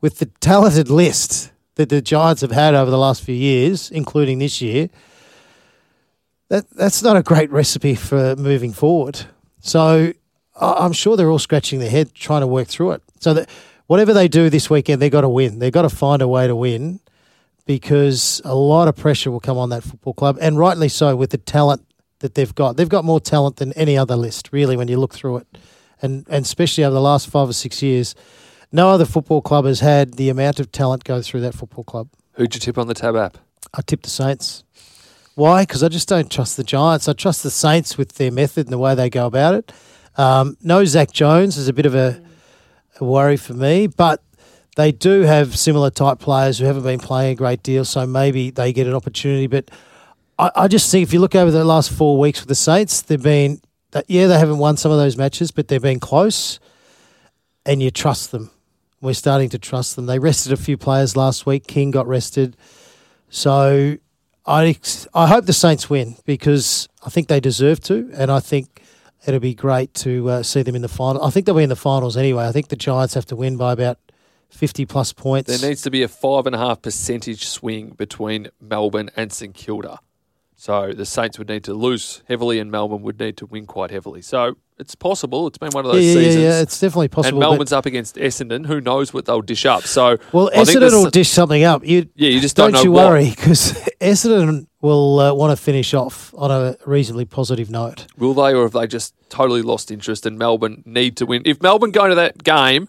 With 0.00 0.18
the 0.18 0.26
talented 0.40 0.90
list 0.90 1.52
that 1.76 1.88
the 1.88 2.02
Giants 2.02 2.40
have 2.40 2.50
had 2.50 2.74
over 2.74 2.90
the 2.90 2.98
last 2.98 3.22
few 3.22 3.34
years, 3.34 3.90
including 3.90 4.38
this 4.38 4.60
year, 4.60 4.88
that 6.48 6.68
that's 6.70 7.02
not 7.02 7.16
a 7.16 7.22
great 7.22 7.50
recipe 7.50 7.94
for 7.94 8.34
moving 8.36 8.72
forward. 8.72 9.20
So 9.60 10.12
I'm 10.60 10.92
sure 10.92 11.16
they're 11.16 11.30
all 11.30 11.38
scratching 11.38 11.78
their 11.78 11.90
head 11.90 12.14
trying 12.14 12.40
to 12.40 12.46
work 12.46 12.68
through 12.68 12.92
it. 12.92 13.02
So 13.20 13.32
that 13.34 13.48
whatever 13.86 14.12
they 14.12 14.26
do 14.26 14.50
this 14.50 14.68
weekend, 14.68 15.00
they've 15.00 15.12
got 15.12 15.20
to 15.20 15.28
win. 15.28 15.60
They've 15.60 15.72
got 15.72 15.82
to 15.82 15.88
find 15.88 16.20
a 16.20 16.28
way 16.28 16.46
to 16.46 16.56
win 16.56 17.00
because 17.66 18.40
a 18.44 18.54
lot 18.54 18.88
of 18.88 18.96
pressure 18.96 19.30
will 19.30 19.40
come 19.40 19.58
on 19.58 19.70
that 19.70 19.82
football 19.82 20.14
club, 20.14 20.38
and 20.40 20.58
rightly 20.58 20.88
so 20.88 21.16
with 21.16 21.30
the 21.30 21.38
talent 21.38 21.86
that 22.20 22.34
they've 22.34 22.54
got. 22.54 22.76
They've 22.76 22.88
got 22.88 23.04
more 23.04 23.20
talent 23.20 23.56
than 23.56 23.72
any 23.74 23.96
other 23.96 24.16
list, 24.16 24.50
really, 24.52 24.76
when 24.76 24.88
you 24.88 24.96
look 24.98 25.14
through 25.14 25.38
it, 25.38 25.58
and 26.00 26.26
and 26.28 26.44
especially 26.44 26.84
over 26.84 26.94
the 26.94 27.00
last 27.00 27.28
five 27.28 27.48
or 27.48 27.52
six 27.52 27.82
years, 27.82 28.14
no 28.70 28.88
other 28.88 29.04
football 29.04 29.42
club 29.42 29.64
has 29.66 29.80
had 29.80 30.14
the 30.14 30.28
amount 30.28 30.60
of 30.60 30.72
talent 30.72 31.04
go 31.04 31.20
through 31.22 31.40
that 31.42 31.54
football 31.54 31.84
club. 31.84 32.08
Who'd 32.32 32.54
you 32.54 32.60
tip 32.60 32.78
on 32.78 32.86
the 32.86 32.94
TAB 32.94 33.16
app? 33.16 33.38
I 33.74 33.82
tip 33.82 34.02
the 34.02 34.10
Saints. 34.10 34.64
Why? 35.34 35.62
Because 35.62 35.82
I 35.82 35.88
just 35.88 36.08
don't 36.08 36.30
trust 36.30 36.56
the 36.56 36.64
Giants. 36.64 37.08
I 37.08 37.12
trust 37.14 37.42
the 37.42 37.50
Saints 37.50 37.96
with 37.96 38.12
their 38.14 38.30
method 38.30 38.66
and 38.66 38.72
the 38.72 38.78
way 38.78 38.94
they 38.94 39.08
go 39.08 39.26
about 39.26 39.54
it. 39.54 39.72
Um, 40.16 40.56
no 40.62 40.84
Zak 40.84 41.10
Jones 41.10 41.56
is 41.56 41.68
a 41.68 41.72
bit 41.72 41.86
of 41.86 41.94
a, 41.94 42.22
a 43.00 43.04
worry 43.04 43.38
for 43.38 43.54
me, 43.54 43.86
but 43.86 44.22
they 44.76 44.92
do 44.92 45.22
have 45.22 45.56
similar 45.58 45.90
type 45.90 46.18
players 46.18 46.58
who 46.58 46.64
haven't 46.64 46.84
been 46.84 46.98
playing 46.98 47.32
a 47.32 47.34
great 47.34 47.62
deal, 47.62 47.84
so 47.84 48.06
maybe 48.06 48.50
they 48.50 48.72
get 48.72 48.86
an 48.86 48.94
opportunity. 48.94 49.46
But 49.46 49.70
I, 50.38 50.50
I 50.56 50.68
just 50.68 50.90
think 50.90 51.02
if 51.02 51.12
you 51.12 51.20
look 51.20 51.34
over 51.34 51.50
the 51.50 51.64
last 51.64 51.90
four 51.92 52.18
weeks 52.18 52.40
with 52.40 52.48
the 52.48 52.54
Saints, 52.54 53.02
they've 53.02 53.22
been 53.22 53.60
yeah 54.06 54.26
they 54.26 54.38
haven't 54.38 54.58
won 54.58 54.76
some 54.76 54.90
of 54.90 54.98
those 54.98 55.16
matches, 55.16 55.50
but 55.50 55.68
they've 55.68 55.82
been 55.82 56.00
close, 56.00 56.58
and 57.66 57.82
you 57.82 57.90
trust 57.90 58.32
them. 58.32 58.50
We're 59.00 59.14
starting 59.14 59.48
to 59.50 59.58
trust 59.58 59.96
them. 59.96 60.06
They 60.06 60.18
rested 60.18 60.52
a 60.52 60.56
few 60.56 60.76
players 60.76 61.16
last 61.16 61.44
week. 61.44 61.66
King 61.66 61.90
got 61.90 62.06
rested, 62.06 62.56
so 63.28 63.98
I 64.46 64.76
I 65.12 65.26
hope 65.26 65.44
the 65.44 65.52
Saints 65.52 65.90
win 65.90 66.16
because 66.24 66.88
I 67.04 67.10
think 67.10 67.28
they 67.28 67.40
deserve 67.40 67.80
to, 67.80 68.10
and 68.14 68.30
I 68.30 68.40
think 68.40 68.82
it'll 69.26 69.40
be 69.40 69.54
great 69.54 69.92
to 69.94 70.30
uh, 70.30 70.42
see 70.42 70.62
them 70.62 70.74
in 70.74 70.82
the 70.82 70.88
final. 70.88 71.22
I 71.22 71.30
think 71.30 71.44
they'll 71.44 71.54
be 71.54 71.62
in 71.62 71.68
the 71.68 71.76
finals 71.76 72.16
anyway. 72.16 72.46
I 72.46 72.52
think 72.52 72.68
the 72.68 72.76
Giants 72.76 73.12
have 73.14 73.26
to 73.26 73.36
win 73.36 73.56
by 73.56 73.72
about 73.72 73.98
fifty 74.52 74.86
plus 74.86 75.12
points. 75.12 75.48
There 75.48 75.68
needs 75.68 75.82
to 75.82 75.90
be 75.90 76.02
a 76.02 76.08
five 76.08 76.46
and 76.46 76.54
a 76.54 76.58
half 76.58 76.82
percentage 76.82 77.46
swing 77.46 77.90
between 77.90 78.48
Melbourne 78.60 79.10
and 79.16 79.32
St 79.32 79.54
Kilda. 79.54 80.00
So 80.62 80.92
the 80.92 81.04
Saints 81.04 81.38
would 81.38 81.48
need 81.48 81.64
to 81.64 81.74
lose 81.74 82.22
heavily, 82.28 82.60
and 82.60 82.70
Melbourne 82.70 83.02
would 83.02 83.18
need 83.18 83.36
to 83.38 83.46
win 83.46 83.66
quite 83.66 83.90
heavily. 83.90 84.22
So 84.22 84.58
it's 84.78 84.94
possible. 84.94 85.48
It's 85.48 85.58
been 85.58 85.72
one 85.72 85.84
of 85.84 85.90
those 85.90 86.04
yeah, 86.04 86.12
seasons. 86.12 86.36
yeah, 86.36 86.50
yeah, 86.50 86.60
it's 86.60 86.78
definitely 86.78 87.08
possible. 87.08 87.42
and 87.42 87.50
Melbourne's 87.50 87.72
up 87.72 87.84
against 87.84 88.14
Essendon. 88.14 88.66
Who 88.66 88.80
knows 88.80 89.12
what 89.12 89.24
they'll 89.24 89.42
dish 89.42 89.66
up? 89.66 89.82
So 89.82 90.18
well, 90.30 90.50
I 90.54 90.58
Essendon 90.58 90.92
will 90.92 91.10
dish 91.10 91.30
something 91.30 91.64
up. 91.64 91.84
You 91.84 92.08
Yeah, 92.14 92.28
you 92.28 92.40
just 92.40 92.54
don't, 92.54 92.74
don't 92.74 92.84
you 92.84 92.92
worry 92.92 93.30
because 93.30 93.72
Essendon 94.00 94.68
will 94.80 95.18
uh, 95.18 95.34
want 95.34 95.56
to 95.56 95.60
finish 95.60 95.94
off 95.94 96.32
on 96.36 96.52
a 96.52 96.76
reasonably 96.86 97.24
positive 97.24 97.68
note. 97.68 98.06
Will 98.16 98.34
they, 98.34 98.54
or 98.54 98.62
have 98.62 98.72
they 98.72 98.86
just 98.86 99.14
totally 99.30 99.62
lost 99.62 99.90
interest? 99.90 100.26
And 100.26 100.38
Melbourne 100.38 100.84
need 100.86 101.16
to 101.16 101.26
win. 101.26 101.42
If 101.44 101.60
Melbourne 101.60 101.90
go 101.90 102.06
to 102.06 102.14
that 102.14 102.44
game 102.44 102.86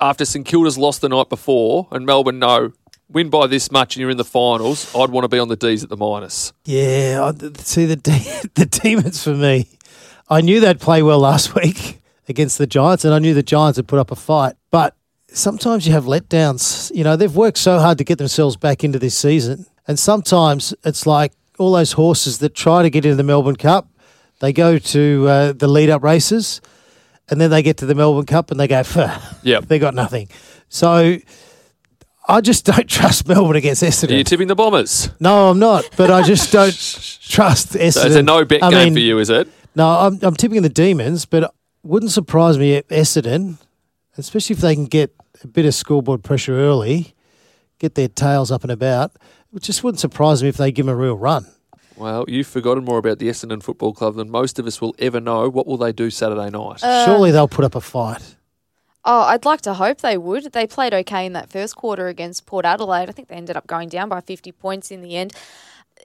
after 0.00 0.24
St 0.24 0.46
Kilda's 0.46 0.78
lost 0.78 1.00
the 1.00 1.08
night 1.08 1.28
before, 1.28 1.88
and 1.90 2.06
Melbourne 2.06 2.38
know 2.38 2.72
win 3.08 3.28
by 3.28 3.46
this 3.46 3.70
much, 3.70 3.96
and 3.96 4.00
you're 4.00 4.10
in 4.10 4.16
the 4.16 4.24
finals, 4.24 4.94
I'd 4.94 5.10
want 5.10 5.24
to 5.24 5.28
be 5.28 5.38
on 5.38 5.48
the 5.48 5.56
D's 5.56 5.82
at 5.82 5.88
the 5.88 5.96
minus. 5.96 6.52
Yeah, 6.64 7.32
I, 7.32 7.32
see 7.58 7.86
the 7.86 7.96
the 8.54 8.66
demons 8.66 9.22
for 9.22 9.34
me. 9.34 9.68
I 10.28 10.40
knew 10.40 10.60
they'd 10.60 10.80
play 10.80 11.02
well 11.02 11.18
last 11.18 11.54
week 11.60 12.00
against 12.28 12.58
the 12.58 12.66
Giants, 12.66 13.04
and 13.04 13.12
I 13.12 13.18
knew 13.18 13.34
the 13.34 13.42
Giants 13.42 13.78
would 13.78 13.88
put 13.88 13.98
up 13.98 14.10
a 14.10 14.16
fight. 14.16 14.54
But 14.70 14.96
sometimes 15.28 15.86
you 15.86 15.92
have 15.92 16.04
letdowns. 16.04 16.94
You 16.94 17.04
know, 17.04 17.16
they've 17.16 17.34
worked 17.34 17.58
so 17.58 17.78
hard 17.78 17.98
to 17.98 18.04
get 18.04 18.18
themselves 18.18 18.56
back 18.56 18.84
into 18.84 18.98
this 18.98 19.18
season, 19.18 19.66
and 19.86 19.98
sometimes 19.98 20.74
it's 20.84 21.06
like 21.06 21.32
all 21.58 21.72
those 21.72 21.92
horses 21.92 22.38
that 22.38 22.54
try 22.54 22.82
to 22.82 22.90
get 22.90 23.04
into 23.04 23.16
the 23.16 23.22
Melbourne 23.22 23.56
Cup. 23.56 23.88
They 24.38 24.52
go 24.52 24.78
to 24.78 25.28
uh, 25.28 25.52
the 25.52 25.68
lead 25.68 25.90
up 25.90 26.02
races, 26.02 26.62
and 27.30 27.40
then 27.40 27.50
they 27.50 27.62
get 27.62 27.78
to 27.78 27.86
the 27.86 27.94
Melbourne 27.94 28.26
Cup, 28.26 28.50
and 28.50 28.58
they 28.60 28.68
go, 28.68 28.82
"Phew, 28.82 29.06
Yep. 29.42 29.66
they 29.66 29.78
got 29.78 29.94
nothing. 29.94 30.28
So. 30.68 31.18
I 32.28 32.40
just 32.40 32.64
don't 32.66 32.88
trust 32.88 33.26
Melbourne 33.26 33.56
against 33.56 33.82
Essendon. 33.82 34.12
Are 34.12 34.18
you 34.18 34.24
tipping 34.24 34.46
the 34.46 34.54
Bombers? 34.54 35.10
No, 35.18 35.50
I'm 35.50 35.58
not. 35.58 35.88
But 35.96 36.12
I 36.12 36.22
just 36.22 36.52
don't 36.58 36.70
trust 37.28 37.72
Essendon. 37.72 37.92
So 37.92 38.06
it's 38.06 38.14
a 38.14 38.22
no 38.22 38.44
bet 38.44 38.62
I 38.62 38.70
game 38.70 38.84
mean, 38.84 38.92
for 38.92 38.98
you, 39.00 39.18
is 39.18 39.30
it? 39.30 39.48
No, 39.74 39.88
I'm, 39.88 40.18
I'm 40.22 40.36
tipping 40.36 40.62
the 40.62 40.68
Demons, 40.68 41.24
but 41.24 41.42
it 41.44 41.50
wouldn't 41.82 42.12
surprise 42.12 42.56
me 42.56 42.74
if 42.74 42.86
Essendon, 42.88 43.58
especially 44.16 44.54
if 44.54 44.60
they 44.60 44.74
can 44.76 44.84
get 44.84 45.12
a 45.42 45.48
bit 45.48 45.64
of 45.64 45.74
scoreboard 45.74 46.22
pressure 46.22 46.54
early, 46.56 47.14
get 47.80 47.96
their 47.96 48.06
tails 48.08 48.52
up 48.52 48.62
and 48.62 48.70
about. 48.70 49.12
It 49.52 49.62
just 49.62 49.82
wouldn't 49.82 49.98
surprise 49.98 50.40
me 50.40 50.50
if 50.50 50.56
they 50.56 50.70
give 50.70 50.86
them 50.86 50.94
a 50.94 50.96
real 50.96 51.16
run. 51.16 51.46
Well, 52.00 52.24
you've 52.28 52.46
forgotten 52.46 52.82
more 52.82 52.96
about 52.96 53.18
the 53.18 53.28
Essendon 53.28 53.62
Football 53.62 53.92
Club 53.92 54.14
than 54.14 54.30
most 54.30 54.58
of 54.58 54.66
us 54.66 54.80
will 54.80 54.94
ever 54.98 55.20
know. 55.20 55.50
What 55.50 55.66
will 55.66 55.76
they 55.76 55.92
do 55.92 56.08
Saturday 56.08 56.48
night? 56.48 56.82
Uh, 56.82 57.04
Surely 57.04 57.30
they'll 57.30 57.46
put 57.46 57.64
up 57.64 57.74
a 57.74 57.80
fight. 57.82 58.36
Oh, 59.04 59.22
I'd 59.22 59.44
like 59.44 59.60
to 59.62 59.74
hope 59.74 60.00
they 60.00 60.16
would. 60.16 60.52
They 60.52 60.66
played 60.66 60.94
okay 60.94 61.26
in 61.26 61.34
that 61.34 61.50
first 61.50 61.76
quarter 61.76 62.08
against 62.08 62.46
Port 62.46 62.64
Adelaide. 62.64 63.10
I 63.10 63.12
think 63.12 63.28
they 63.28 63.34
ended 63.34 63.54
up 63.56 63.66
going 63.66 63.90
down 63.90 64.08
by 64.08 64.22
50 64.22 64.50
points 64.52 64.90
in 64.90 65.02
the 65.02 65.16
end. 65.16 65.34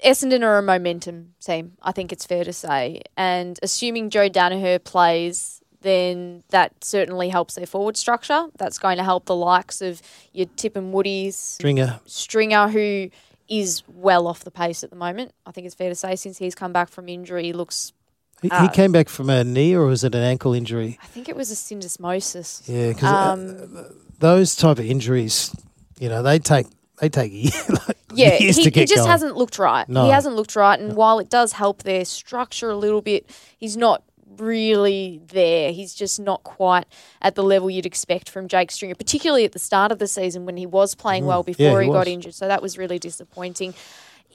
Essendon 0.05 0.43
are 0.43 0.57
a 0.57 0.61
momentum 0.61 1.33
team, 1.39 1.73
I 1.81 1.93
think 1.93 2.11
it's 2.11 2.25
fair 2.25 2.43
to 2.43 2.51
say. 2.51 3.01
And 3.15 3.57
assuming 3.63 4.09
Joe 4.09 4.29
Daniher 4.29 4.83
plays, 4.83 5.61
then 5.79 6.43
that 6.49 6.83
certainly 6.83 7.29
helps 7.29 7.55
their 7.55 7.65
forward 7.65 7.95
structure. 7.95 8.47
That's 8.57 8.77
going 8.77 8.97
to 8.97 9.03
help 9.03 9.25
the 9.25 9.35
likes 9.35 9.81
of 9.81 10.01
your 10.33 10.47
Tip 10.57 10.75
and 10.75 10.93
Woodies, 10.93 11.33
Stringer. 11.33 12.01
Stringer, 12.05 12.67
who 12.67 13.09
is 13.47 13.83
well 13.87 14.27
off 14.27 14.43
the 14.43 14.51
pace 14.51 14.83
at 14.83 14.89
the 14.89 14.95
moment. 14.95 15.31
I 15.45 15.51
think 15.51 15.65
it's 15.65 15.75
fair 15.75 15.89
to 15.89 15.95
say 15.95 16.15
since 16.15 16.37
he's 16.37 16.55
come 16.55 16.73
back 16.73 16.89
from 16.89 17.07
injury, 17.09 17.43
he 17.45 17.53
looks. 17.53 17.93
He, 18.41 18.49
Ah. 18.51 18.63
he 18.63 18.69
came 18.69 18.91
back 18.91 19.07
from 19.07 19.29
a 19.29 19.43
knee 19.43 19.73
or 19.75 19.85
was 19.85 20.03
it 20.03 20.13
an 20.13 20.21
ankle 20.23 20.53
injury? 20.53 20.99
I 21.01 21.05
think 21.07 21.29
it 21.29 21.35
was 21.35 21.51
a 21.51 21.55
syndesmosis. 21.55 22.67
Yeah, 22.67 22.89
because 22.89 23.13
Um, 23.33 23.85
those 24.19 24.55
type 24.55 24.79
of 24.79 24.85
injuries, 24.85 25.55
you 25.99 26.09
know, 26.09 26.21
they 26.23 26.39
take 26.39 26.67
they 26.99 27.09
take 27.09 27.31
years, 27.33 27.69
like 27.87 27.97
Yeah, 28.13 28.37
years 28.39 28.55
he, 28.57 28.63
to 28.63 28.69
he 28.79 28.85
just 28.85 28.95
going. 28.95 29.09
hasn't 29.09 29.35
looked 29.35 29.59
right. 29.59 29.87
No. 29.89 30.05
He 30.05 30.11
hasn't 30.11 30.35
looked 30.35 30.55
right, 30.55 30.79
and 30.79 30.95
while 30.95 31.19
it 31.19 31.29
does 31.29 31.51
help 31.53 31.83
their 31.83 32.05
structure 32.05 32.69
a 32.69 32.75
little 32.77 33.01
bit, 33.01 33.29
he's 33.57 33.75
not 33.77 34.03
really 34.39 35.21
there. 35.27 35.71
He's 35.71 35.93
just 35.93 36.19
not 36.19 36.43
quite 36.43 36.85
at 37.21 37.35
the 37.35 37.43
level 37.43 37.69
you'd 37.69 37.85
expect 37.85 38.29
from 38.29 38.47
Jake 38.47 38.71
Stringer, 38.71 38.95
particularly 38.95 39.45
at 39.45 39.51
the 39.51 39.59
start 39.59 39.91
of 39.91 39.99
the 39.99 40.07
season 40.07 40.45
when 40.45 40.57
he 40.57 40.65
was 40.65 40.95
playing 40.95 41.25
well 41.25 41.43
before 41.43 41.65
Mm. 41.65 41.71
Yeah, 41.73 41.79
he, 41.81 41.87
he 41.87 41.91
got 41.91 42.07
injured. 42.07 42.33
So 42.33 42.47
that 42.47 42.61
was 42.61 42.77
really 42.77 42.99
disappointing. 42.99 43.73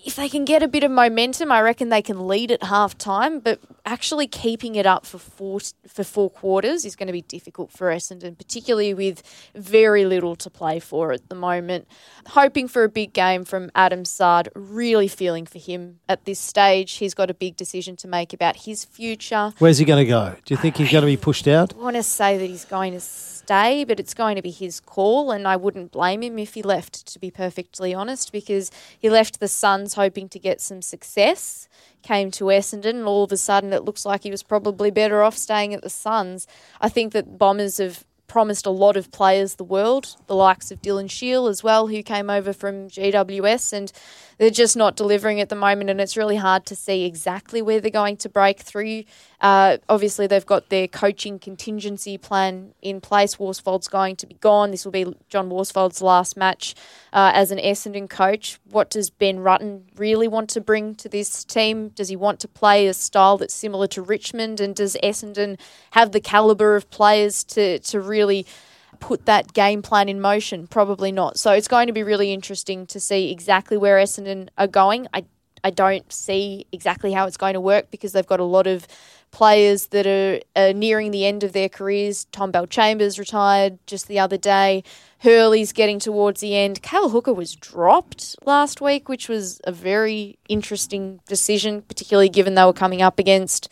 If 0.04 0.16
they 0.16 0.28
can 0.28 0.44
get 0.44 0.62
a 0.62 0.68
bit 0.68 0.82
of 0.82 0.90
momentum, 0.90 1.52
I 1.52 1.60
reckon 1.60 1.90
they 1.90 2.00
can 2.00 2.26
lead 2.26 2.50
at 2.50 2.62
half 2.62 2.96
time, 2.96 3.38
but 3.40 3.60
actually 3.84 4.26
keeping 4.26 4.74
it 4.74 4.86
up 4.86 5.04
for 5.04 5.18
four 5.18 5.60
for 5.86 6.04
four 6.04 6.30
quarters 6.30 6.84
is 6.84 6.96
going 6.96 7.06
to 7.08 7.12
be 7.12 7.22
difficult 7.22 7.70
for 7.70 7.88
Essendon, 7.88 8.36
particularly 8.38 8.94
with 8.94 9.22
very 9.54 10.04
little 10.04 10.36
to 10.36 10.48
play 10.48 10.80
for 10.80 11.12
at 11.12 11.28
the 11.28 11.34
moment. 11.34 11.86
Hoping 12.28 12.66
for 12.66 12.84
a 12.84 12.88
big 12.88 13.12
game 13.12 13.44
from 13.44 13.70
Adam 13.74 14.04
Saad, 14.04 14.48
really 14.54 15.08
feeling 15.08 15.44
for 15.44 15.58
him 15.58 16.00
at 16.08 16.24
this 16.24 16.38
stage. 16.38 16.92
He's 16.92 17.14
got 17.14 17.30
a 17.30 17.34
big 17.34 17.56
decision 17.56 17.96
to 17.96 18.08
make 18.08 18.32
about 18.32 18.56
his 18.56 18.84
future. 18.84 19.52
Where's 19.58 19.78
he 19.78 19.84
going 19.84 20.04
to 20.04 20.08
go? 20.08 20.36
Do 20.44 20.54
you 20.54 20.58
think 20.58 20.76
he's 20.76 20.90
going 20.90 21.02
to 21.02 21.06
be 21.06 21.16
pushed 21.16 21.46
out? 21.46 21.74
I 21.74 21.78
want 21.78 21.96
to 21.96 22.02
say 22.02 22.38
that 22.38 22.46
he's 22.46 22.64
going 22.64 22.92
to 22.92 23.00
stay, 23.50 23.82
but 23.82 23.98
it's 23.98 24.14
going 24.14 24.36
to 24.36 24.42
be 24.42 24.52
his 24.52 24.78
call, 24.78 25.32
and 25.32 25.48
I 25.48 25.56
wouldn't 25.56 25.90
blame 25.90 26.22
him 26.22 26.38
if 26.38 26.54
he 26.54 26.62
left, 26.62 27.04
to 27.12 27.18
be 27.18 27.32
perfectly 27.32 27.92
honest, 27.92 28.30
because 28.30 28.70
he 28.96 29.10
left 29.10 29.40
the 29.40 29.48
Suns 29.48 29.94
hoping 29.94 30.28
to 30.28 30.38
get 30.38 30.60
some 30.60 30.80
success, 30.80 31.68
came 32.04 32.30
to 32.30 32.44
Essendon, 32.44 32.90
and 32.90 33.06
all 33.06 33.24
of 33.24 33.32
a 33.32 33.36
sudden 33.36 33.72
it 33.72 33.84
looks 33.84 34.06
like 34.06 34.22
he 34.22 34.30
was 34.30 34.44
probably 34.44 34.92
better 34.92 35.24
off 35.24 35.36
staying 35.36 35.74
at 35.74 35.82
the 35.82 35.90
Suns. 35.90 36.46
I 36.80 36.88
think 36.88 37.12
that 37.12 37.38
Bombers 37.38 37.78
have 37.78 38.04
promised 38.30 38.64
a 38.64 38.70
lot 38.70 38.96
of 38.96 39.10
players 39.10 39.56
the 39.56 39.64
world, 39.64 40.16
the 40.28 40.36
likes 40.36 40.70
of 40.70 40.80
Dylan 40.80 41.10
Shiel 41.10 41.48
as 41.48 41.64
well, 41.64 41.88
who 41.88 42.00
came 42.00 42.30
over 42.30 42.52
from 42.52 42.86
GWS, 42.86 43.72
and 43.72 43.92
they're 44.38 44.50
just 44.50 44.76
not 44.76 44.96
delivering 44.96 45.40
at 45.40 45.48
the 45.48 45.56
moment, 45.56 45.90
and 45.90 46.00
it's 46.00 46.16
really 46.16 46.36
hard 46.36 46.64
to 46.66 46.76
see 46.76 47.04
exactly 47.04 47.60
where 47.60 47.80
they're 47.80 47.90
going 47.90 48.16
to 48.18 48.28
break 48.28 48.60
through. 48.60 49.02
Uh, 49.40 49.78
obviously, 49.88 50.26
they've 50.26 50.46
got 50.46 50.70
their 50.70 50.86
coaching 50.86 51.38
contingency 51.38 52.16
plan 52.16 52.72
in 52.80 53.00
place. 53.00 53.38
Worsfold's 53.38 53.88
going 53.88 54.16
to 54.16 54.26
be 54.26 54.34
gone. 54.34 54.70
This 54.70 54.84
will 54.84 54.92
be 54.92 55.14
John 55.28 55.50
Worsfold's 55.50 56.00
last 56.00 56.36
match 56.36 56.74
uh, 57.12 57.32
as 57.34 57.50
an 57.50 57.58
Essendon 57.58 58.08
coach. 58.08 58.58
What 58.70 58.90
does 58.90 59.10
Ben 59.10 59.38
Rutten 59.38 59.82
really 59.96 60.28
want 60.28 60.48
to 60.50 60.60
bring 60.60 60.94
to 60.96 61.08
this 61.08 61.44
team? 61.44 61.88
Does 61.88 62.08
he 62.08 62.16
want 62.16 62.40
to 62.40 62.48
play 62.48 62.86
a 62.86 62.94
style 62.94 63.36
that's 63.38 63.54
similar 63.54 63.88
to 63.88 64.02
Richmond? 64.02 64.60
And 64.60 64.74
does 64.74 64.96
Essendon 65.02 65.58
have 65.90 66.12
the 66.12 66.20
calibre 66.20 66.76
of 66.76 66.88
players 66.90 67.44
to, 67.44 67.78
to 67.80 68.00
really 68.00 68.19
put 68.98 69.26
that 69.26 69.52
game 69.52 69.82
plan 69.82 70.08
in 70.08 70.20
motion? 70.20 70.66
Probably 70.66 71.12
not. 71.12 71.38
So 71.38 71.52
it's 71.52 71.68
going 71.68 71.86
to 71.86 71.92
be 71.92 72.02
really 72.02 72.32
interesting 72.32 72.86
to 72.86 73.00
see 73.00 73.30
exactly 73.30 73.76
where 73.76 73.96
Essendon 73.96 74.48
are 74.58 74.66
going. 74.66 75.06
I 75.14 75.24
I 75.62 75.70
don't 75.70 76.10
see 76.12 76.66
exactly 76.72 77.12
how 77.12 77.26
it's 77.26 77.36
going 77.36 77.54
to 77.54 77.60
work 77.60 77.90
because 77.90 78.12
they've 78.12 78.26
got 78.26 78.40
a 78.40 78.44
lot 78.44 78.66
of 78.66 78.86
players 79.30 79.88
that 79.88 80.06
are, 80.06 80.40
are 80.56 80.72
nearing 80.72 81.10
the 81.10 81.24
end 81.24 81.44
of 81.44 81.52
their 81.52 81.68
careers. 81.68 82.24
Tom 82.32 82.50
Bellchambers 82.50 83.18
retired 83.18 83.78
just 83.86 84.08
the 84.08 84.18
other 84.18 84.36
day. 84.36 84.82
Hurley's 85.18 85.72
getting 85.72 85.98
towards 85.98 86.40
the 86.40 86.56
end. 86.56 86.82
Cale 86.82 87.10
Hooker 87.10 87.32
was 87.32 87.54
dropped 87.54 88.36
last 88.44 88.80
week, 88.80 89.08
which 89.08 89.28
was 89.28 89.60
a 89.64 89.72
very 89.72 90.38
interesting 90.48 91.20
decision, 91.28 91.82
particularly 91.82 92.28
given 92.28 92.54
they 92.54 92.64
were 92.64 92.72
coming 92.72 93.02
up 93.02 93.18
against 93.18 93.70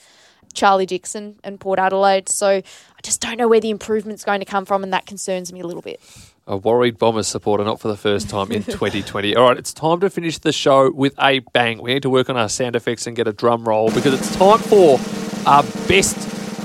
Charlie 0.55 0.87
Dixon 0.87 1.39
and 1.43 1.59
Port 1.59 1.79
Adelaide. 1.79 2.29
So 2.29 2.63
I 2.99 3.01
just 3.03 3.21
don't 3.21 3.37
know 3.37 3.47
where 3.47 3.61
the 3.61 3.71
improvement's 3.71 4.25
going 4.25 4.41
to 4.41 4.45
come 4.45 4.65
from, 4.65 4.83
and 4.83 4.93
that 4.93 5.07
concerns 5.07 5.53
me 5.53 5.61
a 5.61 5.67
little 5.67 5.83
bit. 5.83 6.01
A 6.49 6.57
worried 6.57 6.99
Bombers 6.99 7.29
supporter, 7.29 7.63
not 7.63 7.79
for 7.79 7.87
the 7.87 7.97
first 7.97 8.29
time 8.29 8.51
in 8.51 8.63
2020. 8.65 9.37
All 9.37 9.49
right, 9.49 9.57
it's 9.57 9.73
time 9.73 10.01
to 10.01 10.11
finish 10.11 10.39
the 10.39 10.51
show 10.53 10.91
with 10.91 11.15
a 11.21 11.39
bang. 11.53 11.81
We 11.81 11.95
need 11.95 12.03
to 12.03 12.11
work 12.11 12.29
on 12.29 12.37
our 12.37 12.49
sound 12.49 12.75
effects 12.75 13.07
and 13.07 13.15
get 13.15 13.29
a 13.29 13.33
drum 13.33 13.65
roll 13.69 13.91
because 13.93 14.15
it's 14.15 14.35
time 14.37 14.59
for 14.59 14.99
our 15.47 15.63
best 15.87 16.17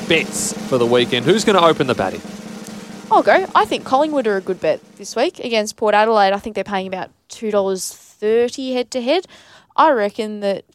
bets 0.10 0.54
for 0.70 0.78
the 0.80 0.88
weekend. 0.88 1.26
Who's 1.26 1.46
going 1.46 1.58
to 1.58 1.64
open 1.64 1.86
the 1.86 1.94
batting? 1.96 2.22
I'll 3.12 3.22
go. 3.22 3.46
I 3.54 3.66
think 3.66 3.86
Collingwood 3.86 4.26
are 4.26 4.38
a 4.38 4.42
good 4.42 4.60
bet 4.60 4.82
this 4.96 5.16
week 5.16 5.38
against 5.40 5.78
Port 5.78 5.94
Adelaide. 5.94 6.34
I 6.34 6.40
think 6.40 6.56
they're 6.56 6.64
paying 6.64 6.88
about 6.88 7.12
two 7.28 7.52
dollars 7.52 7.94
thirty 7.94 8.74
head 8.74 8.90
to 8.92 9.02
head. 9.04 9.28
I 9.76 9.92
reckon 9.92 10.40
that 10.40 10.66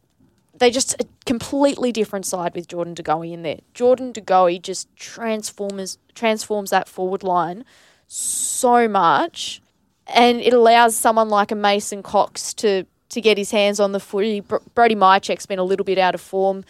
they 0.59 0.71
just 0.71 0.95
a 1.01 1.07
completely 1.27 1.93
different 1.93 2.27
side 2.27 2.55
with 2.55 2.69
Jordan 2.69 2.95
De 2.95 3.03
Goey 3.03 3.33
in 3.33 3.43
there. 3.43 3.59
Jordan 3.75 4.13
De 4.13 4.21
Goey 4.21 4.61
just 4.61 4.95
transforms 4.97 5.99
transforms 6.15 6.71
that 6.71 6.89
forward 6.89 7.23
line 7.23 7.65
so 8.07 8.89
much, 8.89 9.61
and 10.07 10.41
it 10.41 10.53
allows 10.53 10.97
someone 10.97 11.29
like 11.29 11.51
a 11.51 11.55
Mason 11.55 12.03
Cox 12.03 12.53
to 12.55 12.85
to 13.11 13.21
get 13.21 13.39
his 13.39 13.51
hands 13.51 13.81
on 13.81 13.93
the 13.93 14.01
footy. 14.01 14.41
Br- 14.41 14.57
Brody 14.75 14.95
Mihocek's 14.95 15.47
been 15.47 15.59
a 15.59 15.65
little 15.65 15.85
bit 15.85 15.99
out 15.99 16.15
of 16.15 16.21
form 16.21 16.65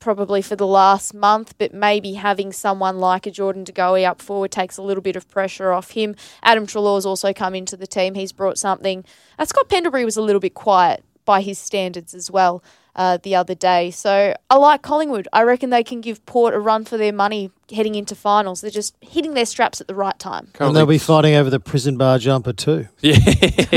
probably 0.00 0.42
for 0.42 0.54
the 0.54 0.66
last 0.66 1.14
month, 1.14 1.54
but 1.56 1.72
maybe 1.72 2.14
having 2.14 2.52
someone 2.52 2.98
like 2.98 3.26
a 3.26 3.30
Jordan 3.30 3.64
De 3.64 3.72
Goey 3.72 4.04
up 4.04 4.20
forward 4.20 4.50
takes 4.50 4.76
a 4.76 4.82
little 4.82 5.02
bit 5.02 5.16
of 5.16 5.28
pressure 5.30 5.72
off 5.72 5.92
him. 5.92 6.14
Adam 6.42 6.66
Treloar's 6.66 7.06
also 7.06 7.32
come 7.32 7.54
into 7.54 7.74
the 7.74 7.86
team. 7.86 8.14
He's 8.14 8.32
brought 8.32 8.58
something. 8.58 9.04
Uh, 9.38 9.46
Scott 9.46 9.68
Pendlebury 9.70 10.04
was 10.04 10.18
a 10.18 10.22
little 10.22 10.40
bit 10.40 10.52
quiet 10.52 11.02
by 11.24 11.40
his 11.40 11.58
standards 11.58 12.12
as 12.12 12.30
well 12.30 12.62
uh, 12.96 13.18
the 13.22 13.34
other 13.34 13.54
day. 13.54 13.90
So 13.90 14.34
I 14.50 14.56
like 14.56 14.82
Collingwood. 14.82 15.28
I 15.32 15.42
reckon 15.42 15.70
they 15.70 15.84
can 15.84 16.00
give 16.00 16.24
Port 16.26 16.54
a 16.54 16.60
run 16.60 16.84
for 16.84 16.96
their 16.96 17.12
money 17.12 17.50
heading 17.72 17.94
into 17.94 18.14
finals. 18.14 18.60
They're 18.60 18.70
just 18.70 18.94
hitting 19.00 19.34
their 19.34 19.46
straps 19.46 19.80
at 19.80 19.88
the 19.88 19.94
right 19.94 20.18
time. 20.18 20.48
And 20.60 20.76
they'll 20.76 20.86
be 20.86 20.98
fighting 20.98 21.34
over 21.34 21.50
the 21.50 21.60
prison 21.60 21.96
bar 21.96 22.18
jumper 22.18 22.52
too. 22.52 22.88
Yeah, 23.00 23.18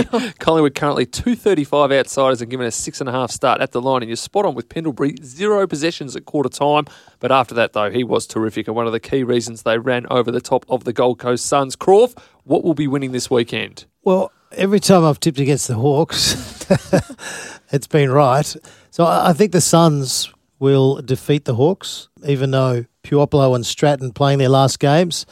Collingwood 0.39 0.76
currently 0.76 1.05
two 1.05 1.36
thirty 1.36 1.63
five 1.63 1.91
outsiders 1.91 2.41
and 2.41 2.49
given 2.49 2.65
a 2.65 2.72
six 2.72 2.99
and 3.01 3.09
a 3.09 3.11
half 3.11 3.32
start 3.32 3.59
at 3.59 3.72
the 3.72 3.82
line, 3.82 4.01
and 4.01 4.09
you're 4.09 4.15
spot 4.15 4.45
on 4.45 4.55
with 4.55 4.70
Pendlebury 4.70 5.15
zero 5.24 5.68
possessions 5.68 6.15
at 6.15 6.26
quarter 6.26 6.49
time. 6.49 6.86
But 7.20 7.32
after 7.32 7.53
that, 7.55 7.74
though, 7.74 7.89
he 7.91 8.03
was 8.03 8.26
terrific 8.28 8.68
and 8.68 8.76
one 8.76 8.86
of 8.86 8.93
the 8.93 8.99
key 8.99 9.24
reasons 9.24 9.63
they 9.63 9.78
ran 9.78 10.05
over 10.09 10.32
the 10.32 10.41
top 10.41 10.65
of 10.70 10.84
the 10.86 10.93
Gold 10.93 11.20
Coast 11.20 11.45
Suns. 11.45 11.76
Crawf, 11.76 12.18
what 12.43 12.63
will 12.63 12.74
be 12.74 12.88
winning 12.88 13.11
this 13.11 13.30
weekend? 13.30 13.86
Well, 14.03 14.32
every 14.53 14.80
time 14.80 15.03
I've 15.03 15.20
tipped 15.20 15.39
against 15.39 15.68
the 15.68 15.76
Hawks, 15.76 16.65
it's 17.72 17.88
been 17.88 18.11
right. 18.11 18.55
So 18.91 19.05
I 19.05 19.34
think 19.34 19.51
the 19.51 19.61
Suns 19.61 20.32
will 20.59 21.01
defeat 21.01 21.45
the 21.45 21.55
Hawks, 21.55 22.09
even 22.26 22.51
though 22.51 22.86
Puopolo 23.03 23.55
and 23.55 23.65
Stratton 23.65 24.11
playing 24.11 24.39
their 24.39 24.49
last 24.49 24.80
games. 24.80 25.26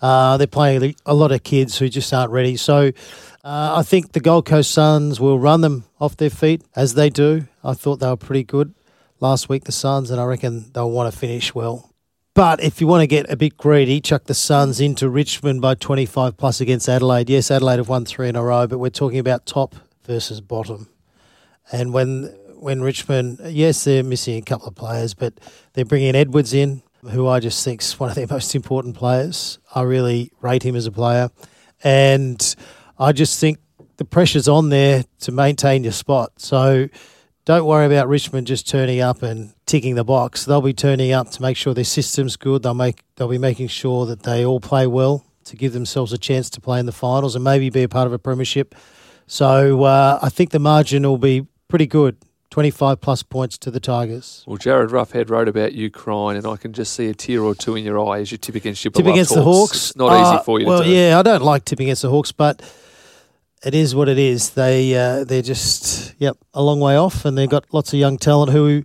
Uh, 0.00 0.36
they're 0.36 0.48
playing 0.48 0.94
a 1.06 1.14
lot 1.14 1.30
of 1.30 1.44
kids 1.44 1.78
who 1.78 1.88
just 1.88 2.12
aren't 2.12 2.32
ready. 2.32 2.56
So 2.56 2.90
uh, 3.44 3.74
I 3.76 3.82
think 3.82 4.12
the 4.12 4.20
Gold 4.20 4.46
Coast 4.46 4.72
Suns 4.72 5.20
will 5.20 5.38
run 5.38 5.60
them 5.60 5.84
off 6.00 6.16
their 6.16 6.30
feet 6.30 6.62
as 6.74 6.94
they 6.94 7.08
do. 7.08 7.46
I 7.62 7.74
thought 7.74 8.00
they 8.00 8.08
were 8.08 8.16
pretty 8.16 8.42
good 8.42 8.74
last 9.20 9.48
week, 9.48 9.64
the 9.64 9.72
Suns, 9.72 10.10
and 10.10 10.20
I 10.20 10.24
reckon 10.24 10.72
they'll 10.72 10.90
want 10.90 11.12
to 11.12 11.18
finish 11.18 11.54
well. 11.54 11.88
But 12.34 12.62
if 12.62 12.80
you 12.80 12.86
want 12.86 13.02
to 13.02 13.06
get 13.06 13.30
a 13.30 13.36
bit 13.36 13.56
greedy, 13.56 14.00
chuck 14.00 14.24
the 14.24 14.34
Suns 14.34 14.80
into 14.80 15.08
Richmond 15.08 15.60
by 15.60 15.74
25 15.74 16.36
plus 16.36 16.60
against 16.60 16.88
Adelaide. 16.88 17.28
Yes, 17.28 17.50
Adelaide 17.50 17.76
have 17.76 17.88
won 17.88 18.04
three 18.04 18.28
in 18.28 18.36
a 18.36 18.42
row, 18.42 18.66
but 18.66 18.78
we're 18.78 18.90
talking 18.90 19.18
about 19.18 19.46
top 19.46 19.76
versus 20.04 20.40
bottom. 20.40 20.88
And 21.70 21.92
when 21.92 22.34
when 22.56 22.80
Richmond, 22.80 23.40
yes, 23.46 23.84
they're 23.84 24.04
missing 24.04 24.36
a 24.36 24.42
couple 24.42 24.68
of 24.68 24.76
players, 24.76 25.14
but 25.14 25.34
they're 25.72 25.84
bringing 25.84 26.14
Edwards 26.14 26.54
in, 26.54 26.82
who 27.10 27.26
I 27.26 27.40
just 27.40 27.64
think's 27.64 27.98
one 27.98 28.08
of 28.08 28.14
their 28.14 28.26
most 28.30 28.54
important 28.54 28.96
players. 28.96 29.58
I 29.74 29.82
really 29.82 30.30
rate 30.40 30.62
him 30.62 30.76
as 30.76 30.86
a 30.86 30.92
player, 30.92 31.30
and 31.82 32.54
I 32.98 33.12
just 33.12 33.40
think 33.40 33.58
the 33.96 34.04
pressure's 34.04 34.48
on 34.48 34.68
there 34.68 35.04
to 35.20 35.32
maintain 35.32 35.82
your 35.82 35.92
spot. 35.92 36.32
So 36.36 36.88
don't 37.44 37.66
worry 37.66 37.86
about 37.86 38.08
Richmond 38.08 38.46
just 38.46 38.68
turning 38.68 39.00
up 39.00 39.22
and 39.22 39.52
ticking 39.66 39.96
the 39.96 40.04
box. 40.04 40.44
They'll 40.44 40.62
be 40.62 40.72
turning 40.72 41.12
up 41.12 41.30
to 41.32 41.42
make 41.42 41.56
sure 41.56 41.74
their 41.74 41.84
system's 41.84 42.36
good. 42.36 42.62
They'll 42.62 42.74
make 42.74 43.02
they'll 43.16 43.28
be 43.28 43.38
making 43.38 43.68
sure 43.68 44.06
that 44.06 44.22
they 44.22 44.44
all 44.44 44.60
play 44.60 44.86
well 44.86 45.24
to 45.44 45.56
give 45.56 45.72
themselves 45.72 46.12
a 46.12 46.18
chance 46.18 46.48
to 46.50 46.60
play 46.60 46.78
in 46.78 46.86
the 46.86 46.92
finals 46.92 47.34
and 47.34 47.42
maybe 47.42 47.70
be 47.70 47.82
a 47.82 47.88
part 47.88 48.06
of 48.06 48.12
a 48.12 48.18
premiership. 48.18 48.76
So 49.26 49.82
uh, 49.82 50.20
I 50.22 50.28
think 50.28 50.50
the 50.50 50.60
margin 50.60 51.02
will 51.02 51.18
be 51.18 51.46
pretty 51.72 51.86
good. 51.86 52.16
25 52.50 53.00
plus 53.00 53.22
points 53.22 53.56
to 53.56 53.70
the 53.70 53.80
Tigers. 53.80 54.44
Well, 54.46 54.58
Jarryd 54.58 54.88
Roughead 54.90 55.30
wrote 55.30 55.48
about 55.48 55.72
you 55.72 55.88
crying, 55.90 56.36
and 56.36 56.46
I 56.46 56.56
can 56.58 56.74
just 56.74 56.92
see 56.92 57.08
a 57.08 57.14
tear 57.14 57.42
or 57.42 57.54
two 57.54 57.76
in 57.76 57.82
your 57.82 57.98
eye 57.98 58.20
as 58.20 58.30
you 58.30 58.36
tip 58.36 58.54
against 58.54 58.84
your 58.84 58.92
Tip 58.92 59.06
against 59.06 59.34
the 59.34 59.42
Hawks. 59.42 59.74
It's 59.88 59.96
not 59.96 60.08
Uh, 60.12 60.34
easy 60.34 60.44
for 60.44 60.60
you 60.60 60.66
Well, 60.66 60.80
to 60.80 60.84
do. 60.84 60.90
yeah, 60.90 61.18
I 61.18 61.22
don't 61.22 61.42
like 61.42 61.64
tipping 61.64 61.86
against 61.86 62.02
the 62.02 62.10
Hawks, 62.10 62.30
but 62.30 62.60
it 63.64 63.74
is 63.74 63.94
what 63.94 64.06
it 64.10 64.18
is. 64.18 64.50
They 64.50 64.94
uh, 64.94 65.24
they're 65.24 65.40
just 65.40 66.12
yep 66.18 66.36
a 66.52 66.62
long 66.62 66.78
way 66.78 66.94
off, 66.94 67.24
and 67.24 67.38
they've 67.38 67.48
got 67.48 67.64
lots 67.72 67.94
of 67.94 67.98
young 67.98 68.18
talent 68.18 68.52
who 68.52 68.84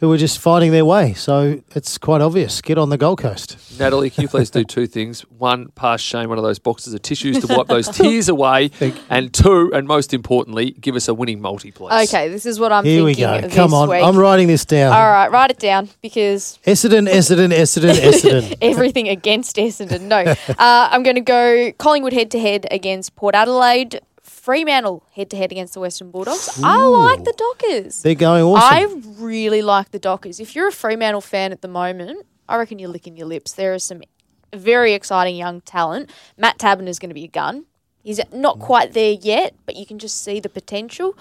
who 0.00 0.12
are 0.12 0.16
just 0.16 0.38
fighting 0.38 0.70
their 0.70 0.84
way. 0.84 1.12
So 1.12 1.60
it's 1.74 1.98
quite 1.98 2.20
obvious. 2.20 2.60
Get 2.62 2.78
on 2.78 2.88
the 2.90 2.96
Gold 2.96 3.18
Coast. 3.20 3.56
Natalie, 3.80 4.10
can 4.10 4.22
you 4.22 4.28
please 4.28 4.48
do 4.50 4.62
two 4.64 4.86
things? 4.86 5.20
One, 5.38 5.68
pass 5.70 6.00
Shane 6.00 6.28
one 6.28 6.38
of 6.38 6.44
those 6.44 6.58
boxes 6.58 6.94
of 6.94 7.02
tissues 7.02 7.38
to 7.44 7.52
wipe 7.52 7.66
those 7.66 7.88
tears 7.96 8.28
away. 8.28 8.70
And 9.10 9.32
two, 9.32 9.72
and 9.74 9.86
most 9.88 10.14
importantly, 10.14 10.70
give 10.72 10.94
us 10.94 11.08
a 11.08 11.14
winning 11.14 11.40
multi, 11.40 11.70
please. 11.72 12.08
Okay, 12.08 12.28
this 12.28 12.46
is 12.46 12.60
what 12.60 12.72
I'm 12.72 12.84
Here 12.84 13.02
we 13.04 13.14
thinking 13.14 13.40
go. 13.42 13.46
this 13.48 13.54
Come 13.54 13.74
on, 13.74 13.88
week. 13.88 14.02
I'm 14.02 14.16
writing 14.16 14.46
this 14.46 14.64
down. 14.64 14.92
All 14.92 15.10
right, 15.10 15.30
write 15.30 15.50
it 15.50 15.58
down 15.58 15.88
because 16.00 16.58
Essendon, 16.64 17.08
Essendon, 17.08 17.50
Essendon, 17.52 17.94
Essendon. 17.94 18.56
everything 18.62 19.08
against 19.08 19.56
Essendon. 19.56 20.02
No, 20.02 20.18
uh, 20.18 20.54
I'm 20.58 21.02
going 21.02 21.16
to 21.16 21.20
go 21.20 21.72
Collingwood 21.78 22.12
head 22.12 22.30
to 22.32 22.40
head 22.40 22.66
against 22.70 23.16
Port 23.16 23.34
Adelaide. 23.34 24.00
Fremantle 24.48 25.04
head 25.12 25.28
to 25.28 25.36
head 25.36 25.52
against 25.52 25.74
the 25.74 25.80
Western 25.80 26.10
Bulldogs. 26.10 26.58
I 26.64 26.78
like 26.78 27.22
the 27.22 27.34
Dockers. 27.36 28.00
They're 28.00 28.14
going 28.14 28.42
awesome. 28.44 29.04
I 29.18 29.22
really 29.22 29.60
like 29.60 29.90
the 29.90 29.98
Dockers. 29.98 30.40
If 30.40 30.56
you're 30.56 30.68
a 30.68 30.72
Fremantle 30.72 31.20
fan 31.20 31.52
at 31.52 31.60
the 31.60 31.68
moment, 31.68 32.24
I 32.48 32.56
reckon 32.56 32.78
you're 32.78 32.88
licking 32.88 33.14
your 33.14 33.26
lips. 33.26 33.52
There 33.52 33.74
is 33.74 33.84
some 33.84 34.00
very 34.54 34.94
exciting 34.94 35.36
young 35.36 35.60
talent. 35.60 36.08
Matt 36.38 36.56
Taberner 36.56 36.88
is 36.88 36.98
going 36.98 37.10
to 37.10 37.14
be 37.14 37.24
a 37.24 37.28
gun. 37.28 37.66
He's 38.02 38.22
not 38.32 38.56
mm. 38.56 38.60
quite 38.60 38.94
there 38.94 39.18
yet, 39.20 39.54
but 39.66 39.76
you 39.76 39.84
can 39.84 39.98
just 39.98 40.24
see 40.24 40.40
the 40.40 40.48
potential. 40.48 41.14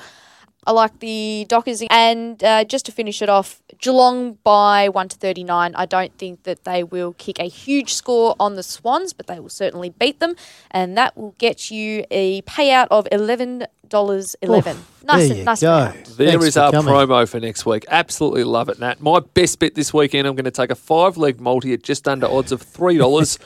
I 0.68 0.72
like 0.72 0.99
the 0.99 1.45
Dockers. 1.47 1.82
And 1.89 2.43
uh, 2.43 2.65
just 2.65 2.86
to 2.88 2.91
finish 2.91 3.22
it 3.22 3.30
off, 3.30 3.61
Geelong 3.80 4.34
by 4.43 4.89
1 4.89 5.09
to 5.09 5.18
39. 5.18 5.74
I 5.76 5.86
don't 5.86 6.15
think 6.18 6.43
that 6.43 6.65
they 6.65 6.84
will 6.84 7.13
kick 7.13 7.39
a 7.39 7.47
huge 7.47 7.93
score 7.93 8.36
on 8.38 8.55
the 8.55 8.63
Swans, 8.63 9.13
but 9.13 9.28
they 9.28 9.39
will 9.39 9.47
certainly 9.49 9.89
beat 9.91 10.20
them. 10.20 10.36
And 10.70 10.97
that 10.97 11.15
will 11.15 11.36
get 11.38 11.72
you 11.72 12.03
a 12.11 12.41
payout 12.41 12.88
of 12.91 13.07
$11.11. 13.13 13.68
nice 13.91 15.28
there 15.30 15.38
and 15.38 15.45
nice 15.45 15.61
go. 15.61 15.68
payout. 15.68 16.15
There 16.18 16.28
Thanks 16.32 16.45
is 16.45 16.57
our 16.57 16.72
coming. 16.72 16.93
promo 16.93 17.30
for 17.30 17.39
next 17.39 17.65
week. 17.65 17.86
Absolutely 17.88 18.43
love 18.43 18.68
it, 18.68 18.78
Nat. 18.80 18.99
My 18.99 19.20
best 19.20 19.59
bet 19.59 19.74
this 19.74 19.93
weekend, 19.93 20.28
I'm 20.28 20.36
going 20.36 20.43
to 20.45 20.51
take 20.51 20.70
a 20.72 20.76
five 20.76 21.15
leg 21.15 21.39
multi 21.39 21.72
at 21.74 21.82
just 21.82 22.09
under 22.09 22.28
odds 22.28 22.51
of 22.51 22.61
$3. 22.61 23.39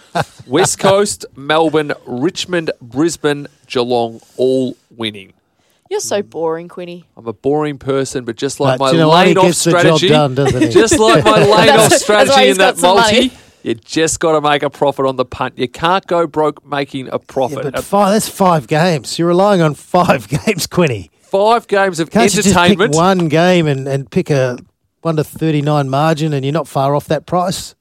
West 0.48 0.80
Coast, 0.80 1.26
Melbourne, 1.36 1.94
Richmond, 2.08 2.72
Brisbane, 2.82 3.46
Geelong, 3.68 4.22
all 4.38 4.76
winning. 4.90 5.34
You're 5.92 6.00
so 6.00 6.22
boring, 6.24 6.70
Quinny. 6.70 7.04
I'm 7.18 7.28
a 7.28 7.34
boring 7.34 7.78
person, 7.78 8.24
but 8.24 8.38
just 8.38 8.62
like 8.62 8.80
But 8.80 8.86
my 8.86 8.92
you 8.94 8.98
know 9.00 9.10
what? 9.10 9.28
He 9.28 9.34
lane 9.34 9.38
off 9.40 9.46
gets 9.48 9.64
the 9.66 9.72
job 9.72 9.80
strategy, 9.82 10.08
done, 10.08 10.36
doesn't 10.36 10.62
he? 10.62 10.70
just 10.82 10.98
like 10.98 11.26
my 11.26 11.32
lane 11.40 11.48
That's- 11.50 11.80
off 11.84 11.90
that's 11.90 12.02
strategy 12.02 12.32
why 12.32 12.42
in 12.44 12.48
he's 12.48 12.58
that 12.60 12.78
some 12.78 12.96
multi, 12.96 13.16
money. 13.28 13.32
you 13.64 13.76
just 13.76 14.22
got 14.22 14.32
to 14.32 14.42
make 14.42 14.64
a 14.64 14.70
profit 14.70 15.06
on 15.06 15.18
the 15.18 15.26
punt. 15.26 15.58
You 15.60 15.68
can't 15.68 16.08
go 16.08 16.28
broke 16.28 16.66
making 16.66 17.10
a 17.10 17.12
Yeah, 17.12 17.18
profit. 17.28 17.64
but 17.64 17.76
Uh, 17.76 17.82
five, 17.82 18.14
that's 18.14 18.30
five 18.30 18.68
games. 18.68 19.20
You're 19.20 19.28
relying 19.28 19.62
on 19.62 19.76
five 19.76 20.28
games, 20.46 20.66
Quinny. 20.66 21.12
Five 21.20 21.68
games 21.68 22.00
of 22.00 22.10
Can't 22.10 22.24
you 22.34 22.42
just 22.42 22.48
pick 22.48 22.58
entertainment. 22.58 22.96
one 22.96 23.28
game 23.28 23.68
and, 23.68 23.86
and 23.88 24.10
pick 24.10 24.30
a 24.30 24.58
1 25.02 25.18
to 25.18 25.24
39 25.26 25.90
margin 25.90 26.32
and 26.34 26.46
you're 26.46 26.54
not 26.54 26.70
far 26.70 26.96
off 26.96 27.08
that 27.08 27.26
price? 27.26 27.76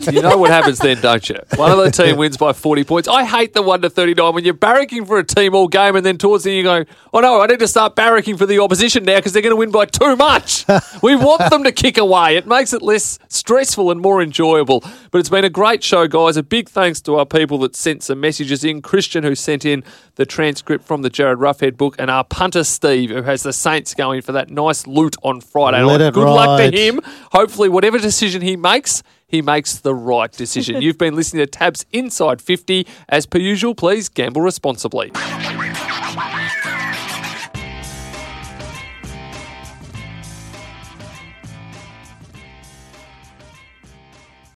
You 0.00 0.22
know 0.22 0.36
what 0.36 0.50
happens 0.50 0.78
then, 0.78 1.00
don't 1.00 1.28
you? 1.28 1.36
One 1.56 1.72
of 1.72 1.78
the 1.78 1.90
team 1.90 2.16
wins 2.16 2.36
by 2.36 2.52
40 2.52 2.84
points. 2.84 3.08
I 3.08 3.24
hate 3.24 3.52
the 3.52 3.62
1 3.62 3.82
to 3.82 3.90
39 3.90 4.34
when 4.34 4.44
you're 4.44 4.54
barracking 4.54 5.06
for 5.06 5.18
a 5.18 5.24
team 5.24 5.54
all 5.54 5.68
game 5.68 5.96
and 5.96 6.06
then 6.06 6.18
towards 6.18 6.44
the 6.44 6.50
end 6.50 6.56
you 6.58 6.62
go, 6.62 6.84
oh 7.12 7.20
no, 7.20 7.40
I 7.40 7.46
need 7.46 7.58
to 7.58 7.68
start 7.68 7.96
barracking 7.96 8.38
for 8.38 8.46
the 8.46 8.60
opposition 8.60 9.04
now 9.04 9.16
because 9.16 9.32
they're 9.32 9.42
going 9.42 9.52
to 9.52 9.56
win 9.56 9.70
by 9.70 9.86
too 9.86 10.14
much. 10.16 10.64
we 11.02 11.16
want 11.16 11.50
them 11.50 11.64
to 11.64 11.72
kick 11.72 11.98
away. 11.98 12.36
It 12.36 12.46
makes 12.46 12.72
it 12.72 12.80
less 12.80 13.18
stressful 13.28 13.90
and 13.90 14.00
more 14.00 14.22
enjoyable. 14.22 14.84
But 15.10 15.18
it's 15.18 15.28
been 15.28 15.44
a 15.44 15.50
great 15.50 15.82
show, 15.82 16.06
guys. 16.06 16.36
A 16.36 16.42
big 16.42 16.68
thanks 16.68 17.00
to 17.02 17.16
our 17.16 17.26
people 17.26 17.58
that 17.58 17.74
sent 17.74 18.04
some 18.04 18.20
messages 18.20 18.64
in. 18.64 18.82
Christian, 18.82 19.24
who 19.24 19.34
sent 19.34 19.64
in 19.64 19.84
the 20.14 20.24
transcript 20.24 20.84
from 20.84 21.02
the 21.02 21.10
Jarryd 21.10 21.36
Roughead 21.36 21.76
book, 21.76 21.96
and 21.98 22.10
our 22.10 22.24
punter, 22.24 22.64
Steve, 22.64 23.10
who 23.10 23.22
has 23.22 23.42
the 23.42 23.52
Saints 23.52 23.94
going 23.94 24.22
for 24.22 24.32
that 24.32 24.50
nice 24.50 24.86
loot 24.86 25.16
on 25.22 25.40
Friday 25.40 25.82
Let 25.82 26.00
night. 26.00 26.14
Good 26.14 26.24
luck 26.24 26.60
to 26.60 26.76
him. 26.76 27.00
Hopefully, 27.32 27.68
whatever 27.68 27.98
decision 27.98 28.42
he 28.42 28.56
makes, 28.56 29.02
he 29.28 29.42
makes 29.42 29.76
the 29.78 29.94
right 29.94 30.32
decision. 30.32 30.80
You've 30.82 30.98
been 30.98 31.14
listening 31.14 31.44
to 31.44 31.50
TAB's 31.50 31.86
Inside 31.92 32.40
50. 32.40 32.86
As 33.08 33.26
per 33.26 33.38
usual, 33.38 33.74
please 33.74 34.08
gamble 34.08 34.42
responsibly. 34.42 35.12